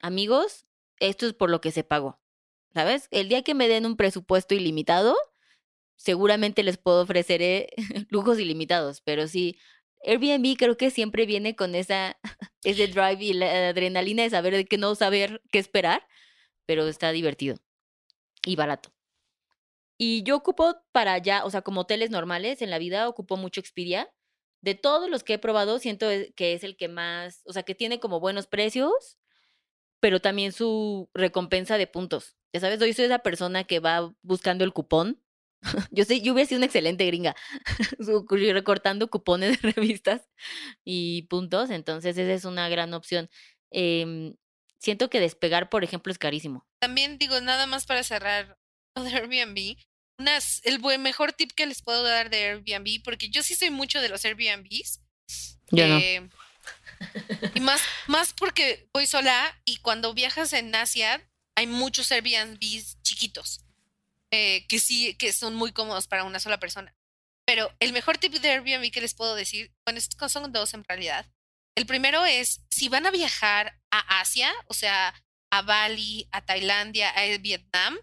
amigos, 0.00 0.66
esto 0.98 1.26
es 1.26 1.34
por 1.34 1.50
lo 1.50 1.60
que 1.60 1.72
se 1.72 1.84
pagó. 1.84 2.20
¿Sabes? 2.74 3.08
El 3.10 3.28
día 3.28 3.42
que 3.42 3.54
me 3.54 3.68
den 3.68 3.86
un 3.86 3.96
presupuesto 3.96 4.54
ilimitado, 4.54 5.16
seguramente 5.96 6.62
les 6.62 6.76
puedo 6.78 7.02
ofrecer 7.02 7.42
eh, 7.42 7.68
lujos 8.10 8.38
ilimitados. 8.38 9.00
Pero 9.00 9.28
sí, 9.28 9.58
Airbnb 10.04 10.56
creo 10.56 10.76
que 10.76 10.90
siempre 10.90 11.26
viene 11.26 11.56
con 11.56 11.74
esa, 11.74 12.18
ese 12.64 12.86
drive 12.88 13.24
y 13.24 13.32
la 13.32 13.68
adrenalina 13.70 14.22
de 14.22 14.30
saber 14.30 14.54
de 14.54 14.66
que 14.66 14.78
no 14.78 14.94
saber 14.94 15.42
qué 15.50 15.58
esperar, 15.58 16.06
pero 16.66 16.86
está 16.86 17.12
divertido 17.12 17.56
y 18.44 18.56
barato. 18.56 18.92
Y 19.98 20.22
yo 20.24 20.36
ocupo 20.36 20.76
para 20.92 21.14
allá, 21.14 21.44
o 21.44 21.50
sea, 21.50 21.62
como 21.62 21.82
hoteles 21.82 22.10
normales 22.10 22.60
en 22.60 22.70
la 22.70 22.78
vida, 22.78 23.08
ocupo 23.08 23.36
mucho 23.36 23.60
Expedia. 23.60 24.12
De 24.60 24.74
todos 24.74 25.10
los 25.10 25.22
que 25.24 25.34
he 25.34 25.38
probado, 25.38 25.78
siento 25.78 26.10
e- 26.10 26.32
que 26.34 26.52
es 26.54 26.64
el 26.64 26.76
que 26.76 26.88
más, 26.88 27.42
o 27.46 27.52
sea, 27.52 27.62
que 27.62 27.74
tiene 27.74 28.00
como 28.00 28.20
buenos 28.20 28.46
precios, 28.46 29.18
pero 30.00 30.20
también 30.20 30.52
su 30.52 31.10
recompensa 31.14 31.78
de 31.78 31.86
puntos. 31.86 32.36
Ya 32.52 32.60
sabes, 32.60 32.78
yo 32.80 32.92
soy 32.94 33.04
esa 33.06 33.20
persona 33.20 33.64
que 33.64 33.80
va 33.80 34.14
buscando 34.22 34.64
el 34.64 34.72
cupón. 34.72 35.22
Yo 35.90 36.04
sé, 36.04 36.20
yo 36.20 36.32
hubiera 36.34 36.46
sido 36.46 36.58
una 36.58 36.66
excelente 36.66 37.06
gringa, 37.06 37.34
recortando 38.52 39.08
cupones 39.08 39.60
de 39.60 39.70
revistas 39.72 40.28
y 40.84 41.22
puntos, 41.22 41.70
entonces 41.70 42.16
esa 42.16 42.32
es 42.32 42.44
una 42.44 42.68
gran 42.68 42.94
opción. 42.94 43.28
Em, 43.70 44.36
siento 44.78 45.10
que 45.10 45.18
despegar, 45.18 45.68
por 45.68 45.82
ejemplo, 45.82 46.12
es 46.12 46.18
carísimo. 46.18 46.66
También 46.78 47.18
digo, 47.18 47.40
nada 47.40 47.66
más 47.66 47.86
para 47.86 48.02
cerrar 48.04 48.58
Airbnb, 48.94 49.76
unas, 50.18 50.60
el 50.64 50.78
buen, 50.78 51.02
mejor 51.02 51.32
tip 51.32 51.52
que 51.52 51.66
les 51.66 51.82
puedo 51.82 52.02
dar 52.02 52.30
de 52.30 52.44
Airbnb, 52.44 53.02
porque 53.02 53.28
yo 53.28 53.42
sí 53.42 53.54
soy 53.54 53.70
mucho 53.70 54.00
de 54.00 54.08
los 54.08 54.24
Airbnbs. 54.24 55.00
Yo 55.70 55.86
no. 55.88 55.98
eh, 55.98 56.28
y 57.54 57.60
más, 57.60 57.80
más 58.06 58.32
porque 58.32 58.88
voy 58.92 59.06
sola 59.06 59.60
y 59.64 59.78
cuando 59.78 60.14
viajas 60.14 60.52
en 60.52 60.74
Asia 60.74 61.20
hay 61.54 61.66
muchos 61.66 62.10
Airbnbs 62.12 63.02
chiquitos 63.02 63.60
eh, 64.30 64.66
que 64.68 64.78
sí, 64.78 65.14
que 65.14 65.32
son 65.32 65.54
muy 65.54 65.72
cómodos 65.72 66.06
para 66.06 66.24
una 66.24 66.40
sola 66.40 66.58
persona. 66.58 66.94
Pero 67.44 67.72
el 67.78 67.92
mejor 67.92 68.18
tip 68.18 68.34
de 68.34 68.50
Airbnb 68.50 68.90
que 68.90 69.00
les 69.00 69.14
puedo 69.14 69.34
decir, 69.34 69.72
bueno, 69.84 69.98
estos 69.98 70.32
son 70.32 70.52
dos 70.52 70.74
en 70.74 70.84
realidad. 70.84 71.26
El 71.76 71.86
primero 71.86 72.24
es, 72.24 72.62
si 72.70 72.88
van 72.88 73.06
a 73.06 73.10
viajar 73.10 73.78
a 73.90 74.20
Asia, 74.20 74.52
o 74.66 74.74
sea, 74.74 75.14
a 75.50 75.62
Bali, 75.62 76.28
a 76.32 76.44
Tailandia, 76.44 77.10
a 77.10 77.38
Vietnam, 77.38 77.98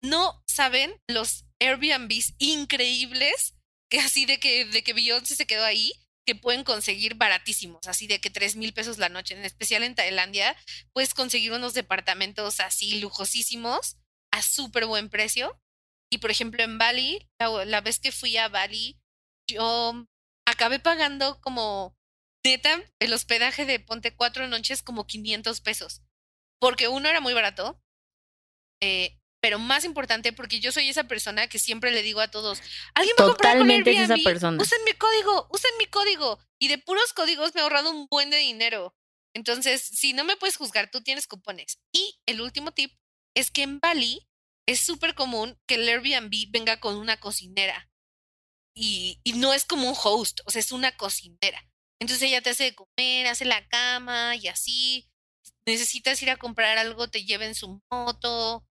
no 0.00 0.42
saben 0.46 0.94
los 1.06 1.44
Airbnbs 1.60 2.34
increíbles 2.38 3.54
que 3.90 4.00
así 4.00 4.26
de 4.26 4.38
que, 4.38 4.66
de 4.66 4.82
que 4.82 4.92
Beyoncé 4.92 5.34
se 5.34 5.46
quedó 5.46 5.64
ahí, 5.64 5.92
que 6.26 6.34
pueden 6.34 6.62
conseguir 6.62 7.14
baratísimos, 7.14 7.86
así 7.86 8.06
de 8.06 8.20
que 8.20 8.28
tres 8.28 8.54
mil 8.54 8.74
pesos 8.74 8.98
la 8.98 9.08
noche, 9.08 9.34
en 9.34 9.44
especial 9.44 9.82
en 9.82 9.94
Tailandia, 9.94 10.54
puedes 10.92 11.14
conseguir 11.14 11.52
unos 11.52 11.72
departamentos 11.72 12.60
así 12.60 13.00
lujosísimos 13.00 13.96
a 14.30 14.42
súper 14.42 14.84
buen 14.86 15.08
precio. 15.08 15.58
Y 16.10 16.18
por 16.18 16.30
ejemplo, 16.30 16.62
en 16.62 16.78
Bali, 16.78 17.26
la, 17.40 17.64
la 17.64 17.80
vez 17.80 17.98
que 17.98 18.12
fui 18.12 18.36
a 18.36 18.48
Bali, 18.48 19.00
yo 19.48 20.06
acabé 20.46 20.80
pagando 20.80 21.40
como 21.40 21.96
neta 22.44 22.82
el 22.98 23.12
hospedaje 23.12 23.66
de 23.66 23.80
Ponte 23.80 24.14
cuatro 24.14 24.48
noches 24.48 24.82
como 24.82 25.06
500 25.06 25.60
pesos. 25.60 26.02
Porque 26.60 26.88
uno 26.88 27.08
era 27.08 27.20
muy 27.20 27.34
barato, 27.34 27.80
eh, 28.82 29.17
pero 29.40 29.58
más 29.58 29.84
importante 29.84 30.32
porque 30.32 30.60
yo 30.60 30.72
soy 30.72 30.88
esa 30.88 31.04
persona 31.04 31.46
que 31.48 31.58
siempre 31.58 31.92
le 31.92 32.02
digo 32.02 32.20
a 32.20 32.28
todos, 32.28 32.60
alguien 32.94 33.14
a 33.18 33.24
comprar 33.24 33.58
con 33.58 33.66
Totalmente 33.68 33.90
es 33.92 34.00
esa 34.00 34.14
Airbnb? 34.14 34.24
persona. 34.24 34.62
Usen 34.62 34.84
mi 34.84 34.92
código, 34.92 35.48
usen 35.50 35.70
mi 35.78 35.86
código. 35.86 36.38
Y 36.60 36.68
de 36.68 36.78
puros 36.78 37.12
códigos 37.12 37.54
me 37.54 37.60
he 37.60 37.62
ahorrado 37.62 37.90
un 37.90 38.06
buen 38.10 38.30
de 38.30 38.38
dinero. 38.38 38.94
Entonces, 39.34 39.82
si 39.82 40.12
no 40.12 40.24
me 40.24 40.36
puedes 40.36 40.56
juzgar, 40.56 40.90
tú 40.90 41.02
tienes 41.02 41.26
cupones. 41.26 41.78
Y 41.92 42.18
el 42.26 42.40
último 42.40 42.72
tip 42.72 42.92
es 43.36 43.50
que 43.50 43.62
en 43.62 43.78
Bali 43.78 44.26
es 44.66 44.80
súper 44.80 45.14
común 45.14 45.58
que 45.66 45.76
el 45.76 45.88
Airbnb 45.88 46.50
venga 46.50 46.80
con 46.80 46.96
una 46.96 47.20
cocinera. 47.20 47.88
Y, 48.74 49.20
y 49.24 49.32
no 49.34 49.54
es 49.54 49.64
como 49.64 49.88
un 49.88 49.96
host, 50.02 50.40
o 50.46 50.50
sea, 50.50 50.60
es 50.60 50.72
una 50.72 50.96
cocinera. 50.96 51.64
Entonces 52.00 52.28
ella 52.28 52.42
te 52.42 52.50
hace 52.50 52.64
de 52.64 52.74
comer, 52.74 53.26
hace 53.26 53.44
la 53.44 53.66
cama 53.68 54.36
y 54.36 54.48
así. 54.48 55.08
Necesitas 55.66 56.22
ir 56.22 56.30
a 56.30 56.36
comprar 56.36 56.78
algo, 56.78 57.08
te 57.08 57.24
lleva 57.24 57.44
en 57.44 57.54
su 57.54 57.80
moto. 57.90 58.64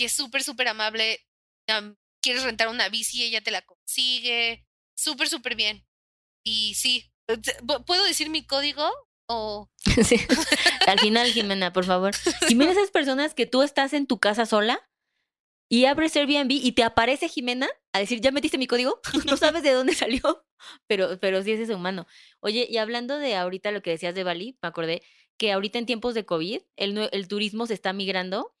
Y 0.00 0.04
es 0.06 0.12
súper, 0.12 0.42
súper 0.42 0.68
amable. 0.68 1.20
Am, 1.68 1.94
Quieres 2.22 2.42
rentar 2.42 2.68
una 2.68 2.88
bici, 2.88 3.22
ella 3.22 3.40
te 3.42 3.50
la 3.50 3.62
consigue. 3.62 4.66
Súper, 4.94 5.28
súper 5.28 5.54
bien. 5.56 5.86
Y 6.44 6.74
sí, 6.74 7.10
eh, 7.28 7.36
te- 7.38 7.56
¿pu- 7.58 7.84
¿puedo 7.84 8.04
decir 8.04 8.28
mi 8.30 8.44
código? 8.46 8.90
O 9.26 9.70
Sí. 10.04 10.16
Al 10.86 10.98
final, 11.00 11.30
Jimena, 11.32 11.72
por 11.72 11.84
favor. 11.84 12.14
Jimena, 12.48 12.72
esas 12.72 12.90
personas 12.90 13.34
que 13.34 13.46
tú 13.46 13.62
estás 13.62 13.92
en 13.94 14.06
tu 14.06 14.18
casa 14.18 14.44
sola 14.46 14.86
y 15.70 15.84
abres 15.84 16.16
Airbnb 16.16 16.50
y 16.50 16.72
te 16.72 16.82
aparece 16.82 17.28
Jimena 17.28 17.68
a 17.94 17.98
decir, 18.00 18.20
¿ya 18.20 18.32
metiste 18.32 18.58
mi 18.58 18.66
código? 18.66 19.00
No 19.26 19.36
sabes 19.36 19.62
de 19.62 19.72
dónde 19.72 19.94
salió, 19.94 20.44
pero, 20.86 21.18
pero 21.20 21.42
sí 21.42 21.52
es 21.52 21.60
ese 21.60 21.74
humano. 21.74 22.06
Oye, 22.40 22.66
y 22.70 22.76
hablando 22.78 23.18
de 23.18 23.34
ahorita 23.36 23.70
lo 23.70 23.82
que 23.82 23.90
decías 23.90 24.14
de 24.14 24.24
Bali, 24.24 24.58
me 24.62 24.68
acordé 24.68 25.02
que 25.38 25.52
ahorita 25.52 25.78
en 25.78 25.86
tiempos 25.86 26.14
de 26.14 26.24
COVID, 26.26 26.60
el, 26.76 27.08
el 27.12 27.28
turismo 27.28 27.66
se 27.66 27.74
está 27.74 27.92
migrando 27.92 28.54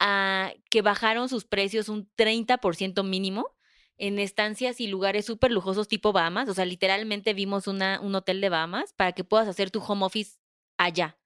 a 0.00 0.52
que 0.70 0.82
bajaron 0.82 1.28
sus 1.28 1.44
precios 1.44 1.88
un 1.88 2.10
30% 2.16 3.04
mínimo 3.04 3.54
en 3.98 4.18
estancias 4.18 4.80
y 4.80 4.88
lugares 4.88 5.26
súper 5.26 5.52
lujosos 5.52 5.88
tipo 5.88 6.12
Bahamas. 6.12 6.48
O 6.48 6.54
sea, 6.54 6.64
literalmente 6.64 7.34
vimos 7.34 7.66
una, 7.68 8.00
un 8.00 8.14
hotel 8.14 8.40
de 8.40 8.48
Bahamas 8.48 8.94
para 8.94 9.12
que 9.12 9.24
puedas 9.24 9.48
hacer 9.48 9.70
tu 9.70 9.80
home 9.80 10.04
office 10.06 10.38
allá. 10.78 11.18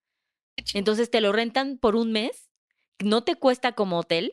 Entonces 0.74 1.10
te 1.10 1.20
lo 1.20 1.32
rentan 1.32 1.78
por 1.78 1.96
un 1.96 2.12
mes, 2.12 2.50
no 3.02 3.24
te 3.24 3.36
cuesta 3.36 3.72
como 3.72 3.98
hotel 3.98 4.32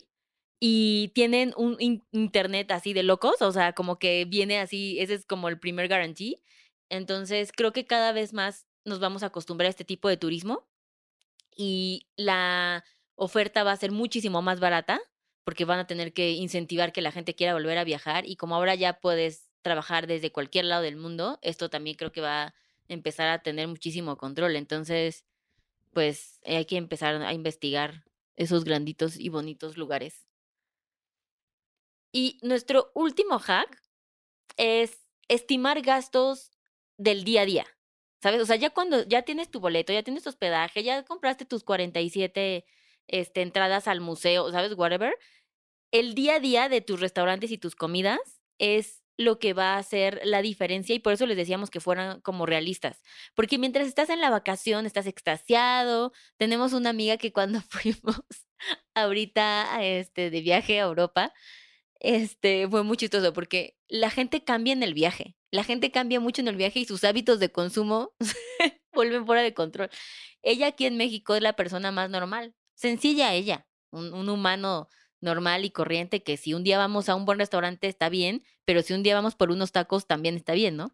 y 0.60 1.10
tienen 1.16 1.54
un 1.58 1.78
in- 1.80 2.04
internet 2.12 2.72
así 2.72 2.94
de 2.94 3.04
locos, 3.04 3.42
o 3.42 3.52
sea, 3.52 3.74
como 3.74 4.00
que 4.00 4.26
viene 4.26 4.60
así, 4.60 5.00
ese 5.00 5.16
es 5.16 5.26
como 5.26 5.50
el 5.50 5.60
primer 5.60 5.88
guarantee. 5.88 6.42
Entonces 6.90 7.52
creo 7.56 7.74
que 7.74 7.86
cada 7.86 8.12
vez 8.14 8.34
más 8.34 8.68
nos 8.86 9.00
vamos 9.00 9.24
a 9.24 9.28
acostumbrar 9.28 9.68
a 9.68 9.70
este 9.72 9.86
tipo 9.86 10.10
de 10.10 10.18
turismo 10.18 10.68
y 11.56 12.08
la 12.16 12.84
oferta 13.22 13.64
va 13.64 13.72
a 13.72 13.78
ser 13.78 13.92
muchísimo 13.92 14.42
más 14.42 14.60
barata 14.60 15.00
porque 15.44 15.64
van 15.64 15.78
a 15.78 15.86
tener 15.86 16.12
que 16.12 16.32
incentivar 16.32 16.92
que 16.92 17.02
la 17.02 17.12
gente 17.12 17.36
quiera 17.36 17.54
volver 17.54 17.78
a 17.78 17.84
viajar 17.84 18.26
y 18.26 18.36
como 18.36 18.56
ahora 18.56 18.74
ya 18.74 19.00
puedes 19.00 19.48
trabajar 19.62 20.08
desde 20.08 20.32
cualquier 20.32 20.66
lado 20.66 20.82
del 20.82 20.96
mundo, 20.96 21.38
esto 21.44 21.70
también 21.70 21.98
creo 21.98 22.12
que 22.12 22.22
va 22.22 22.44
a 22.44 22.56
empezar 22.88 23.30
a 23.30 23.44
tener 23.44 23.68
muchísimo 23.68 24.18
control. 24.18 24.56
Entonces, 24.56 25.24
pues 25.94 26.40
eh, 26.42 26.58
hay 26.58 26.66
que 26.66 26.78
empezar 26.78 27.22
a 27.22 27.34
investigar 27.34 28.06
esos 28.36 28.64
granditos 28.64 29.20
y 29.20 29.30
bonitos 29.30 29.78
lugares. 29.78 30.26
Y 32.12 32.40
nuestro 32.42 32.92
último 32.96 33.38
hack 33.38 33.84
es 34.58 35.06
estimar 35.28 35.84
gastos 35.84 36.50
del 36.98 37.24
día 37.24 37.42
a 37.42 37.46
día. 37.46 37.68
¿Sabes? 38.24 38.42
O 38.42 38.46
sea, 38.48 38.56
ya 38.56 38.72
cuando 38.72 39.04
ya 39.04 39.22
tienes 39.22 39.52
tu 39.52 39.60
boleto, 39.60 39.94
ya 39.94 40.02
tienes 40.02 40.24
tu 40.24 40.30
hospedaje, 40.30 40.84
ya 40.84 41.04
compraste 41.04 41.46
tus 41.46 41.64
47 41.64 42.66
este, 43.08 43.42
entradas 43.42 43.88
al 43.88 44.02
museo, 44.02 44.52
¿sabes? 44.52 44.74
Whatever. 44.76 45.14
El 45.92 46.16
día 46.16 46.36
a 46.36 46.40
día 46.40 46.70
de 46.70 46.82
tus 46.82 47.00
restaurantes 47.00 47.52
y 47.52 47.58
tus 47.58 47.76
comidas 47.76 48.20
es 48.58 49.02
lo 49.18 49.40
que 49.40 49.54
va 49.54 49.76
a 49.76 49.78
hacer 49.78 50.22
la 50.24 50.42
diferencia 50.42 50.96
y 50.96 51.00
por 51.00 51.14
eso 51.14 51.26
les 51.26 51.38
decíamos 51.38 51.70
que 51.70 51.80
fueran 51.80 52.22
como 52.22 52.46
realistas. 52.46 53.02
Porque 53.36 53.58
mientras 53.58 53.88
estás 53.88 54.10
en 54.10 54.22
la 54.22 54.30
vacación, 54.30 54.86
estás 54.86 55.08
extasiado. 55.08 56.12
Tenemos 56.38 56.74
una 56.74 56.90
amiga 56.90 57.18
que 57.18 57.32
cuando 57.34 57.62
fuimos 57.70 58.22
ahorita 58.96 59.84
este, 59.84 60.30
de 60.30 60.42
viaje 60.42 60.80
a 60.80 60.84
Europa, 60.86 61.34
este, 62.00 62.68
fue 62.68 62.84
muy 62.84 62.98
chistoso 62.98 63.34
porque 63.34 63.78
la 63.88 64.10
gente 64.10 64.44
cambia 64.44 64.74
en 64.74 64.84
el 64.84 64.94
viaje. 64.94 65.36
La 65.52 65.64
gente 65.64 65.92
cambia 65.92 66.20
mucho 66.20 66.42
en 66.42 66.48
el 66.48 66.56
viaje 66.56 66.80
y 66.80 66.86
sus 66.86 67.04
hábitos 67.04 67.40
de 67.40 67.52
consumo 67.52 68.14
vuelven 68.94 69.26
fuera 69.26 69.42
de 69.44 69.54
control. 69.54 69.90
Ella 70.42 70.68
aquí 70.68 70.86
en 70.86 70.98
México 70.98 71.36
es 71.36 71.42
la 71.42 71.54
persona 71.54 71.92
más 71.92 72.10
normal, 72.10 72.56
sencilla 72.82 73.34
ella, 73.36 73.68
un, 73.92 74.28
humano 74.28 74.90
normal 75.20 75.66
y 75.66 75.70
corriente 75.70 76.24
que 76.24 76.36
si 76.36 76.56
un 76.56 76.64
día 76.64 76.80
vamos 76.80 77.10
a 77.10 77.16
un 77.16 77.26
buen 77.26 77.38
restaurante 77.38 77.88
está 77.88 78.10
bien, 78.10 78.44
pero 78.66 78.82
si 78.82 78.94
un 78.94 79.04
día 79.04 79.14
vamos 79.14 79.36
por 79.36 79.52
unos 79.52 79.72
tacos 79.72 80.08
también 80.08 80.36
está 80.36 80.54
bien, 80.54 80.78
¿no? 80.78 80.92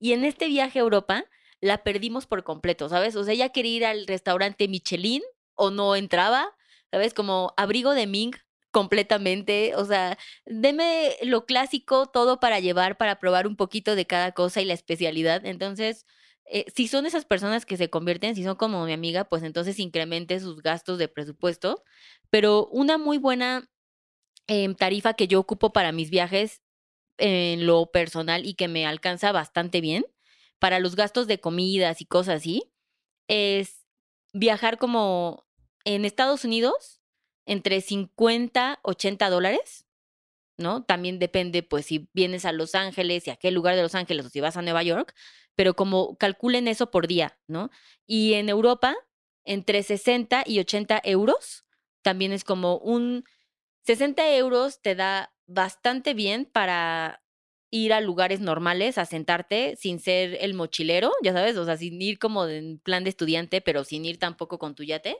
Y 0.00 0.12
en 0.14 0.24
este 0.24 0.46
viaje 0.46 0.78
a 0.78 0.82
Europa 0.82 1.26
la 1.60 1.82
perdimos 1.84 2.26
por 2.26 2.42
completo, 2.42 2.88
¿sabes? 2.88 3.16
O 3.16 3.24
sea, 3.24 3.34
ella 3.34 3.50
quería 3.50 3.76
ir 3.76 3.84
al 3.84 4.06
restaurante 4.06 4.66
Michelin 4.66 5.22
o 5.54 5.70
no 5.70 5.94
entraba, 5.94 6.56
¿sabes? 6.90 7.12
Como 7.12 7.52
abrigo 7.58 7.92
de 7.92 8.06
Ming 8.06 8.34
completamente, 8.70 9.74
o 9.76 9.84
sea, 9.84 10.16
deme 10.46 11.16
lo 11.22 11.44
clásico, 11.44 12.06
todo 12.06 12.40
para 12.40 12.60
llevar, 12.60 12.96
para 12.96 13.18
probar 13.18 13.46
un 13.46 13.56
poquito 13.56 13.94
de 13.94 14.06
cada 14.06 14.32
cosa 14.32 14.62
y 14.62 14.64
la 14.64 14.74
especialidad. 14.74 15.44
Entonces, 15.44 16.06
eh, 16.48 16.64
si 16.74 16.88
son 16.88 17.06
esas 17.06 17.24
personas 17.24 17.66
que 17.66 17.76
se 17.76 17.90
convierten, 17.90 18.34
si 18.34 18.44
son 18.44 18.56
como 18.56 18.84
mi 18.84 18.92
amiga, 18.92 19.24
pues 19.24 19.42
entonces 19.42 19.78
incremente 19.78 20.40
sus 20.40 20.62
gastos 20.62 20.98
de 20.98 21.08
presupuesto. 21.08 21.82
Pero 22.30 22.66
una 22.68 22.98
muy 22.98 23.18
buena 23.18 23.68
em, 24.46 24.74
tarifa 24.74 25.14
que 25.14 25.28
yo 25.28 25.40
ocupo 25.40 25.72
para 25.72 25.92
mis 25.92 26.10
viajes 26.10 26.62
en 27.18 27.66
lo 27.66 27.90
personal 27.90 28.46
y 28.46 28.54
que 28.54 28.68
me 28.68 28.86
alcanza 28.86 29.32
bastante 29.32 29.80
bien 29.80 30.04
para 30.58 30.80
los 30.80 30.96
gastos 30.96 31.26
de 31.26 31.40
comidas 31.40 32.00
y 32.00 32.06
cosas 32.06 32.36
así, 32.36 32.72
es 33.28 33.86
viajar 34.32 34.78
como 34.78 35.46
en 35.84 36.04
Estados 36.04 36.44
Unidos 36.44 37.00
entre 37.46 37.80
50, 37.80 38.80
80 38.82 39.30
dólares, 39.30 39.85
¿no? 40.58 40.84
También 40.84 41.18
depende, 41.18 41.62
pues, 41.62 41.86
si 41.86 42.08
vienes 42.12 42.44
a 42.44 42.52
Los 42.52 42.74
Ángeles 42.74 43.26
y 43.26 43.30
a 43.30 43.36
qué 43.36 43.50
lugar 43.50 43.76
de 43.76 43.82
Los 43.82 43.94
Ángeles 43.94 44.26
o 44.26 44.28
si 44.30 44.40
vas 44.40 44.56
a 44.56 44.62
Nueva 44.62 44.82
York, 44.82 45.14
pero 45.54 45.74
como 45.74 46.16
calculen 46.16 46.68
eso 46.68 46.90
por 46.90 47.06
día, 47.06 47.38
¿no? 47.48 47.70
Y 48.06 48.34
en 48.34 48.48
Europa, 48.48 48.94
entre 49.44 49.82
60 49.82 50.44
y 50.46 50.58
80 50.60 51.00
euros, 51.04 51.64
también 52.02 52.32
es 52.32 52.44
como 52.44 52.78
un 52.78 53.24
60 53.86 54.34
euros 54.36 54.82
te 54.82 54.96
da 54.96 55.32
bastante 55.46 56.12
bien 56.12 56.44
para 56.44 57.22
ir 57.70 57.92
a 57.92 58.00
lugares 58.00 58.40
normales, 58.40 58.98
a 58.98 59.06
sentarte 59.06 59.76
sin 59.76 60.00
ser 60.00 60.36
el 60.40 60.54
mochilero, 60.54 61.12
ya 61.22 61.32
sabes, 61.32 61.56
o 61.56 61.64
sea, 61.64 61.76
sin 61.76 62.00
ir 62.02 62.18
como 62.18 62.46
en 62.46 62.78
plan 62.80 63.04
de 63.04 63.10
estudiante, 63.10 63.60
pero 63.60 63.84
sin 63.84 64.04
ir 64.04 64.18
tampoco 64.18 64.58
con 64.58 64.74
tu 64.74 64.82
yate. 64.82 65.18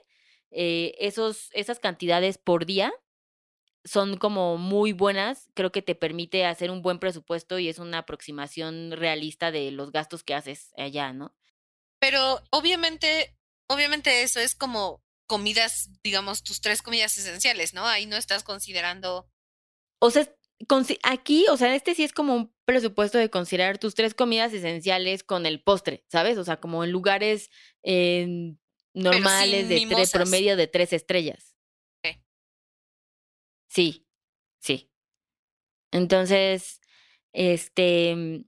Eh, 0.51 0.95
esos, 0.99 1.49
esas 1.53 1.79
cantidades 1.79 2.37
por 2.37 2.65
día 2.65 2.93
son 3.87 4.17
como 4.17 4.57
muy 4.57 4.91
buenas, 4.91 5.47
creo 5.53 5.71
que 5.71 5.81
te 5.81 5.95
permite 5.95 6.45
hacer 6.45 6.69
un 6.69 6.81
buen 6.81 6.99
presupuesto 6.99 7.57
y 7.57 7.69
es 7.69 7.79
una 7.79 7.99
aproximación 7.99 8.91
realista 8.91 9.49
de 9.51 9.71
los 9.71 9.91
gastos 9.91 10.23
que 10.23 10.35
haces 10.35 10.71
allá, 10.77 11.13
¿no? 11.13 11.35
Pero 11.99 12.41
obviamente, 12.51 13.35
obviamente 13.67 14.21
eso 14.21 14.39
es 14.39 14.53
como 14.55 15.01
comidas, 15.25 15.89
digamos, 16.03 16.43
tus 16.43 16.61
tres 16.61 16.81
comidas 16.81 17.17
esenciales, 17.17 17.73
¿no? 17.73 17.85
Ahí 17.87 18.05
no 18.05 18.17
estás 18.17 18.43
considerando. 18.43 19.29
O 19.99 20.11
sea, 20.11 20.27
aquí, 21.03 21.45
o 21.49 21.57
sea, 21.57 21.73
este 21.75 21.95
sí 21.95 22.03
es 22.03 22.13
como 22.13 22.35
un 22.35 22.53
presupuesto 22.65 23.17
de 23.17 23.29
considerar 23.29 23.77
tus 23.77 23.95
tres 23.95 24.13
comidas 24.13 24.53
esenciales 24.53 25.23
con 25.23 25.45
el 25.45 25.61
postre, 25.63 26.03
¿sabes? 26.07 26.37
O 26.37 26.43
sea, 26.43 26.59
como 26.59 26.83
en 26.83 26.91
lugares 26.91 27.49
eh, 27.83 28.53
normales 28.93 29.69
de 29.69 29.75
tre- 29.77 29.87
mimosas. 29.87 30.11
promedio 30.11 30.55
de 30.55 30.67
tres 30.67 30.93
estrellas. 30.93 31.55
Sí, 33.77 34.07
sí. 34.59 34.89
Entonces, 35.91 36.81
este, 37.33 38.15
mm, 38.15 38.45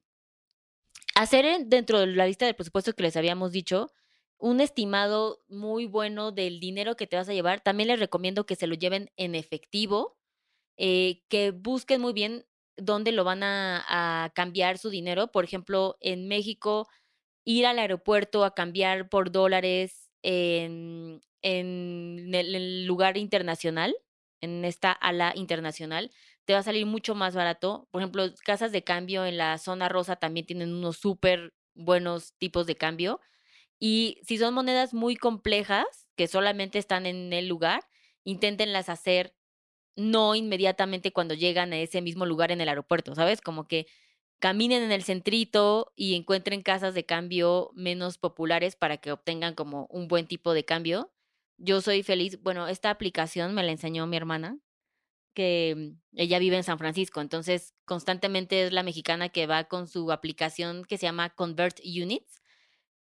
hacer 1.16 1.46
en- 1.46 1.70
dentro 1.70 2.00
de 2.00 2.08
la 2.08 2.26
lista 2.26 2.46
del 2.46 2.56
presupuesto 2.56 2.94
que 2.94 3.04
les 3.04 3.16
habíamos 3.18 3.52
dicho, 3.52 3.92
un 4.40 4.60
estimado 4.62 5.44
muy 5.50 5.86
bueno 5.86 6.32
del 6.32 6.60
dinero 6.60 6.96
que 6.96 7.08
te 7.08 7.18
vas 7.18 7.30
a 7.30 7.34
llevar. 7.34 7.62
También 7.62 7.90
les 7.90 8.00
recomiendo 8.00 8.46
que 8.46 8.56
se 8.56 8.68
lo 8.68 8.76
lleven 8.76 9.12
en 9.18 9.36
efectivo, 9.36 10.18
eh, 10.78 11.24
que 11.30 11.52
busquen 11.52 12.02
muy 12.02 12.14
bien 12.14 12.46
dónde 12.78 13.12
lo 13.14 13.24
van 13.26 13.44
a, 13.44 14.32
cambiar 14.36 14.78
su 14.80 14.90
dinero. 14.90 15.32
Por 15.32 15.46
ejemplo, 15.46 15.98
en 16.02 16.28
México, 16.28 16.88
ir 17.46 17.68
al 17.68 17.80
aeropuerto 17.80 18.46
a 18.46 18.56
cambiar 18.56 19.10
por 19.10 19.32
dólares 19.32 20.12
en, 20.24 21.22
el 21.44 22.86
lugar 22.88 23.18
internacional, 23.18 23.96
en 24.42 24.66
esta 24.66 24.92
ala 24.92 25.34
internacional, 25.36 26.12
te 26.46 26.54
va 26.54 26.60
a 26.60 26.64
salir 26.64 26.86
mucho 26.86 27.16
más 27.16 27.36
barato. 27.36 27.88
Por 27.92 28.02
ejemplo, 28.02 28.26
casas 28.44 28.72
de 28.72 28.84
cambio 28.84 29.26
en 29.26 29.38
la 29.38 29.58
zona 29.58 29.90
rosa 29.90 30.16
también 30.16 30.46
tienen 30.46 30.74
unos 30.74 30.98
súper 30.98 31.54
buenos 31.76 32.34
tipos 32.38 32.68
de 32.68 32.76
cambio. 32.76 33.20
Y 33.80 34.20
si 34.24 34.38
son 34.38 34.54
monedas 34.54 34.94
muy 34.94 35.16
complejas, 35.16 35.86
que 36.16 36.28
solamente 36.28 36.80
están 36.80 37.06
en 37.06 37.32
el 37.34 37.48
lugar, 37.48 37.84
inténtenlas 38.24 38.90
hacer 38.90 39.36
no 39.96 40.36
inmediatamente 40.36 41.12
cuando 41.12 41.34
llegan 41.34 41.74
a 41.74 41.78
ese 41.80 42.02
mismo 42.02 42.26
lugar 42.26 42.52
en 42.52 42.62
el 42.62 42.70
aeropuerto, 42.70 43.16
¿sabes? 43.16 43.42
Como 43.42 43.68
que 43.68 43.88
caminen 44.40 44.84
en 44.84 44.92
el 44.92 45.04
centrito 45.04 45.92
y 45.96 46.16
encuentren 46.16 46.62
casas 46.62 46.94
de 46.94 47.06
cambio 47.06 47.72
menos 47.76 48.18
populares 48.18 48.76
para 48.76 48.98
que 48.98 49.12
obtengan 49.12 49.56
como 49.56 49.88
un 49.90 50.08
buen 50.08 50.28
tipo 50.28 50.54
de 50.54 50.66
cambio. 50.66 51.12
Yo 51.62 51.82
soy 51.82 52.04
feliz, 52.04 52.42
bueno, 52.42 52.68
esta 52.68 52.90
aplicación 52.90 53.54
me 53.54 53.64
la 53.64 53.72
enseñó 53.72 54.08
mi 54.08 54.16
hermana, 54.16 54.58
que 55.34 55.76
mm, 55.78 56.18
ella 56.18 56.40
vive 56.40 56.58
en 56.58 56.64
San 56.64 56.80
Francisco, 56.80 57.22
entonces 57.22 57.76
constantemente 57.86 58.64
es 58.66 58.72
la 58.72 58.84
mexicana 58.84 59.30
que 59.30 59.46
va 59.48 59.66
con 59.66 59.88
su 59.88 60.12
aplicación 60.12 60.86
que 60.86 60.98
se 60.98 61.06
llama 61.06 61.30
Convert 61.32 61.80
Units. 61.84 62.42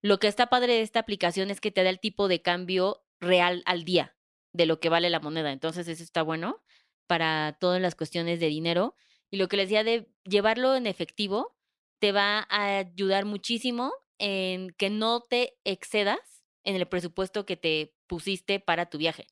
Lo 0.02 0.20
que 0.20 0.28
está 0.28 0.48
padre 0.48 0.74
de 0.74 0.82
esta 0.82 1.00
aplicación 1.00 1.52
es 1.52 1.62
que 1.62 1.72
te 1.72 1.84
da 1.84 1.90
el 1.90 2.00
tipo 2.00 2.28
de 2.28 2.42
cambio 2.42 3.04
real 3.20 3.64
al 3.66 3.86
día 3.86 4.16
de 4.54 4.66
lo 4.66 4.80
que 4.80 4.90
vale 4.90 5.10
la 5.10 5.20
moneda, 5.20 5.52
entonces 5.52 5.88
eso 5.88 6.04
está 6.04 6.22
bueno 6.22 6.62
para 7.08 7.58
todas 7.60 7.82
las 7.82 7.96
cuestiones 7.96 8.40
de 8.40 8.48
dinero. 8.48 8.96
Y 9.32 9.38
lo 9.38 9.48
que 9.48 9.58
les 9.58 9.70
decía 9.70 9.84
de 9.84 10.10
llevarlo 10.26 10.76
en 10.76 10.86
efectivo 10.86 11.56
te 12.00 12.12
va 12.12 12.48
a 12.50 12.80
ayudar 12.80 13.26
muchísimo 13.26 13.94
en 14.18 14.72
que 14.72 14.90
no 14.90 15.22
te 15.22 15.58
excedas 15.64 16.20
en 16.64 16.76
el 16.76 16.88
presupuesto 16.88 17.46
que 17.46 17.58
te 17.58 17.96
pusiste 18.08 18.60
para 18.60 18.90
tu 18.90 18.98
viaje. 18.98 19.28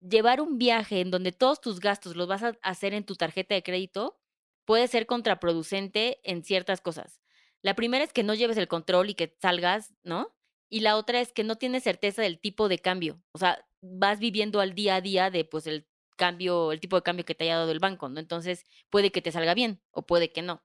Llevar 0.00 0.40
un 0.40 0.58
viaje 0.58 1.00
en 1.00 1.10
donde 1.10 1.32
todos 1.32 1.60
tus 1.60 1.80
gastos 1.80 2.16
los 2.16 2.28
vas 2.28 2.42
a 2.42 2.56
hacer 2.62 2.94
en 2.94 3.04
tu 3.04 3.16
tarjeta 3.16 3.54
de 3.54 3.62
crédito 3.62 4.20
puede 4.64 4.88
ser 4.88 5.06
contraproducente 5.06 6.20
en 6.24 6.44
ciertas 6.44 6.80
cosas. 6.80 7.20
La 7.62 7.74
primera 7.74 8.04
es 8.04 8.12
que 8.12 8.22
no 8.22 8.34
lleves 8.34 8.58
el 8.58 8.68
control 8.68 9.10
y 9.10 9.14
que 9.14 9.36
salgas, 9.40 9.94
¿no? 10.02 10.34
Y 10.68 10.80
la 10.80 10.96
otra 10.96 11.20
es 11.20 11.32
que 11.32 11.44
no 11.44 11.56
tienes 11.56 11.84
certeza 11.84 12.22
del 12.22 12.40
tipo 12.40 12.68
de 12.68 12.78
cambio. 12.78 13.22
O 13.32 13.38
sea, 13.38 13.66
vas 13.80 14.18
viviendo 14.18 14.60
al 14.60 14.74
día 14.74 14.96
a 14.96 15.00
día 15.00 15.30
de 15.30 15.44
pues 15.44 15.66
el 15.66 15.86
cambio, 16.16 16.72
el 16.72 16.80
tipo 16.80 16.96
de 16.96 17.02
cambio 17.02 17.24
que 17.24 17.34
te 17.34 17.44
haya 17.44 17.58
dado 17.58 17.70
el 17.70 17.78
banco, 17.78 18.08
¿no? 18.08 18.20
Entonces, 18.20 18.66
puede 18.90 19.12
que 19.12 19.22
te 19.22 19.32
salga 19.32 19.54
bien 19.54 19.82
o 19.90 20.06
puede 20.06 20.32
que 20.32 20.42
no. 20.42 20.64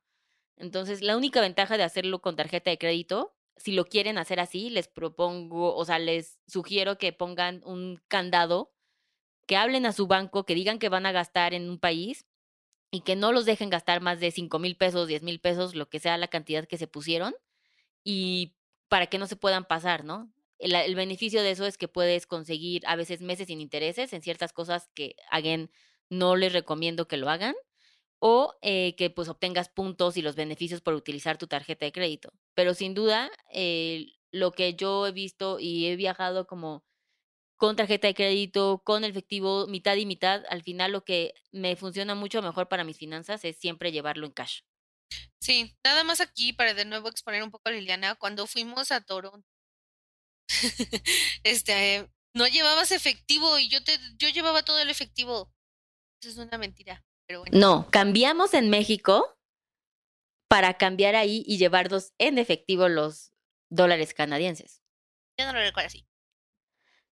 Entonces, 0.58 1.02
la 1.02 1.18
única 1.18 1.42
ventaja 1.42 1.78
de 1.78 1.84
hacerlo 1.84 2.22
con 2.22 2.36
tarjeta 2.36 2.70
de 2.72 2.78
crédito, 2.78 3.36
si 3.62 3.72
lo 3.74 3.86
quieren 3.86 4.18
hacer 4.18 4.40
así, 4.40 4.70
les 4.70 4.88
propongo, 4.88 5.76
o 5.76 5.86
sea, 5.86 6.00
les 6.00 6.40
sugiero 6.48 6.98
que 6.98 7.14
pongan 7.14 7.62
un 7.66 8.02
candado, 8.08 8.72
que 9.48 9.58
hablen 9.58 9.86
a 9.86 9.94
su 9.94 10.08
banco, 10.08 10.46
que 10.46 10.56
digan 10.56 10.80
que 10.80 10.90
van 10.90 11.06
a 11.06 11.12
gastar 11.12 11.54
en 11.54 11.70
un 11.70 11.80
país 11.80 12.26
y 12.92 13.02
que 13.02 13.16
no 13.16 13.32
los 13.32 13.46
dejen 13.46 13.70
gastar 13.70 14.02
más 14.02 14.20
de 14.20 14.32
5 14.32 14.60
mil 14.60 14.76
pesos, 14.78 15.08
10 15.08 15.24
mil 15.24 15.40
pesos, 15.40 15.76
lo 15.76 15.90
que 15.90 16.00
sea 16.00 16.18
la 16.18 16.28
cantidad 16.28 16.68
que 16.68 16.78
se 16.78 16.88
pusieron, 16.88 17.34
y 18.04 18.56
para 18.90 19.08
que 19.08 19.18
no 19.18 19.28
se 19.28 19.38
puedan 19.38 19.66
pasar, 19.66 20.04
¿no? 20.04 20.32
el, 20.62 20.96
beneficio 20.96 21.42
de 21.42 21.52
eso 21.52 21.66
es 21.66 21.78
que 21.78 21.88
puedes 21.88 22.28
conseguir 22.28 22.84
a 22.86 22.96
veces 22.96 23.22
meses 23.22 23.48
sin 23.48 23.62
intereses 23.62 24.14
en 24.14 24.22
ciertas 24.22 24.54
cosas 24.54 24.90
que, 24.94 25.16
again, 25.30 25.72
no 26.10 26.36
les 26.36 26.54
recomiendo 26.54 27.08
que 27.08 27.18
lo 27.18 27.30
hagan 27.30 27.56
o 28.22 28.56
eh, 28.62 28.96
que 28.98 29.10
pues 29.10 29.30
obtengas 29.30 29.70
puntos 29.70 30.16
y 30.16 30.22
los 30.22 30.36
beneficios 30.36 30.82
por 30.82 30.94
utilizar 30.94 31.38
tu 31.40 31.48
tarjeta 31.48 31.86
de 31.86 31.92
crédito. 31.92 32.32
Pero 32.54 32.76
sin 32.76 32.94
duda, 32.94 33.32
eh, 33.52 34.14
lo 34.32 34.52
que 34.52 34.76
yo 34.76 35.08
he 35.08 35.12
visto 35.12 35.60
y 35.60 35.88
he 35.88 35.96
viajado 35.96 36.46
como 36.46 36.86
con 37.58 37.76
tarjeta 37.76 38.08
de 38.08 38.14
crédito, 38.14 38.82
con 38.86 39.04
efectivo, 39.04 39.68
mitad 39.68 39.96
y 39.96 40.06
mitad, 40.06 40.44
al 40.50 40.64
final 40.64 40.92
lo 40.92 41.04
que 41.04 41.34
me 41.52 41.76
funciona 41.76 42.16
mucho 42.16 42.42
mejor 42.42 42.70
para 42.70 42.84
mis 42.84 42.98
finanzas 42.98 43.44
es 43.46 43.58
siempre 43.58 43.92
llevarlo 43.92 44.28
en 44.28 44.34
cash. 44.34 44.62
Sí, 45.40 45.76
nada 45.84 46.04
más 46.04 46.22
aquí 46.22 46.54
para 46.54 46.74
de 46.74 46.86
nuevo 46.86 47.10
exponer 47.10 47.44
un 47.44 47.52
poco 47.52 47.70
a 47.70 47.72
Liliana, 47.72 48.16
cuando 48.16 48.48
fuimos 48.48 48.92
a 48.92 49.02
Toronto 49.02 49.46
este, 51.44 52.10
no 52.34 52.48
llevabas 52.48 52.92
efectivo 52.92 53.58
y 53.60 53.70
yo 53.70 53.84
te, 53.84 53.98
yo 54.18 54.30
llevaba 54.30 54.64
todo 54.64 54.80
el 54.80 54.90
efectivo. 54.90 55.52
Eso 56.22 56.32
es 56.32 56.38
una 56.38 56.58
mentira, 56.58 57.04
pero 57.32 57.60
No, 57.60 57.88
cambiamos 57.90 58.54
en 58.54 58.70
México 58.70 59.38
para 60.48 60.76
cambiar 60.76 61.16
ahí 61.16 61.44
y 61.48 61.58
llevarlos 61.58 62.14
en 62.18 62.38
efectivo 62.38 62.90
los 62.90 63.32
dólares 63.70 64.14
canadienses. 64.14 64.82
Yo 65.38 65.46
no 65.46 65.54
lo 65.54 65.60
recuerdo 65.60 65.88
así. 65.88 66.06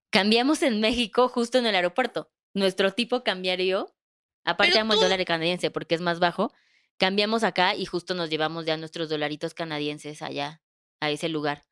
Cambiamos 0.10 0.62
en 0.64 0.82
México 0.82 1.30
justo 1.30 1.58
en 1.58 1.66
el 1.66 1.76
aeropuerto. 1.76 2.32
Nuestro 2.54 2.92
tipo 2.94 3.24
cambiario, 3.24 3.96
aparte 4.44 4.74
damos 4.74 4.96
el 4.96 5.02
dólar 5.02 5.24
canadiense 5.26 5.72
porque 5.72 5.96
es 5.96 6.02
más 6.02 6.20
bajo, 6.20 6.52
cambiamos 6.98 7.44
acá 7.44 7.76
y 7.76 7.86
justo 7.86 8.16
nos 8.16 8.30
llevamos 8.30 8.66
ya 8.66 8.76
nuestros 8.76 9.08
dolaritos 9.08 9.54
canadienses 9.54 10.22
allá, 10.22 10.62
a 11.00 11.12
ese 11.12 11.30
lugar 11.30 11.64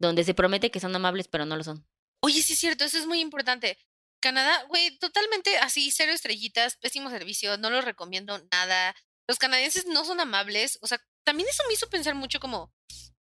donde 0.00 0.24
se 0.24 0.34
promete 0.34 0.70
que 0.72 0.80
son 0.80 0.96
amables, 0.96 1.28
pero 1.28 1.46
no 1.46 1.56
lo 1.56 1.62
son. 1.62 1.86
Oye, 2.20 2.42
sí 2.42 2.54
es 2.54 2.58
cierto, 2.58 2.84
eso 2.84 2.98
es 2.98 3.06
muy 3.06 3.20
importante. 3.20 3.78
Canadá, 4.20 4.64
güey, 4.68 4.98
totalmente 4.98 5.56
así, 5.58 5.90
cero 5.90 6.12
estrellitas, 6.12 6.76
pésimo 6.76 7.10
servicio, 7.10 7.56
no 7.56 7.70
lo 7.70 7.80
recomiendo 7.80 8.40
nada. 8.52 8.94
Los 9.28 9.38
canadienses 9.38 9.86
no 9.86 10.04
son 10.04 10.20
amables, 10.20 10.78
o 10.82 10.86
sea, 10.86 11.00
también 11.24 11.48
eso 11.48 11.62
me 11.68 11.74
hizo 11.74 11.88
pensar 11.88 12.14
mucho 12.14 12.40
como, 12.40 12.72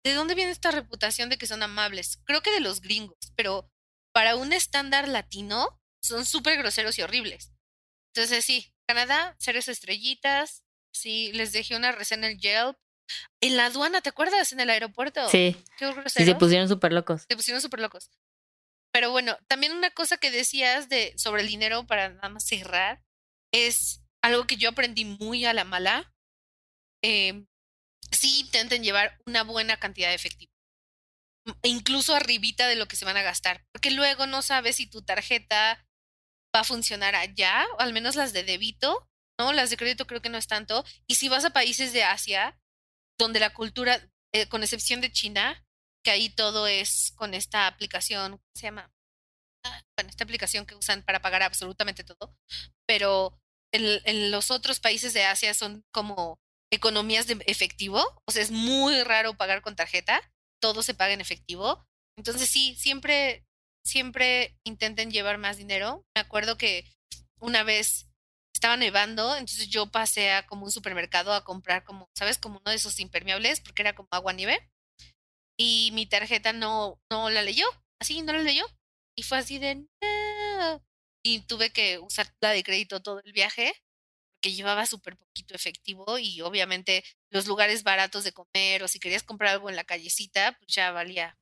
¿de 0.03 0.13
dónde 0.13 0.35
viene 0.35 0.51
esta 0.51 0.71
reputación 0.71 1.29
de 1.29 1.37
que 1.37 1.47
son 1.47 1.63
amables? 1.63 2.19
Creo 2.25 2.41
que 2.41 2.51
de 2.51 2.59
los 2.59 2.81
gringos, 2.81 3.17
pero 3.35 3.71
para 4.13 4.35
un 4.35 4.53
estándar 4.53 5.07
latino 5.07 5.79
son 6.01 6.25
súper 6.25 6.57
groseros 6.57 6.97
y 6.97 7.01
horribles. 7.01 7.51
Entonces 8.13 8.43
sí, 8.43 8.73
Canadá, 8.87 9.35
cero 9.39 9.59
estrellitas, 9.59 10.63
sí, 10.93 11.31
les 11.33 11.51
dejé 11.51 11.75
una 11.75 11.91
reseña 11.91 12.27
en 12.27 12.33
el 12.33 12.39
Yelp, 12.39 12.77
en 13.41 13.57
la 13.57 13.65
aduana, 13.65 14.01
¿te 14.01 14.09
acuerdas? 14.09 14.51
En 14.51 14.59
el 14.59 14.69
aeropuerto. 14.69 15.27
Sí. 15.29 15.55
Sí, 15.77 16.25
se 16.25 16.35
pusieron 16.35 16.67
súper 16.67 16.93
locos. 16.93 17.25
Se 17.27 17.35
pusieron 17.35 17.61
súper 17.61 17.79
locos. 17.79 18.09
Pero 18.99 19.11
bueno, 19.11 19.37
también 19.47 19.71
una 19.71 19.91
cosa 19.91 20.17
que 20.17 20.29
decías 20.29 20.89
de 20.89 21.13
sobre 21.17 21.41
el 21.41 21.47
dinero 21.47 21.87
para 21.87 22.09
nada 22.09 22.27
más 22.27 22.43
cerrar 22.43 23.01
es 23.53 24.01
algo 24.21 24.45
que 24.45 24.57
yo 24.57 24.67
aprendí 24.67 25.05
muy 25.05 25.45
a 25.45 25.53
la 25.53 25.63
mala. 25.63 26.13
Eh, 27.01 27.45
sí 28.11 28.41
intenten 28.41 28.83
llevar 28.83 29.17
una 29.25 29.43
buena 29.43 29.77
cantidad 29.77 30.09
de 30.09 30.15
efectivo. 30.15 30.51
E 31.63 31.69
incluso 31.69 32.13
arribita 32.13 32.67
de 32.67 32.75
lo 32.75 32.89
que 32.89 32.97
se 32.97 33.05
van 33.05 33.15
a 33.15 33.21
gastar. 33.21 33.65
Porque 33.71 33.91
luego 33.91 34.27
no 34.27 34.41
sabes 34.41 34.75
si 34.75 34.85
tu 34.85 35.01
tarjeta 35.01 35.87
va 36.53 36.59
a 36.59 36.65
funcionar 36.65 37.15
allá, 37.15 37.65
o 37.77 37.79
al 37.79 37.93
menos 37.93 38.17
las 38.17 38.33
de 38.33 38.43
débito, 38.43 39.09
¿no? 39.39 39.53
Las 39.53 39.69
de 39.69 39.77
crédito 39.77 40.07
creo 40.07 40.21
que 40.21 40.27
no 40.27 40.37
es 40.37 40.47
tanto. 40.47 40.83
Y 41.07 41.15
si 41.15 41.29
vas 41.29 41.45
a 41.45 41.51
países 41.51 41.93
de 41.93 42.03
Asia, 42.03 42.59
donde 43.17 43.39
la 43.39 43.53
cultura, 43.53 44.11
eh, 44.33 44.49
con 44.49 44.61
excepción 44.61 44.99
de 44.99 45.13
China, 45.13 45.65
que 46.03 46.11
ahí 46.11 46.29
todo 46.29 46.67
es 46.67 47.11
con 47.15 47.33
esta 47.33 47.67
aplicación, 47.67 48.33
¿cómo 48.33 48.43
se 48.55 48.63
llama? 48.63 48.91
Ah, 49.65 49.83
bueno, 49.97 50.09
esta 50.09 50.23
aplicación 50.23 50.65
que 50.65 50.75
usan 50.75 51.03
para 51.03 51.21
pagar 51.21 51.43
absolutamente 51.43 52.03
todo, 52.03 52.35
pero 52.87 53.39
en, 53.73 54.01
en 54.05 54.31
los 54.31 54.51
otros 54.51 54.79
países 54.79 55.13
de 55.13 55.25
Asia 55.25 55.53
son 55.53 55.85
como 55.91 56.39
economías 56.71 57.27
de 57.27 57.37
efectivo, 57.47 58.03
o 58.25 58.31
sea, 58.31 58.43
es 58.43 58.51
muy 58.51 59.03
raro 59.03 59.35
pagar 59.35 59.61
con 59.61 59.75
tarjeta, 59.75 60.21
todo 60.61 60.83
se 60.83 60.93
paga 60.93 61.13
en 61.13 61.21
efectivo. 61.21 61.85
Entonces 62.17 62.49
sí, 62.49 62.75
siempre, 62.75 63.45
siempre 63.83 64.57
intenten 64.65 65.11
llevar 65.11 65.37
más 65.37 65.57
dinero. 65.57 66.05
Me 66.15 66.21
acuerdo 66.21 66.57
que 66.57 66.85
una 67.39 67.63
vez 67.63 68.09
estaba 68.53 68.77
nevando, 68.77 69.35
entonces 69.35 69.69
yo 69.69 69.87
pasé 69.89 70.31
a 70.33 70.45
como 70.45 70.65
un 70.65 70.71
supermercado 70.71 71.33
a 71.33 71.43
comprar 71.43 71.83
como, 71.83 72.09
¿sabes? 72.13 72.37
Como 72.37 72.59
uno 72.59 72.71
de 72.71 72.75
esos 72.75 72.99
impermeables, 72.99 73.61
porque 73.61 73.81
era 73.81 73.95
como 73.95 74.09
agua 74.11 74.33
nieve. 74.33 74.69
Y 75.61 75.91
mi 75.91 76.05
tarjeta 76.05 76.53
no, 76.53 77.01
no 77.09 77.29
la 77.29 77.43
leyó, 77.43 77.65
así 77.99 78.21
no 78.21 78.31
la 78.31 78.41
leyó. 78.41 78.65
Y 79.13 79.23
fue 79.23 79.39
así 79.39 79.59
de... 79.59 79.85
Y 81.21 81.41
tuve 81.41 81.71
que 81.71 81.99
usar 81.99 82.33
la 82.39 82.51
de 82.51 82.63
crédito 82.63 83.01
todo 83.01 83.21
el 83.25 83.33
viaje, 83.33 83.73
porque 84.35 84.53
llevaba 84.53 84.85
súper 84.85 85.17
poquito 85.17 85.53
efectivo 85.53 86.17
y 86.17 86.39
obviamente 86.39 87.03
los 87.29 87.45
lugares 87.45 87.83
baratos 87.83 88.23
de 88.23 88.31
comer 88.31 88.83
o 88.83 88.87
si 88.87 89.01
querías 89.01 89.23
comprar 89.23 89.51
algo 89.51 89.69
en 89.69 89.75
la 89.75 89.83
callecita, 89.83 90.57
pues 90.61 90.73
ya 90.73 90.91
valía. 90.91 91.37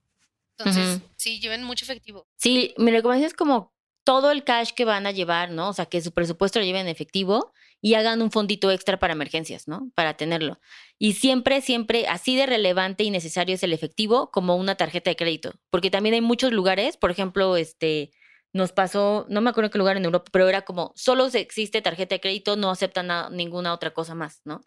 Entonces, 0.57 0.99
sí, 1.15 1.39
lleven 1.39 1.63
mucho 1.63 1.85
efectivo. 1.85 2.27
Sí, 2.37 2.73
mi 2.77 2.89
recomendación 2.89 3.27
es 3.27 3.35
como 3.35 3.71
todo 4.03 4.31
el 4.31 4.43
cash 4.43 4.71
que 4.71 4.85
van 4.85 5.05
a 5.05 5.11
llevar, 5.11 5.51
¿no? 5.51 5.69
O 5.69 5.73
sea, 5.73 5.85
que 5.85 6.01
su 6.01 6.11
presupuesto 6.11 6.57
lo 6.57 6.65
lleven 6.65 6.81
en 6.81 6.87
efectivo 6.87 7.53
y 7.81 7.93
hagan 7.93 8.21
un 8.21 8.31
fondito 8.31 8.71
extra 8.71 8.97
para 8.97 9.13
emergencias, 9.13 9.67
¿no? 9.67 9.91
Para 9.95 10.15
tenerlo. 10.15 10.59
Y 10.97 11.13
siempre, 11.13 11.61
siempre, 11.61 12.07
así 12.07 12.35
de 12.35 12.45
relevante 12.45 13.03
y 13.03 13.11
necesario 13.11 13.55
es 13.55 13.63
el 13.63 13.73
efectivo 13.73 14.31
como 14.31 14.55
una 14.55 14.75
tarjeta 14.75 15.09
de 15.09 15.15
crédito. 15.15 15.53
Porque 15.69 15.91
también 15.91 16.15
hay 16.15 16.21
muchos 16.21 16.51
lugares, 16.51 16.97
por 16.97 17.11
ejemplo, 17.11 17.55
este, 17.55 18.11
nos 18.53 18.71
pasó, 18.71 19.25
no 19.29 19.41
me 19.41 19.51
acuerdo 19.51 19.69
qué 19.69 19.77
lugar 19.77 19.97
en 19.97 20.05
Europa, 20.05 20.29
pero 20.31 20.49
era 20.49 20.63
como, 20.63 20.91
solo 20.95 21.27
existe 21.27 21.81
tarjeta 21.81 22.15
de 22.15 22.21
crédito, 22.21 22.55
no 22.55 22.71
aceptan 22.71 23.09
ninguna 23.35 23.73
otra 23.73 23.93
cosa 23.93 24.15
más, 24.15 24.41
¿no? 24.45 24.61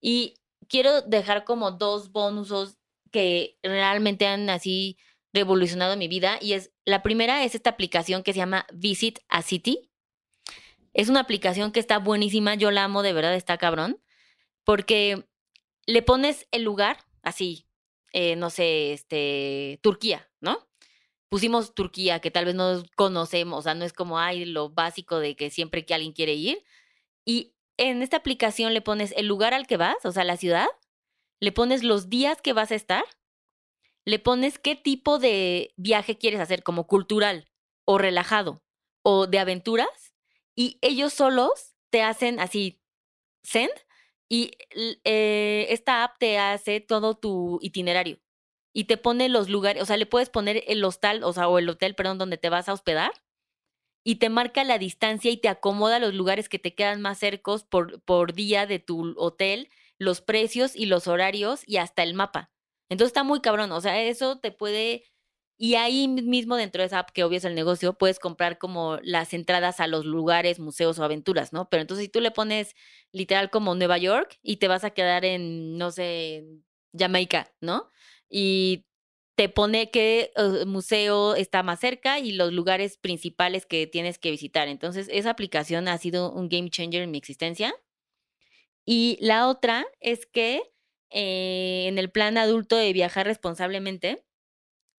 Y 0.00 0.34
quiero 0.68 1.02
dejar 1.02 1.44
como 1.44 1.72
dos 1.72 2.12
bonusos 2.12 2.76
que 3.10 3.58
realmente 3.62 4.26
han 4.26 4.50
así 4.50 4.98
revolucionado 5.32 5.96
mi 5.96 6.08
vida 6.08 6.38
y 6.40 6.52
es 6.52 6.72
la 6.84 7.02
primera 7.02 7.44
es 7.44 7.54
esta 7.54 7.70
aplicación 7.70 8.22
que 8.22 8.32
se 8.32 8.38
llama 8.38 8.66
Visit 8.72 9.18
a 9.28 9.42
City. 9.42 9.90
Es 10.94 11.08
una 11.08 11.20
aplicación 11.20 11.72
que 11.72 11.80
está 11.80 11.98
buenísima, 11.98 12.54
yo 12.54 12.70
la 12.70 12.84
amo, 12.84 13.02
de 13.02 13.12
verdad 13.12 13.34
está 13.34 13.58
cabrón, 13.58 14.00
porque 14.64 15.26
le 15.86 16.02
pones 16.02 16.46
el 16.52 16.62
lugar, 16.62 16.98
así, 17.22 17.66
eh, 18.12 18.36
no 18.36 18.48
sé, 18.48 18.92
este, 18.92 19.80
Turquía, 19.82 20.30
¿no? 20.40 20.68
Pusimos 21.28 21.74
Turquía, 21.74 22.20
que 22.20 22.30
tal 22.30 22.44
vez 22.44 22.54
no 22.54 22.84
conocemos, 22.96 23.58
o 23.58 23.62
sea, 23.62 23.74
no 23.74 23.84
es 23.84 23.92
como, 23.92 24.18
ay, 24.20 24.44
lo 24.44 24.70
básico 24.70 25.18
de 25.18 25.34
que 25.34 25.50
siempre 25.50 25.84
que 25.84 25.94
alguien 25.94 26.12
quiere 26.12 26.34
ir. 26.34 26.62
Y 27.24 27.54
en 27.76 28.02
esta 28.02 28.18
aplicación 28.18 28.72
le 28.72 28.80
pones 28.80 29.12
el 29.16 29.26
lugar 29.26 29.52
al 29.52 29.66
que 29.66 29.76
vas, 29.76 29.96
o 30.04 30.12
sea, 30.12 30.22
la 30.22 30.36
ciudad, 30.36 30.68
le 31.40 31.50
pones 31.50 31.82
los 31.82 32.08
días 32.08 32.40
que 32.40 32.52
vas 32.52 32.70
a 32.70 32.76
estar, 32.76 33.04
le 34.04 34.20
pones 34.20 34.58
qué 34.58 34.76
tipo 34.76 35.18
de 35.18 35.72
viaje 35.76 36.18
quieres 36.18 36.40
hacer, 36.40 36.62
como 36.62 36.86
cultural 36.86 37.50
o 37.84 37.98
relajado 37.98 38.62
o 39.02 39.26
de 39.26 39.38
aventuras, 39.38 40.03
y 40.56 40.78
ellos 40.82 41.12
solos 41.12 41.74
te 41.90 42.02
hacen 42.02 42.40
así, 42.40 42.82
send, 43.42 43.72
y 44.28 44.52
eh, 45.04 45.66
esta 45.70 46.04
app 46.04 46.18
te 46.18 46.38
hace 46.38 46.80
todo 46.80 47.14
tu 47.14 47.58
itinerario 47.62 48.20
y 48.74 48.84
te 48.84 48.96
pone 48.96 49.28
los 49.28 49.48
lugares, 49.48 49.82
o 49.82 49.86
sea, 49.86 49.96
le 49.96 50.06
puedes 50.06 50.30
poner 50.30 50.64
el 50.66 50.84
hostal, 50.84 51.22
o 51.22 51.32
sea, 51.32 51.48
o 51.48 51.58
el 51.58 51.68
hotel, 51.68 51.94
perdón, 51.94 52.18
donde 52.18 52.38
te 52.38 52.48
vas 52.48 52.68
a 52.68 52.72
hospedar 52.72 53.12
y 54.04 54.16
te 54.16 54.28
marca 54.28 54.64
la 54.64 54.78
distancia 54.78 55.30
y 55.30 55.36
te 55.36 55.48
acomoda 55.48 55.98
los 55.98 56.14
lugares 56.14 56.48
que 56.48 56.58
te 56.58 56.74
quedan 56.74 57.00
más 57.00 57.18
cercos 57.18 57.64
por, 57.64 58.02
por 58.02 58.34
día 58.34 58.66
de 58.66 58.78
tu 58.78 59.14
hotel, 59.16 59.70
los 59.98 60.20
precios 60.20 60.76
y 60.76 60.86
los 60.86 61.06
horarios 61.06 61.62
y 61.66 61.78
hasta 61.78 62.02
el 62.02 62.14
mapa. 62.14 62.50
Entonces 62.90 63.10
está 63.10 63.22
muy 63.22 63.40
cabrón, 63.40 63.72
o 63.72 63.80
sea, 63.80 64.02
eso 64.02 64.38
te 64.40 64.52
puede 64.52 65.04
y 65.56 65.76
ahí 65.76 66.08
mismo 66.08 66.56
dentro 66.56 66.82
de 66.82 66.86
esa 66.86 67.00
app, 67.00 67.10
que 67.10 67.24
obvio 67.24 67.38
es 67.38 67.44
el 67.44 67.54
negocio, 67.54 67.96
puedes 67.96 68.18
comprar 68.18 68.58
como 68.58 68.98
las 69.02 69.32
entradas 69.34 69.80
a 69.80 69.86
los 69.86 70.04
lugares, 70.04 70.58
museos 70.58 70.98
o 70.98 71.04
aventuras, 71.04 71.52
¿no? 71.52 71.68
Pero 71.70 71.82
entonces 71.82 72.06
si 72.06 72.10
tú 72.10 72.20
le 72.20 72.32
pones 72.32 72.74
literal 73.12 73.50
como 73.50 73.74
Nueva 73.74 73.98
York 73.98 74.38
y 74.42 74.56
te 74.56 74.68
vas 74.68 74.84
a 74.84 74.90
quedar 74.90 75.24
en, 75.24 75.78
no 75.78 75.90
sé, 75.92 76.44
Jamaica, 76.96 77.52
¿no? 77.60 77.90
Y 78.28 78.86
te 79.36 79.48
pone 79.48 79.90
qué 79.90 80.32
eh, 80.36 80.64
museo 80.66 81.34
está 81.34 81.62
más 81.62 81.80
cerca 81.80 82.18
y 82.18 82.32
los 82.32 82.52
lugares 82.52 82.98
principales 82.98 83.66
que 83.66 83.86
tienes 83.86 84.18
que 84.18 84.30
visitar. 84.30 84.68
Entonces, 84.68 85.08
esa 85.10 85.30
aplicación 85.30 85.88
ha 85.88 85.98
sido 85.98 86.32
un 86.32 86.48
game 86.48 86.70
changer 86.70 87.02
en 87.02 87.10
mi 87.10 87.18
existencia. 87.18 87.74
Y 88.86 89.18
la 89.20 89.48
otra 89.48 89.86
es 90.00 90.26
que 90.26 90.62
eh, 91.10 91.86
en 91.88 91.98
el 91.98 92.10
plan 92.10 92.38
adulto 92.38 92.76
de 92.76 92.92
viajar 92.92 93.26
responsablemente, 93.26 94.23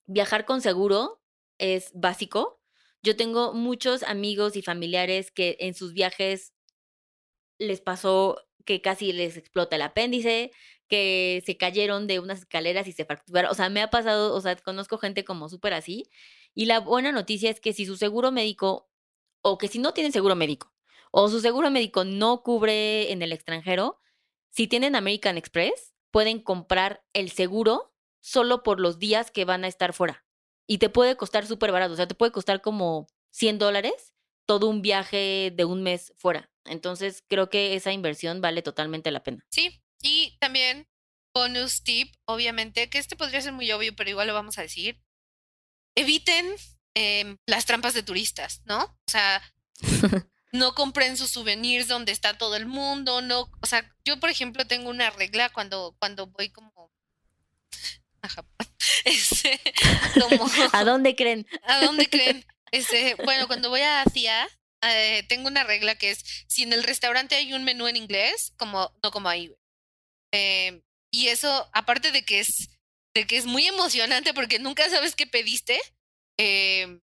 viajar 0.08 0.46
con 0.46 0.62
seguro 0.62 1.22
es 1.58 1.92
básico. 1.94 2.62
Yo 3.04 3.16
tengo 3.16 3.54
muchos 3.54 4.04
amigos 4.04 4.56
y 4.56 4.62
familiares 4.62 5.32
que 5.32 5.58
en 5.60 5.74
sus 5.74 5.94
viajes 5.94 6.54
les 7.60 7.82
pasó 7.82 8.38
que 8.66 8.82
casi 8.82 9.14
les 9.14 9.38
explota 9.38 9.76
el 9.76 9.84
apéndice, 9.84 10.52
que 10.88 11.44
se 11.46 11.58
cayeron 11.58 12.08
de 12.08 12.20
unas 12.20 12.40
escaleras 12.40 12.88
y 12.88 12.92
se 12.92 13.06
fracturaron. 13.06 13.52
O 13.52 13.54
sea, 13.54 13.70
me 13.70 13.82
ha 13.82 13.90
pasado, 13.90 14.36
o 14.36 14.42
sea, 14.42 14.56
conozco 14.58 14.98
gente 14.98 15.24
como 15.24 15.50
súper 15.50 15.74
así. 15.74 16.10
Y 16.54 16.66
la 16.66 16.80
buena 16.80 17.12
noticia 17.12 17.50
es 17.50 17.60
que 17.60 17.74
si 17.74 17.86
su 17.86 17.98
seguro 17.98 18.32
médico, 18.32 18.90
o 19.42 19.58
que 19.58 19.68
si 19.68 19.80
no 19.80 19.94
tienen 19.94 20.12
seguro 20.12 20.36
médico, 20.36 20.74
o 21.12 21.30
su 21.30 21.40
seguro 21.40 21.70
médico 21.70 22.04
no 22.04 22.44
cubre 22.44 23.12
en 23.12 23.22
el 23.22 23.32
extranjero, 23.32 24.00
si 24.50 24.68
tienen 24.68 24.96
American 24.96 25.38
Express, 25.38 25.94
pueden 26.12 26.40
comprar 26.42 27.04
el 27.14 27.30
seguro 27.30 27.95
solo 28.26 28.64
por 28.64 28.80
los 28.80 28.98
días 28.98 29.30
que 29.30 29.46
van 29.46 29.64
a 29.64 29.68
estar 29.68 29.94
fuera. 29.94 30.26
Y 30.66 30.80
te 30.80 30.90
puede 30.90 31.16
costar 31.16 31.46
súper 31.46 31.72
barato, 31.72 31.94
o 31.94 31.96
sea, 31.96 32.08
te 32.08 32.16
puede 32.16 32.32
costar 32.32 32.60
como 32.60 33.08
100 33.30 33.60
dólares 33.60 34.14
todo 34.48 34.68
un 34.68 34.82
viaje 34.82 35.54
de 35.56 35.66
un 35.66 35.84
mes 35.84 36.12
fuera. 36.18 36.52
Entonces, 36.66 37.24
creo 37.28 37.52
que 37.52 37.76
esa 37.76 37.92
inversión 37.92 38.42
vale 38.42 38.64
totalmente 38.64 39.12
la 39.12 39.22
pena. 39.22 39.46
Sí, 39.52 39.84
y 40.02 40.38
también 40.40 40.88
bonus 41.36 41.84
tip, 41.84 42.16
obviamente, 42.26 42.90
que 42.90 42.98
este 42.98 43.16
podría 43.16 43.42
ser 43.42 43.54
muy 43.54 43.72
obvio, 43.72 43.96
pero 43.96 44.10
igual 44.10 44.28
lo 44.28 44.34
vamos 44.34 44.58
a 44.58 44.64
decir. 44.64 45.00
Eviten 45.96 46.48
em, 46.96 47.38
las 47.46 47.68
trampas 47.68 47.94
de 47.94 48.04
turistas, 48.04 48.64
¿no? 48.66 48.84
O 48.86 49.12
sea, 49.12 49.42
no 50.52 50.74
compren 50.74 51.16
sus 51.16 51.30
souvenirs 51.30 51.88
donde 51.88 52.12
está 52.12 52.40
todo 52.40 52.56
el 52.56 52.66
mundo, 52.66 53.22
no, 53.22 53.52
o 53.62 53.66
sea, 53.68 53.96
yo 54.04 54.20
por 54.20 54.30
ejemplo 54.30 54.66
tengo 54.66 54.90
una 54.90 55.12
regla 55.12 55.50
cuando, 55.50 55.96
cuando 56.00 56.28
voy 56.28 56.50
como 56.50 56.92
a 58.26 58.30
Japón. 58.30 58.68
Este, 59.06 59.60
¿A 60.74 60.84
dónde 60.84 61.16
creen? 61.16 61.48
¿A 61.64 61.80
dónde 61.80 62.08
creen? 62.08 62.46
Este, 62.72 63.16
bueno, 63.24 63.48
cuando 63.48 63.70
voy 63.70 63.82
a 63.82 64.02
Asia, 64.02 64.48
eh, 64.82 65.24
tengo 65.30 65.48
una 65.48 65.64
regla 65.64 65.96
que 65.96 66.12
es, 66.12 66.24
si 66.48 66.64
en 66.64 66.74
el 66.74 66.84
restaurante 66.84 67.36
hay 67.36 67.54
un 67.54 67.64
menú 67.64 67.88
en 67.88 67.98
inglés, 67.98 68.54
como, 68.58 68.92
no 69.04 69.12
como 69.12 69.30
ahí. 69.30 69.52
Eh, 70.34 70.82
y 71.12 71.28
eso, 71.28 71.70
aparte 71.74 72.12
de 72.12 72.24
que 72.24 72.40
es, 72.40 72.70
de 73.16 73.26
que 73.26 73.38
es 73.38 73.46
muy 73.46 73.66
emocionante 73.68 74.34
porque 74.34 74.60
nunca 74.60 74.90
sabes 74.90 75.16
qué 75.16 75.28
pediste, 75.28 75.80
eh, 76.38 77.00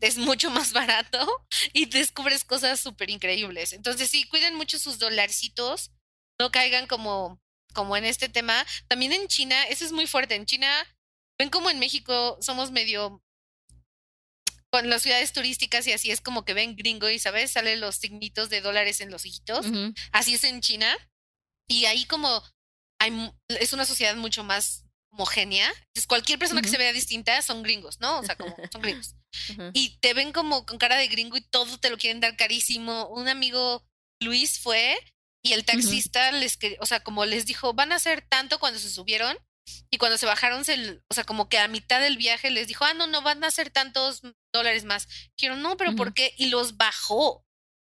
es 0.00 0.18
mucho 0.18 0.50
más 0.50 0.72
barato 0.72 1.26
y 1.72 1.86
descubres 1.86 2.44
cosas 2.44 2.80
súper 2.80 3.10
increíbles. 3.10 3.72
Entonces 3.72 4.10
sí, 4.10 4.28
cuiden 4.28 4.54
mucho 4.54 4.78
sus 4.78 4.98
dolarcitos, 4.98 5.92
no 6.38 6.50
caigan 6.50 6.86
como 6.86 7.40
como 7.76 7.96
en 7.96 8.06
este 8.06 8.30
tema. 8.30 8.66
También 8.88 9.12
en 9.12 9.28
China, 9.28 9.62
eso 9.64 9.84
es 9.84 9.92
muy 9.92 10.06
fuerte. 10.06 10.34
En 10.34 10.46
China, 10.46 10.68
ven 11.38 11.50
como 11.50 11.68
en 11.68 11.78
México 11.78 12.38
somos 12.40 12.70
medio 12.70 13.22
con 14.72 14.88
las 14.88 15.02
ciudades 15.02 15.32
turísticas 15.32 15.86
y 15.86 15.92
así 15.92 16.10
es 16.10 16.22
como 16.22 16.44
que 16.44 16.54
ven 16.54 16.74
gringo 16.74 17.08
y, 17.10 17.18
¿sabes? 17.18 17.52
Salen 17.52 17.80
los 17.80 17.96
signitos 17.96 18.48
de 18.48 18.62
dólares 18.62 19.00
en 19.02 19.10
los 19.10 19.26
hijitos. 19.26 19.66
Así 20.10 20.34
es 20.34 20.44
en 20.44 20.62
China. 20.62 20.96
Y 21.68 21.84
ahí 21.84 22.06
como 22.06 22.42
hay, 22.98 23.30
es 23.48 23.74
una 23.74 23.84
sociedad 23.84 24.16
mucho 24.16 24.42
más 24.42 24.84
homogénea. 25.12 25.68
Entonces, 25.68 26.06
cualquier 26.06 26.38
persona 26.38 26.62
que 26.62 26.68
se 26.68 26.78
vea 26.78 26.92
distinta 26.92 27.40
son 27.42 27.62
gringos, 27.62 28.00
¿no? 28.00 28.20
O 28.20 28.22
sea, 28.22 28.36
como 28.36 28.56
son 28.72 28.82
gringos. 28.82 29.14
Y 29.74 29.98
te 30.00 30.14
ven 30.14 30.32
como 30.32 30.64
con 30.64 30.78
cara 30.78 30.96
de 30.96 31.08
gringo 31.08 31.36
y 31.36 31.42
todo 31.42 31.78
te 31.78 31.90
lo 31.90 31.98
quieren 31.98 32.20
dar 32.20 32.36
carísimo. 32.36 33.08
Un 33.08 33.28
amigo, 33.28 33.86
Luis, 34.20 34.60
fue 34.60 34.96
y 35.46 35.52
el 35.52 35.64
taxista 35.64 36.32
les, 36.32 36.58
o 36.80 36.86
sea, 36.86 37.04
como 37.04 37.24
les 37.24 37.46
dijo, 37.46 37.72
van 37.72 37.92
a 37.92 37.96
hacer 37.96 38.20
tanto 38.20 38.58
cuando 38.58 38.80
se 38.80 38.90
subieron 38.90 39.38
y 39.92 39.98
cuando 39.98 40.18
se 40.18 40.26
bajaron, 40.26 40.64
se, 40.64 41.00
o 41.08 41.14
sea, 41.14 41.22
como 41.22 41.48
que 41.48 41.58
a 41.58 41.68
mitad 41.68 42.00
del 42.00 42.16
viaje 42.16 42.50
les 42.50 42.66
dijo, 42.66 42.84
ah, 42.84 42.94
no, 42.94 43.06
no, 43.06 43.22
van 43.22 43.44
a 43.44 43.46
hacer 43.46 43.70
tantos 43.70 44.22
dólares 44.52 44.84
más. 44.84 45.06
Dijeron, 45.36 45.62
no, 45.62 45.76
pero 45.76 45.94
¿por 45.94 46.14
qué? 46.14 46.34
Y 46.36 46.48
los 46.48 46.76
bajó. 46.76 47.46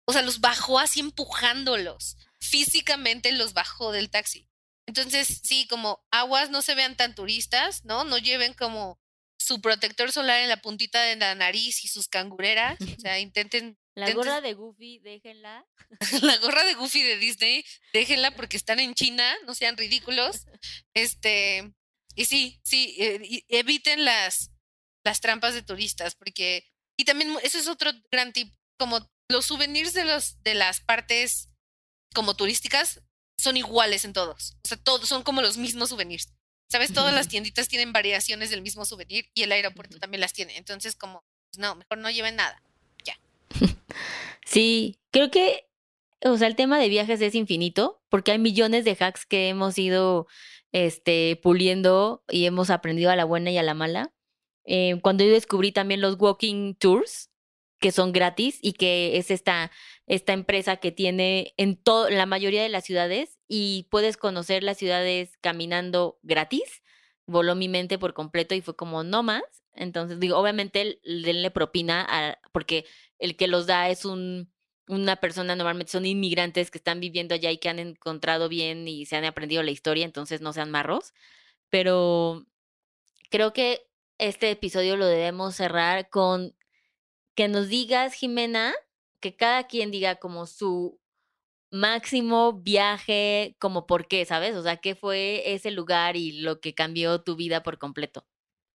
O 0.05 0.11
sea, 0.11 0.21
los 0.21 0.41
bajó 0.41 0.79
así 0.79 0.99
empujándolos. 0.99 2.17
Físicamente 2.41 3.31
los 3.31 3.53
bajó 3.53 3.93
del 3.93 4.09
taxi. 4.09 4.49
Entonces, 4.85 5.39
sí, 5.41 5.65
como 5.67 6.05
aguas 6.11 6.49
no 6.49 6.61
se 6.61 6.75
vean 6.75 6.97
tan 6.97 7.15
turistas, 7.15 7.85
¿no? 7.85 8.03
No 8.03 8.17
lleven 8.17 8.53
como 8.53 8.99
su 9.45 9.61
protector 9.61 10.11
solar 10.11 10.41
en 10.41 10.49
la 10.49 10.61
puntita 10.61 11.03
de 11.03 11.15
la 11.15 11.35
nariz 11.35 11.83
y 11.83 11.87
sus 11.87 12.07
cangureras. 12.07 12.77
O 12.81 12.99
sea, 12.99 13.19
intenten 13.19 13.77
la 13.95 14.11
gorra 14.11 14.41
de 14.41 14.53
Goofy, 14.53 14.99
déjenla. 14.99 15.65
la 16.23 16.37
gorra 16.37 16.63
de 16.63 16.73
Goofy 16.73 17.03
de 17.03 17.17
Disney, 17.17 17.63
déjenla 17.93 18.31
porque 18.31 18.57
están 18.57 18.79
en 18.79 18.95
China, 18.95 19.35
no 19.45 19.53
sean 19.53 19.77
ridículos. 19.77 20.45
Este, 20.93 21.73
y 22.15 22.25
sí, 22.25 22.61
sí, 22.63 22.95
eh, 22.97 23.43
eviten 23.49 24.05
las, 24.05 24.51
las 25.03 25.19
trampas 25.19 25.53
de 25.53 25.61
turistas, 25.61 26.15
porque, 26.15 26.65
y 26.97 27.03
también 27.03 27.35
eso 27.43 27.57
es 27.57 27.67
otro 27.67 27.91
gran 28.09 28.31
tip, 28.31 28.53
como 28.79 29.05
los 29.29 29.45
souvenirs 29.45 29.93
de 29.93 30.05
los, 30.05 30.41
de 30.41 30.55
las 30.55 30.79
partes 30.79 31.49
como 32.13 32.33
turísticas 32.35 33.01
son 33.37 33.57
iguales 33.57 34.05
en 34.05 34.13
todos. 34.13 34.53
O 34.63 34.67
sea, 34.69 34.77
todos 34.77 35.09
son 35.09 35.23
como 35.23 35.41
los 35.41 35.57
mismos 35.57 35.89
souvenirs. 35.89 36.33
¿Sabes? 36.67 36.93
Todas 36.93 37.13
las 37.13 37.27
tienditas 37.27 37.67
tienen 37.67 37.93
variaciones 37.93 38.49
del 38.49 38.61
mismo 38.61 38.85
souvenir 38.85 39.29
y 39.33 39.43
el 39.43 39.51
aeropuerto 39.51 39.99
también 39.99 40.21
las 40.21 40.33
tiene. 40.33 40.57
Entonces, 40.57 40.95
como, 40.95 41.23
pues 41.49 41.59
no, 41.59 41.75
mejor 41.75 41.97
no 41.97 42.09
lleven 42.09 42.35
nada. 42.35 42.61
Sí, 44.45 44.99
creo 45.11 45.31
que, 45.31 45.67
o 46.21 46.37
sea, 46.37 46.47
el 46.47 46.55
tema 46.55 46.79
de 46.79 46.87
viajes 46.87 47.19
es 47.19 47.33
infinito 47.33 48.01
porque 48.09 48.31
hay 48.31 48.39
millones 48.39 48.85
de 48.85 48.95
hacks 48.99 49.25
que 49.25 49.49
hemos 49.49 49.77
ido 49.79 50.27
este, 50.71 51.39
puliendo 51.41 52.23
y 52.29 52.45
hemos 52.45 52.69
aprendido 52.69 53.09
a 53.09 53.15
la 53.15 53.25
buena 53.25 53.49
y 53.49 53.57
a 53.57 53.63
la 53.63 53.73
mala. 53.73 54.13
Eh, 54.65 54.99
cuando 55.01 55.23
yo 55.23 55.31
descubrí 55.31 55.71
también 55.71 56.01
los 56.01 56.15
walking 56.19 56.75
tours, 56.75 57.31
que 57.79 57.91
son 57.91 58.11
gratis 58.11 58.59
y 58.61 58.73
que 58.73 59.17
es 59.17 59.31
esta, 59.31 59.71
esta 60.05 60.33
empresa 60.33 60.77
que 60.77 60.91
tiene 60.91 61.53
en 61.57 61.75
todo, 61.75 62.09
la 62.09 62.25
mayoría 62.25 62.61
de 62.61 62.69
las 62.69 62.85
ciudades 62.85 63.34
y 63.47 63.87
puedes 63.89 64.17
conocer 64.17 64.63
las 64.63 64.77
ciudades 64.77 65.37
caminando 65.41 66.19
gratis. 66.23 66.83
Voló 67.27 67.55
mi 67.55 67.69
mente 67.69 67.97
por 67.97 68.13
completo 68.13 68.55
y 68.55 68.61
fue 68.61 68.75
como 68.75 69.03
no 69.03 69.23
más. 69.23 69.43
Entonces, 69.73 70.19
digo, 70.19 70.37
obviamente 70.37 70.99
denle 71.03 71.51
propina 71.51 72.05
a, 72.07 72.39
porque 72.51 72.85
el 73.19 73.35
que 73.35 73.47
los 73.47 73.67
da 73.67 73.89
es 73.89 74.05
un, 74.05 74.51
una 74.87 75.17
persona, 75.17 75.55
normalmente 75.55 75.91
son 75.91 76.05
inmigrantes 76.05 76.71
que 76.71 76.77
están 76.77 76.99
viviendo 76.99 77.35
allá 77.35 77.51
y 77.51 77.57
que 77.57 77.69
han 77.69 77.79
encontrado 77.79 78.49
bien 78.49 78.87
y 78.87 79.05
se 79.05 79.15
han 79.15 79.25
aprendido 79.25 79.63
la 79.63 79.71
historia, 79.71 80.05
entonces 80.05 80.41
no 80.41 80.53
sean 80.53 80.71
marros. 80.71 81.13
Pero 81.69 82.45
creo 83.29 83.53
que 83.53 83.87
este 84.17 84.51
episodio 84.51 84.95
lo 84.97 85.05
debemos 85.05 85.55
cerrar 85.55 86.09
con 86.09 86.55
que 87.35 87.47
nos 87.47 87.67
digas, 87.67 88.13
Jimena, 88.13 88.73
que 89.19 89.35
cada 89.35 89.67
quien 89.67 89.91
diga 89.91 90.15
como 90.15 90.45
su 90.47 90.99
máximo 91.71 92.53
viaje, 92.53 93.55
como 93.59 93.85
por 93.85 94.07
qué, 94.07 94.25
¿sabes? 94.25 94.55
O 94.55 94.63
sea, 94.63 94.77
¿qué 94.77 94.95
fue 94.95 95.53
ese 95.53 95.71
lugar 95.71 96.15
y 96.15 96.41
lo 96.41 96.59
que 96.59 96.73
cambió 96.73 97.21
tu 97.21 97.35
vida 97.35 97.63
por 97.63 97.77
completo? 97.77 98.25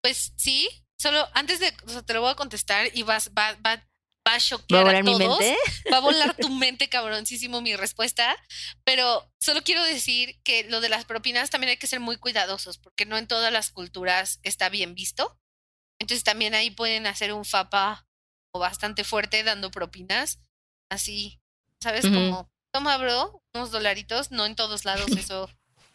Pues 0.03 0.33
sí, 0.37 0.69
solo 0.99 1.27
antes 1.35 1.61
de, 1.61 1.73
o 1.87 1.89
sea, 1.89 2.03
te 2.03 2.15
lo 2.15 2.21
voy 2.21 2.31
a 2.31 2.37
contestar 2.37 2.91
y 2.95 3.03
vas, 3.03 3.31
va, 3.37 3.53
va, 3.55 3.61
va 3.67 3.73
a 3.73 3.91
¿Va 4.29 4.35
a 4.35 4.41
choquear 4.41 4.97
a, 4.97 5.03
mi 5.03 5.19
todos. 5.19 5.39
mente? 5.39 5.57
Va 5.93 5.97
a 5.97 6.01
volar 6.01 6.37
tu 6.37 6.49
mente, 6.51 6.89
cabroncísimo, 6.89 7.61
mi 7.61 7.75
respuesta. 7.75 8.37
Pero 8.85 9.33
solo 9.41 9.63
quiero 9.63 9.83
decir 9.83 10.41
que 10.45 10.65
lo 10.65 10.81
de 10.81 10.89
las 10.89 11.05
propinas 11.05 11.51
también 11.51 11.71
hay 11.71 11.77
que 11.79 11.87
ser 11.87 12.01
muy 12.01 12.17
cuidadosos, 12.17 12.79
porque 12.79 13.07
no 13.07 13.17
en 13.17 13.27
todas 13.27 13.53
las 13.53 13.71
culturas 13.71 14.41
está 14.43 14.69
bien 14.69 14.95
visto. 14.95 15.39
Entonces 15.99 16.25
también 16.25 16.55
ahí 16.55 16.71
pueden 16.71 17.07
hacer 17.07 17.33
un 17.33 17.45
fapa 17.45 18.07
o 18.55 18.59
bastante 18.61 19.05
fuerte 19.05 19.43
dando 19.43 19.71
propinas. 19.71 20.41
Así, 20.91 21.41
¿sabes? 21.83 22.05
Ujú. 22.05 22.15
Como, 22.15 22.51
toma, 22.73 22.97
bro, 22.99 23.43
unos 23.55 23.71
dolaritos. 23.71 24.31
No 24.31 24.47
en 24.47 24.57
todos 24.57 24.85
lados 24.85 25.11
eso 25.13 25.51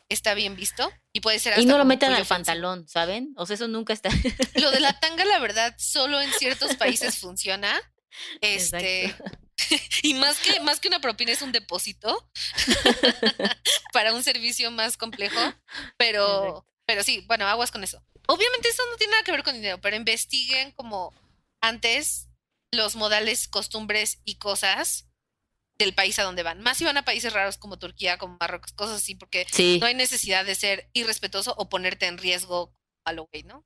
está 0.10 0.34
bien 0.34 0.56
visto. 0.56 0.92
Y 1.14 1.22
puede 1.22 1.40
ser 1.40 1.54
hasta 1.54 1.62
Y 1.62 1.66
no 1.66 1.78
lo 1.78 1.86
metan 1.86 2.10
al 2.10 2.22
ofensivo. 2.22 2.36
pantalón, 2.36 2.88
¿saben? 2.88 3.34
O 3.38 3.46
sea, 3.46 3.56
eso 3.56 3.68
nunca 3.68 3.94
está. 3.94 4.10
Lo 4.56 4.72
de 4.72 4.80
la 4.80 4.94
tanga, 5.00 5.26
la 5.26 5.40
verdad, 5.40 5.76
solo 5.78 6.22
en 6.22 6.32
ciertos 6.34 6.76
países 6.76 7.18
funciona. 7.18 7.80
Este, 8.42 9.14
y 10.04 10.14
más 10.14 10.40
que, 10.40 10.60
más 10.62 10.80
que 10.80 10.88
una 10.88 11.00
propina 11.00 11.32
es 11.32 11.42
un 11.42 11.52
depósito 11.52 12.30
para 13.94 14.14
un 14.14 14.24
servicio 14.24 14.72
más 14.72 14.98
complejo. 14.98 15.40
Pero, 15.98 16.48
Exacto. 16.48 16.68
pero 16.86 17.04
sí, 17.04 17.24
bueno, 17.28 17.48
aguas 17.48 17.72
con 17.72 17.84
eso. 17.84 18.04
Obviamente 18.28 18.70
eso 18.70 18.84
no 18.90 18.98
tiene 18.98 19.12
nada 19.12 19.24
que 19.24 19.32
ver 19.32 19.44
con 19.44 19.54
dinero, 19.54 19.80
pero 19.82 19.96
investiguen 19.96 20.72
como 20.72 21.14
antes 21.62 22.28
los 22.72 22.96
modales, 22.96 23.48
costumbres 23.48 24.20
y 24.26 24.36
cosas 24.36 25.05
del 25.78 25.94
país 25.94 26.18
a 26.20 26.24
donde 26.24 26.44
van. 26.44 26.62
Más 26.62 26.78
si 26.78 26.86
van 26.86 26.98
a 26.98 27.04
países 27.06 27.34
raros 27.34 27.58
como 27.58 27.78
Turquía, 27.78 28.18
como 28.18 28.38
Marruecos, 28.40 28.72
cosas 28.74 28.98
así, 28.98 29.16
porque 29.16 29.46
Sí, 29.52 29.78
no 29.80 29.88
hay 29.88 29.94
necesidad 29.94 30.46
de 30.46 30.56
ser 30.56 30.90
irrespetuoso 30.94 31.54
o 31.58 31.68
ponerte 31.70 32.06
en 32.08 32.18
riesgo 32.18 32.74
a 33.06 33.12
lo 33.14 33.28
güey, 33.32 33.44
¿no? 33.44 33.66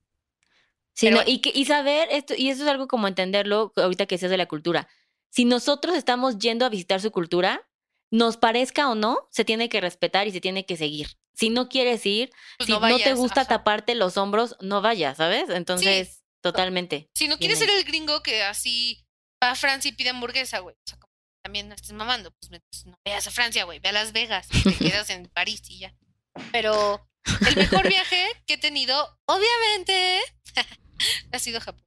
sí, 0.93 1.05
pero- 1.07 1.17
no, 1.17 1.23
y, 1.25 1.39
que, 1.39 1.51
y 1.53 1.65
saber 1.65 2.09
esto, 2.11 2.33
y 2.35 2.49
eso 2.49 2.63
es 2.63 2.69
algo 2.69 2.87
como 2.87 3.07
entenderlo 3.07 3.71
ahorita 3.75 4.05
que 4.05 4.17
seas 4.17 4.31
de 4.31 4.37
la 4.37 4.47
cultura. 4.47 4.89
Si 5.29 5.45
nosotros 5.45 5.95
estamos 5.95 6.39
yendo 6.39 6.65
a 6.65 6.69
visitar 6.69 6.99
su 6.99 7.11
cultura, 7.11 7.65
nos 8.11 8.37
parezca 8.37 8.89
o 8.89 8.95
no, 8.95 9.27
se 9.29 9.45
tiene 9.45 9.69
que 9.69 9.79
respetar 9.79 10.27
y 10.27 10.31
se 10.31 10.41
tiene 10.41 10.65
que 10.65 10.75
seguir. 10.77 11.17
Si 11.35 11.51
no 11.51 11.69
quieres 11.69 12.05
ir, 12.05 12.31
Pues 12.57 12.65
si 12.67 12.73
no 12.73 12.79
no, 12.79 12.97
te 12.97 13.13
gusta 13.13 13.41
ajá. 13.41 13.49
taparte 13.49 13.93
los 13.95 14.17
hombros, 14.17 14.57
no 14.61 14.81
vayas, 14.81 15.17
¿sabes? 15.17 15.49
Entonces, 15.49 16.23
totalmente. 16.41 17.07
Si 17.13 17.27
no 17.27 17.37
quieres 17.37 17.59
ser 17.59 17.69
el 17.69 17.83
gringo 17.85 18.21
que 18.23 18.41
así 18.43 19.05
va 19.41 19.51
a 19.51 19.55
Francia 19.55 19.87
y 19.89 19.93
pide 19.93 20.09
hamburguesa, 20.09 20.59
güey. 20.59 20.75
O 20.75 20.81
sea, 20.89 20.97
también 21.43 21.69
no 21.69 21.75
estés 21.75 21.93
mamando. 21.93 22.31
Pues, 22.31 22.61
pues, 22.69 22.85
no 22.85 22.97
vayas 23.05 23.27
a 23.27 23.31
Francia, 23.31 23.63
güey. 23.63 23.79
Ve 23.79 23.89
a 23.89 23.93
Las 23.93 24.11
Vegas. 24.11 24.47
Te 24.63 24.75
quedas 24.75 25.09
en 25.09 25.25
París 25.27 25.61
y 25.69 25.79
ya. 25.79 25.95
Pero 26.51 27.07
el 27.47 27.55
mejor 27.55 27.87
viaje 27.87 28.25
que 28.45 28.53
he 28.55 28.57
tenido, 28.57 29.19
obviamente, 29.25 30.21
ha 31.31 31.39
sido 31.39 31.59
Japón. 31.61 31.83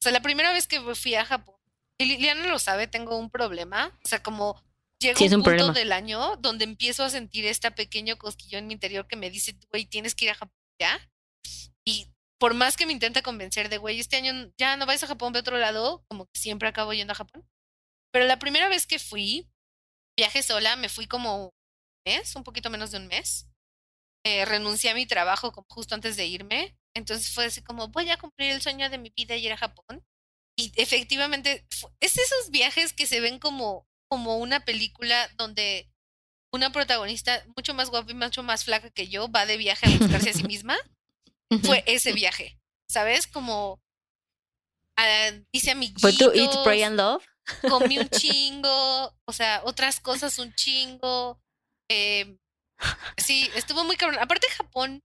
O 0.00 0.02
sea, 0.02 0.12
la 0.12 0.22
primera 0.22 0.52
vez 0.52 0.66
que 0.66 0.80
fui 0.94 1.14
a 1.14 1.24
Japón, 1.24 1.56
y 1.98 2.06
Liliana 2.06 2.46
lo 2.46 2.58
sabe, 2.58 2.86
tengo 2.86 3.16
un 3.18 3.30
problema. 3.30 3.98
O 4.04 4.08
sea, 4.08 4.22
como 4.22 4.62
llega 5.00 5.18
Sí, 5.18 5.26
un 5.26 5.34
un 5.34 5.42
punto 5.42 5.56
problema. 5.56 5.72
del 5.74 5.92
año 5.92 6.36
donde 6.36 6.64
empiezo 6.64 7.04
a 7.04 7.10
sentir 7.10 7.44
este 7.46 7.70
pequeño 7.70 8.16
cosquillón 8.16 8.60
en 8.60 8.66
mi 8.68 8.74
interior 8.74 9.06
que 9.06 9.16
me 9.16 9.30
dice, 9.30 9.56
güey, 9.70 9.84
tienes 9.86 10.14
que 10.14 10.24
ir 10.26 10.30
a 10.30 10.34
Japón 10.34 10.56
ya. 10.80 10.98
Y 11.84 12.06
por 12.38 12.54
más 12.54 12.78
que 12.78 12.86
me 12.86 12.92
intenta 12.92 13.20
convencer 13.20 13.68
de, 13.68 13.76
güey, 13.76 14.00
este 14.00 14.16
año 14.16 14.32
ya 14.56 14.76
no 14.78 14.86
vais 14.86 15.02
a 15.02 15.06
Japón, 15.06 15.32
ve 15.34 15.40
a 15.40 15.42
otro 15.42 15.58
lado, 15.58 16.02
como 16.08 16.24
que 16.26 16.40
siempre 16.40 16.68
acabo 16.68 16.94
yendo 16.94 17.12
a 17.12 17.16
Japón. 17.16 17.46
Pero 18.12 18.26
la 18.26 18.38
primera 18.38 18.68
vez 18.68 18.86
que 18.86 18.98
fui, 18.98 19.48
viaje 20.18 20.42
sola, 20.42 20.76
me 20.76 20.88
fui 20.88 21.06
como 21.06 21.44
un 21.44 21.50
mes, 22.06 22.34
un 22.36 22.44
poquito 22.44 22.70
menos 22.70 22.90
de 22.90 22.98
un 22.98 23.06
mes. 23.06 23.46
Eh, 24.24 24.44
renuncié 24.44 24.90
a 24.90 24.94
mi 24.94 25.06
trabajo 25.06 25.52
como 25.52 25.66
justo 25.70 25.94
antes 25.94 26.16
de 26.16 26.26
irme. 26.26 26.76
Entonces 26.94 27.32
fue 27.32 27.46
así 27.46 27.62
como, 27.62 27.88
voy 27.88 28.10
a 28.10 28.18
cumplir 28.18 28.52
el 28.52 28.62
sueño 28.62 28.90
de 28.90 28.98
mi 28.98 29.10
vida 29.16 29.36
y 29.36 29.46
ir 29.46 29.52
a 29.52 29.56
Japón. 29.56 30.04
Y 30.56 30.72
efectivamente, 30.76 31.66
es 32.00 32.18
esos 32.18 32.50
viajes 32.50 32.92
que 32.92 33.06
se 33.06 33.20
ven 33.20 33.38
como, 33.38 33.88
como 34.08 34.38
una 34.38 34.64
película 34.64 35.28
donde 35.36 35.90
una 36.52 36.72
protagonista 36.72 37.44
mucho 37.56 37.74
más 37.74 37.90
guapa 37.90 38.10
y 38.10 38.14
mucho 38.14 38.42
más 38.42 38.64
flaca 38.64 38.90
que 38.90 39.08
yo 39.08 39.30
va 39.30 39.46
de 39.46 39.56
viaje 39.56 39.86
a 39.86 39.98
buscarse 39.98 40.30
a 40.30 40.32
sí 40.34 40.42
misma 40.48 40.76
fue 41.62 41.82
ese 41.86 42.12
viaje, 42.12 42.58
¿sabes? 42.88 43.26
Como 43.26 43.80
ah, 44.96 45.30
hice 45.52 45.72
amiguitos, 45.72 46.02
¿Fue 46.02 46.12
tu 46.12 46.30
Eat, 46.32 46.62
Pray 46.62 46.82
and 46.82 46.96
Love? 46.96 47.24
Comí 47.68 47.98
un 47.98 48.08
chingo, 48.10 49.14
o 49.24 49.32
sea, 49.32 49.62
otras 49.64 50.00
cosas 50.00 50.38
un 50.38 50.54
chingo. 50.54 51.40
eh, 51.88 52.36
sí, 53.16 53.50
estuvo 53.54 53.84
muy 53.84 53.96
cabrón. 53.96 54.18
Aparte, 54.20 54.46
Japón 54.50 55.02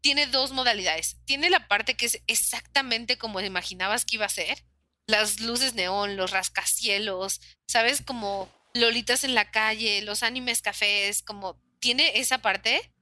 tiene 0.00 0.26
dos 0.26 0.52
modalidades. 0.52 1.16
Tiene 1.26 1.50
la 1.50 1.68
parte 1.68 1.96
que 1.96 2.06
es 2.06 2.22
exactamente 2.26 3.18
como 3.18 3.40
imaginabas 3.40 4.04
que 4.04 4.16
iba 4.16 4.26
a 4.26 4.30
ser. 4.30 4.64
Las 5.06 5.40
luces 5.40 5.74
neón, 5.74 6.16
los 6.16 6.30
rascacielos, 6.30 7.40
¿sabes? 7.66 8.00
Como 8.02 8.48
lolitas 8.74 9.24
en 9.24 9.34
la 9.34 9.50
calle, 9.50 10.02
los 10.02 10.22
animes 10.22 10.62
cafés, 10.62 11.22
como 11.22 11.60
tiene 11.80 12.18
esa 12.20 12.38
parte. 12.38 12.92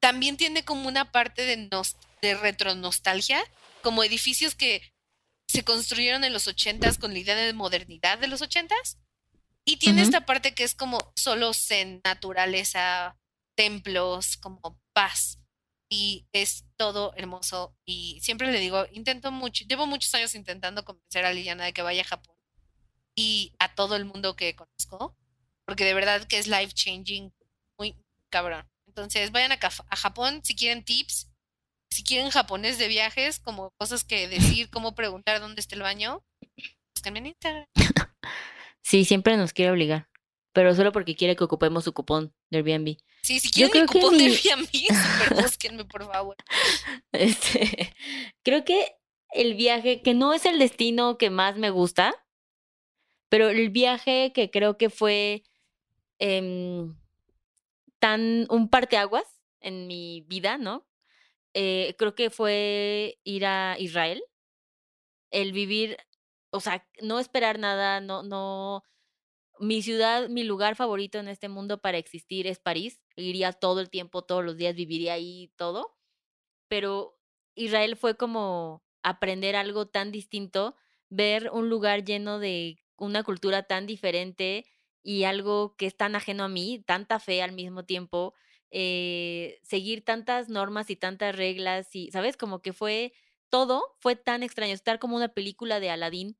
También 0.00 0.36
tiene 0.36 0.64
como 0.64 0.88
una 0.88 1.10
parte 1.12 1.42
de, 1.42 1.56
nos- 1.70 1.96
de 2.22 2.34
retro 2.34 2.74
nostalgia, 2.74 3.42
como 3.82 4.02
edificios 4.04 4.54
que 4.54 4.82
se 5.46 5.64
construyeron 5.64 6.24
en 6.24 6.32
los 6.32 6.48
ochentas 6.48 6.98
con 6.98 7.12
la 7.12 7.18
idea 7.18 7.36
de 7.36 7.52
modernidad 7.52 8.18
de 8.18 8.28
los 8.28 8.42
ochentas. 8.42 8.98
Y 9.64 9.78
tiene 9.78 10.02
esta 10.02 10.24
parte 10.26 10.54
que 10.54 10.62
es 10.62 10.74
como 10.76 11.12
solo 11.16 11.52
zen, 11.52 12.00
naturaleza, 12.04 13.18
templos, 13.56 14.36
como 14.36 14.80
paz. 14.92 15.40
Y 15.88 16.26
es 16.32 16.64
todo 16.76 17.12
hermoso. 17.16 17.76
Y 17.84 18.20
siempre 18.20 18.50
le 18.52 18.60
digo, 18.60 18.86
intento 18.92 19.32
mucho, 19.32 19.64
llevo 19.68 19.86
muchos 19.86 20.14
años 20.14 20.34
intentando 20.36 20.84
convencer 20.84 21.24
a 21.24 21.32
Liliana 21.32 21.64
de 21.64 21.72
que 21.72 21.82
vaya 21.82 22.02
a 22.02 22.06
Japón. 22.06 22.36
Y 23.16 23.54
a 23.58 23.74
todo 23.74 23.96
el 23.96 24.04
mundo 24.04 24.36
que 24.36 24.54
conozco. 24.54 25.16
Porque 25.64 25.84
de 25.84 25.94
verdad 25.94 26.28
que 26.28 26.38
es 26.38 26.46
life 26.46 26.72
changing, 26.72 27.34
muy 27.76 27.96
cabrón. 28.30 28.68
Entonces 28.86 29.32
vayan 29.32 29.52
a, 29.52 29.58
a 29.60 29.96
Japón 29.96 30.42
si 30.44 30.54
quieren 30.54 30.84
tips. 30.84 31.28
Si 31.90 32.04
quieren 32.04 32.30
japonés 32.30 32.78
de 32.78 32.88
viajes, 32.88 33.38
como 33.38 33.70
cosas 33.78 34.04
que 34.04 34.28
decir, 34.28 34.70
cómo 34.70 34.94
preguntar 34.94 35.40
dónde 35.40 35.60
está 35.60 35.74
el 35.74 35.82
baño, 35.82 36.24
búsquenme 36.94 37.18
en 37.20 37.26
Instagram. 37.26 37.66
Sí, 38.82 39.04
siempre 39.04 39.36
nos 39.36 39.52
quiere 39.52 39.72
obligar. 39.72 40.08
Pero 40.52 40.72
solo 40.72 40.92
porque 40.92 41.16
quiere 41.16 41.34
que 41.34 41.42
ocupemos 41.42 41.82
su 41.82 41.92
cupón 41.92 42.32
de 42.50 42.58
Airbnb. 42.58 42.96
Sí, 43.22 43.40
si 43.40 43.50
quieren 43.50 43.84
que 43.84 43.92
cupón 43.92 44.16
de 44.16 44.26
Airbnb, 44.26 44.68
búsquenme, 45.42 45.84
por 45.84 46.06
favor. 46.06 46.36
Este, 47.12 47.92
creo 48.44 48.64
que 48.64 48.96
el 49.30 49.54
viaje, 49.54 50.02
que 50.02 50.14
no 50.14 50.32
es 50.32 50.46
el 50.46 50.60
destino 50.60 51.18
que 51.18 51.30
más 51.30 51.56
me 51.56 51.70
gusta, 51.70 52.14
pero 53.28 53.48
el 53.48 53.70
viaje 53.70 54.32
que 54.32 54.50
creo 54.52 54.78
que 54.78 54.88
fue 54.88 55.42
em, 56.20 56.96
tan 57.98 58.46
un 58.48 58.68
parteaguas 58.68 59.24
en 59.60 59.88
mi 59.88 60.20
vida, 60.28 60.58
¿no? 60.58 60.86
Eh, 61.58 61.94
creo 61.98 62.14
que 62.14 62.30
fue 62.30 63.18
ir 63.24 63.46
a 63.46 63.76
Israel, 63.78 64.22
el 65.30 65.52
vivir, 65.52 65.96
o 66.50 66.60
sea, 66.60 66.86
no 67.02 67.18
esperar 67.18 67.58
nada, 67.58 68.00
no, 68.00 68.22
no. 68.22 68.82
Mi 69.60 69.82
ciudad, 69.82 70.28
mi 70.28 70.44
lugar 70.44 70.76
favorito 70.76 71.18
en 71.18 71.28
este 71.28 71.48
mundo 71.48 71.80
para 71.80 71.98
existir 71.98 72.46
es 72.46 72.58
París. 72.60 73.00
Iría 73.16 73.52
todo 73.52 73.80
el 73.80 73.90
tiempo, 73.90 74.22
todos 74.22 74.44
los 74.44 74.56
días, 74.56 74.74
viviría 74.76 75.14
ahí 75.14 75.52
todo 75.56 75.94
pero 76.68 77.18
Israel 77.56 77.96
fue 77.96 78.16
como 78.16 78.84
aprender 79.02 79.56
algo 79.56 79.86
tan 79.88 80.12
distinto, 80.12 80.76
ver 81.10 81.50
un 81.52 81.68
lugar 81.70 82.04
lleno 82.04 82.38
de 82.40 82.78
una 82.96 83.22
cultura 83.24 83.64
tan 83.64 83.86
diferente 83.86 84.66
y 85.02 85.24
algo 85.24 85.76
que 85.76 85.86
es 85.86 85.96
tan 85.96 86.16
ajeno 86.16 86.44
a 86.44 86.48
mí, 86.48 86.82
tanta 86.86 87.20
fe 87.20 87.42
al 87.42 87.52
mismo 87.52 87.84
tiempo, 87.84 88.34
eh, 88.70 89.58
seguir 89.62 90.04
tantas 90.04 90.48
normas 90.48 90.90
y 90.90 90.96
tantas 90.96 91.34
reglas 91.36 91.94
y, 91.94 92.10
¿sabes? 92.10 92.36
Como 92.36 92.62
que 92.62 92.72
fue 92.72 93.12
todo, 93.48 93.96
fue 94.00 94.16
tan 94.16 94.42
extraño, 94.42 94.74
estar 94.74 94.98
como 94.98 95.16
una 95.16 95.28
película 95.28 95.80
de 95.80 95.90
Aladdin 95.90 96.36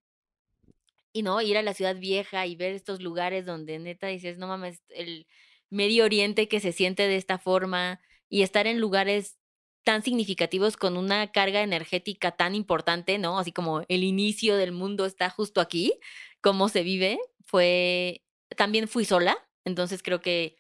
y 1.13 1.23
no, 1.23 1.41
ir 1.41 1.57
a 1.57 1.63
la 1.63 1.75
ciudad 1.75 1.97
vieja 1.97 2.47
y 2.47 2.57
ver 2.57 2.75
estos 2.75 3.01
lugares 3.01 3.47
donde 3.47 3.79
neta 3.79 4.09
dices, 4.09 4.39
no 4.39 4.49
mames, 4.49 4.83
el 4.91 5.27
Medio 5.71 6.05
Oriente 6.05 6.49
que 6.49 6.61
se 6.61 6.73
siente 6.73 7.09
de 7.09 7.17
esta 7.17 7.39
forma 7.39 8.01
y 8.29 8.43
estar 8.43 8.67
en 8.67 8.81
lugares 8.81 9.39
tan 9.85 10.03
significativos 10.03 10.77
con 10.77 10.97
una 10.97 11.31
carga 11.33 11.63
energética 11.63 12.33
tan 12.33 12.55
importante, 12.55 13.19
¿no? 13.19 13.39
Así 13.39 13.53
como 13.53 13.83
el 13.89 14.05
inicio 14.05 14.57
del 14.57 14.73
mundo 14.73 15.07
está 15.07 15.31
justo 15.31 15.61
aquí, 15.61 15.95
cómo 16.41 16.69
se 16.69 16.83
vive, 16.83 17.19
fue, 17.45 18.23
también 18.57 18.89
fui 18.89 19.05
sola, 19.05 19.39
entonces 19.65 20.03
creo 20.03 20.21
que 20.21 20.57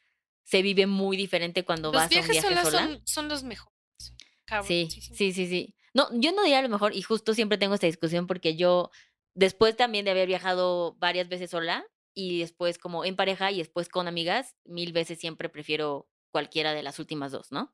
se 0.47 0.62
vive 0.62 0.86
muy 0.86 1.16
diferente 1.16 1.64
cuando 1.64 1.88
Los 1.92 1.94
vas 2.03 2.12
a 2.16 2.20
un 2.20 2.28
viaje 2.28 2.40
sola. 2.40 2.64
son, 2.64 3.03
son 3.05 3.28
los 3.28 3.42
mejores. 3.42 3.74
Cabrón, 4.44 4.68
Sí, 4.68 4.88
sí, 4.90 5.32
sí. 5.32 5.47
sí. 5.49 5.74
No, 5.92 6.09
yo 6.12 6.30
no 6.32 6.42
diría 6.44 6.62
lo 6.62 6.68
mejor, 6.68 6.94
y 6.94 7.03
justo 7.03 7.34
siempre 7.34 7.59
tengo 7.59 7.74
esta 7.74 7.86
discusión 7.88 8.26
porque 8.28 8.55
yo 8.55 8.90
después 9.34 9.76
también 9.76 10.05
de 10.05 10.12
haber 10.12 10.28
viajado 10.28 10.94
varias 10.99 11.28
veces 11.28 11.51
sola 11.51 11.84
y 12.14 12.38
después 12.40 12.78
como 12.78 13.05
en 13.05 13.16
pareja 13.16 13.51
y 13.51 13.59
después 13.59 13.88
con 13.88 14.07
amigas, 14.07 14.55
mil 14.64 14.92
veces 14.92 15.18
siempre 15.18 15.49
prefiero 15.49 16.09
cualquiera 16.30 16.74
de 16.74 16.82
las 16.84 16.99
últimas 17.01 17.32
dos, 17.32 17.51
¿no? 17.51 17.72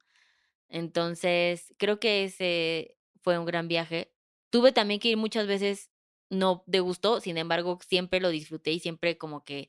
Entonces, 0.68 1.74
creo 1.78 2.00
que 2.00 2.24
ese 2.24 2.96
fue 3.20 3.38
un 3.38 3.44
gran 3.44 3.68
viaje. 3.68 4.14
Tuve 4.50 4.72
también 4.72 4.98
que 5.00 5.08
ir 5.08 5.16
muchas 5.16 5.46
veces 5.46 5.90
no 6.30 6.64
de 6.66 6.80
gusto, 6.80 7.20
sin 7.20 7.36
embargo, 7.36 7.78
siempre 7.86 8.18
lo 8.20 8.30
disfruté 8.30 8.72
y 8.72 8.80
siempre 8.80 9.18
como 9.18 9.44
que 9.44 9.68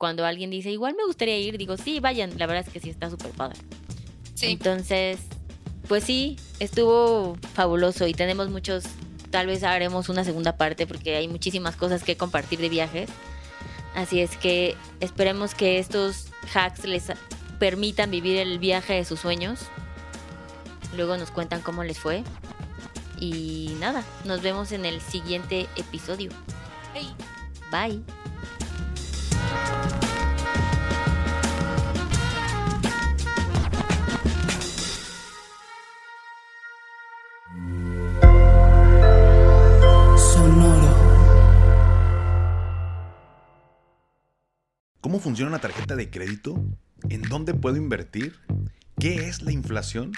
cuando 0.00 0.24
alguien 0.24 0.48
dice, 0.48 0.70
igual 0.70 0.94
me 0.96 1.04
gustaría 1.04 1.38
ir, 1.38 1.58
digo, 1.58 1.76
sí, 1.76 2.00
vayan, 2.00 2.30
la 2.38 2.46
verdad 2.46 2.64
es 2.66 2.72
que 2.72 2.80
sí 2.80 2.88
está 2.88 3.10
súper 3.10 3.32
padre. 3.32 3.58
Sí. 4.32 4.46
Entonces, 4.46 5.20
pues 5.88 6.04
sí, 6.04 6.38
estuvo 6.58 7.36
fabuloso 7.52 8.06
y 8.06 8.14
tenemos 8.14 8.48
muchos, 8.48 8.84
tal 9.30 9.46
vez 9.46 9.62
haremos 9.62 10.08
una 10.08 10.24
segunda 10.24 10.56
parte 10.56 10.86
porque 10.86 11.16
hay 11.16 11.28
muchísimas 11.28 11.76
cosas 11.76 12.02
que 12.02 12.16
compartir 12.16 12.60
de 12.60 12.70
viajes. 12.70 13.10
Así 13.94 14.20
es 14.20 14.38
que 14.38 14.74
esperemos 15.00 15.54
que 15.54 15.78
estos 15.78 16.28
hacks 16.54 16.86
les 16.86 17.08
permitan 17.58 18.10
vivir 18.10 18.38
el 18.38 18.58
viaje 18.58 18.94
de 18.94 19.04
sus 19.04 19.20
sueños. 19.20 19.66
Luego 20.96 21.18
nos 21.18 21.30
cuentan 21.30 21.60
cómo 21.60 21.84
les 21.84 21.98
fue. 21.98 22.24
Y 23.18 23.76
nada, 23.80 24.02
nos 24.24 24.40
vemos 24.40 24.72
en 24.72 24.86
el 24.86 25.02
siguiente 25.02 25.68
episodio. 25.76 26.30
Hey. 26.94 27.14
Bye. 27.70 28.19
¿Cómo 45.10 45.18
funciona 45.18 45.48
una 45.48 45.58
tarjeta 45.58 45.96
de 45.96 46.08
crédito? 46.08 46.64
¿En 47.08 47.22
dónde 47.22 47.52
puedo 47.52 47.76
invertir? 47.76 48.36
¿Qué 48.96 49.26
es 49.26 49.42
la 49.42 49.50
inflación? 49.50 50.12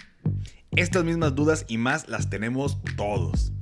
Estas 0.72 1.02
mismas 1.02 1.34
dudas 1.34 1.64
y 1.66 1.78
más 1.78 2.08
las 2.08 2.28
tenemos 2.28 2.78
todos. 2.94 3.52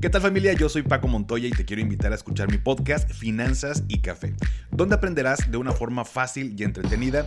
¿Qué 0.00 0.08
tal 0.08 0.22
familia? 0.22 0.52
Yo 0.52 0.68
soy 0.68 0.82
Paco 0.82 1.08
Montoya 1.08 1.48
y 1.48 1.50
te 1.50 1.64
quiero 1.64 1.82
invitar 1.82 2.12
a 2.12 2.14
escuchar 2.14 2.48
mi 2.48 2.56
podcast 2.56 3.10
Finanzas 3.10 3.82
y 3.88 3.98
Café, 3.98 4.32
donde 4.70 4.94
aprenderás 4.94 5.50
de 5.50 5.56
una 5.56 5.72
forma 5.72 6.04
fácil 6.04 6.54
y 6.56 6.62
entretenida 6.62 7.26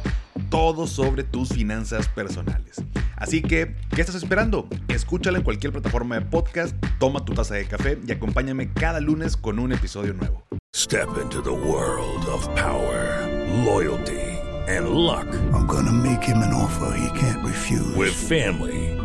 todo 0.49 0.87
sobre 0.87 1.25
tus 1.25 1.49
finanzas 1.49 2.07
personales. 2.07 2.81
Así 3.17 3.41
que, 3.41 3.75
¿qué 3.93 3.99
estás 3.99 4.15
esperando? 4.15 4.69
Escúchala 4.87 5.39
en 5.39 5.43
cualquier 5.43 5.73
plataforma 5.73 6.15
de 6.15 6.21
podcast, 6.21 6.73
toma 6.97 7.25
tu 7.25 7.33
taza 7.33 7.55
de 7.55 7.65
café 7.65 7.99
y 8.07 8.11
acompáñame 8.13 8.71
cada 8.71 9.01
lunes 9.01 9.35
con 9.35 9.59
un 9.59 9.73
episodio 9.73 10.13
nuevo. 10.13 10.45
Step 10.73 11.09
into 11.21 11.41
the 11.41 11.51
world 11.51 12.25
of 12.27 12.47
power, 12.55 13.27
loyalty, 13.65 14.39
and 14.69 14.91
luck. 14.91 15.27
I'm 15.53 15.67
gonna 15.67 15.91
make 15.91 16.23
him 16.23 16.37
an 16.37 16.53
offer 16.53 16.97
he 16.97 17.19
can't 17.19 17.45
refuse. 17.45 17.93
With 17.97 18.13
family, 18.13 18.97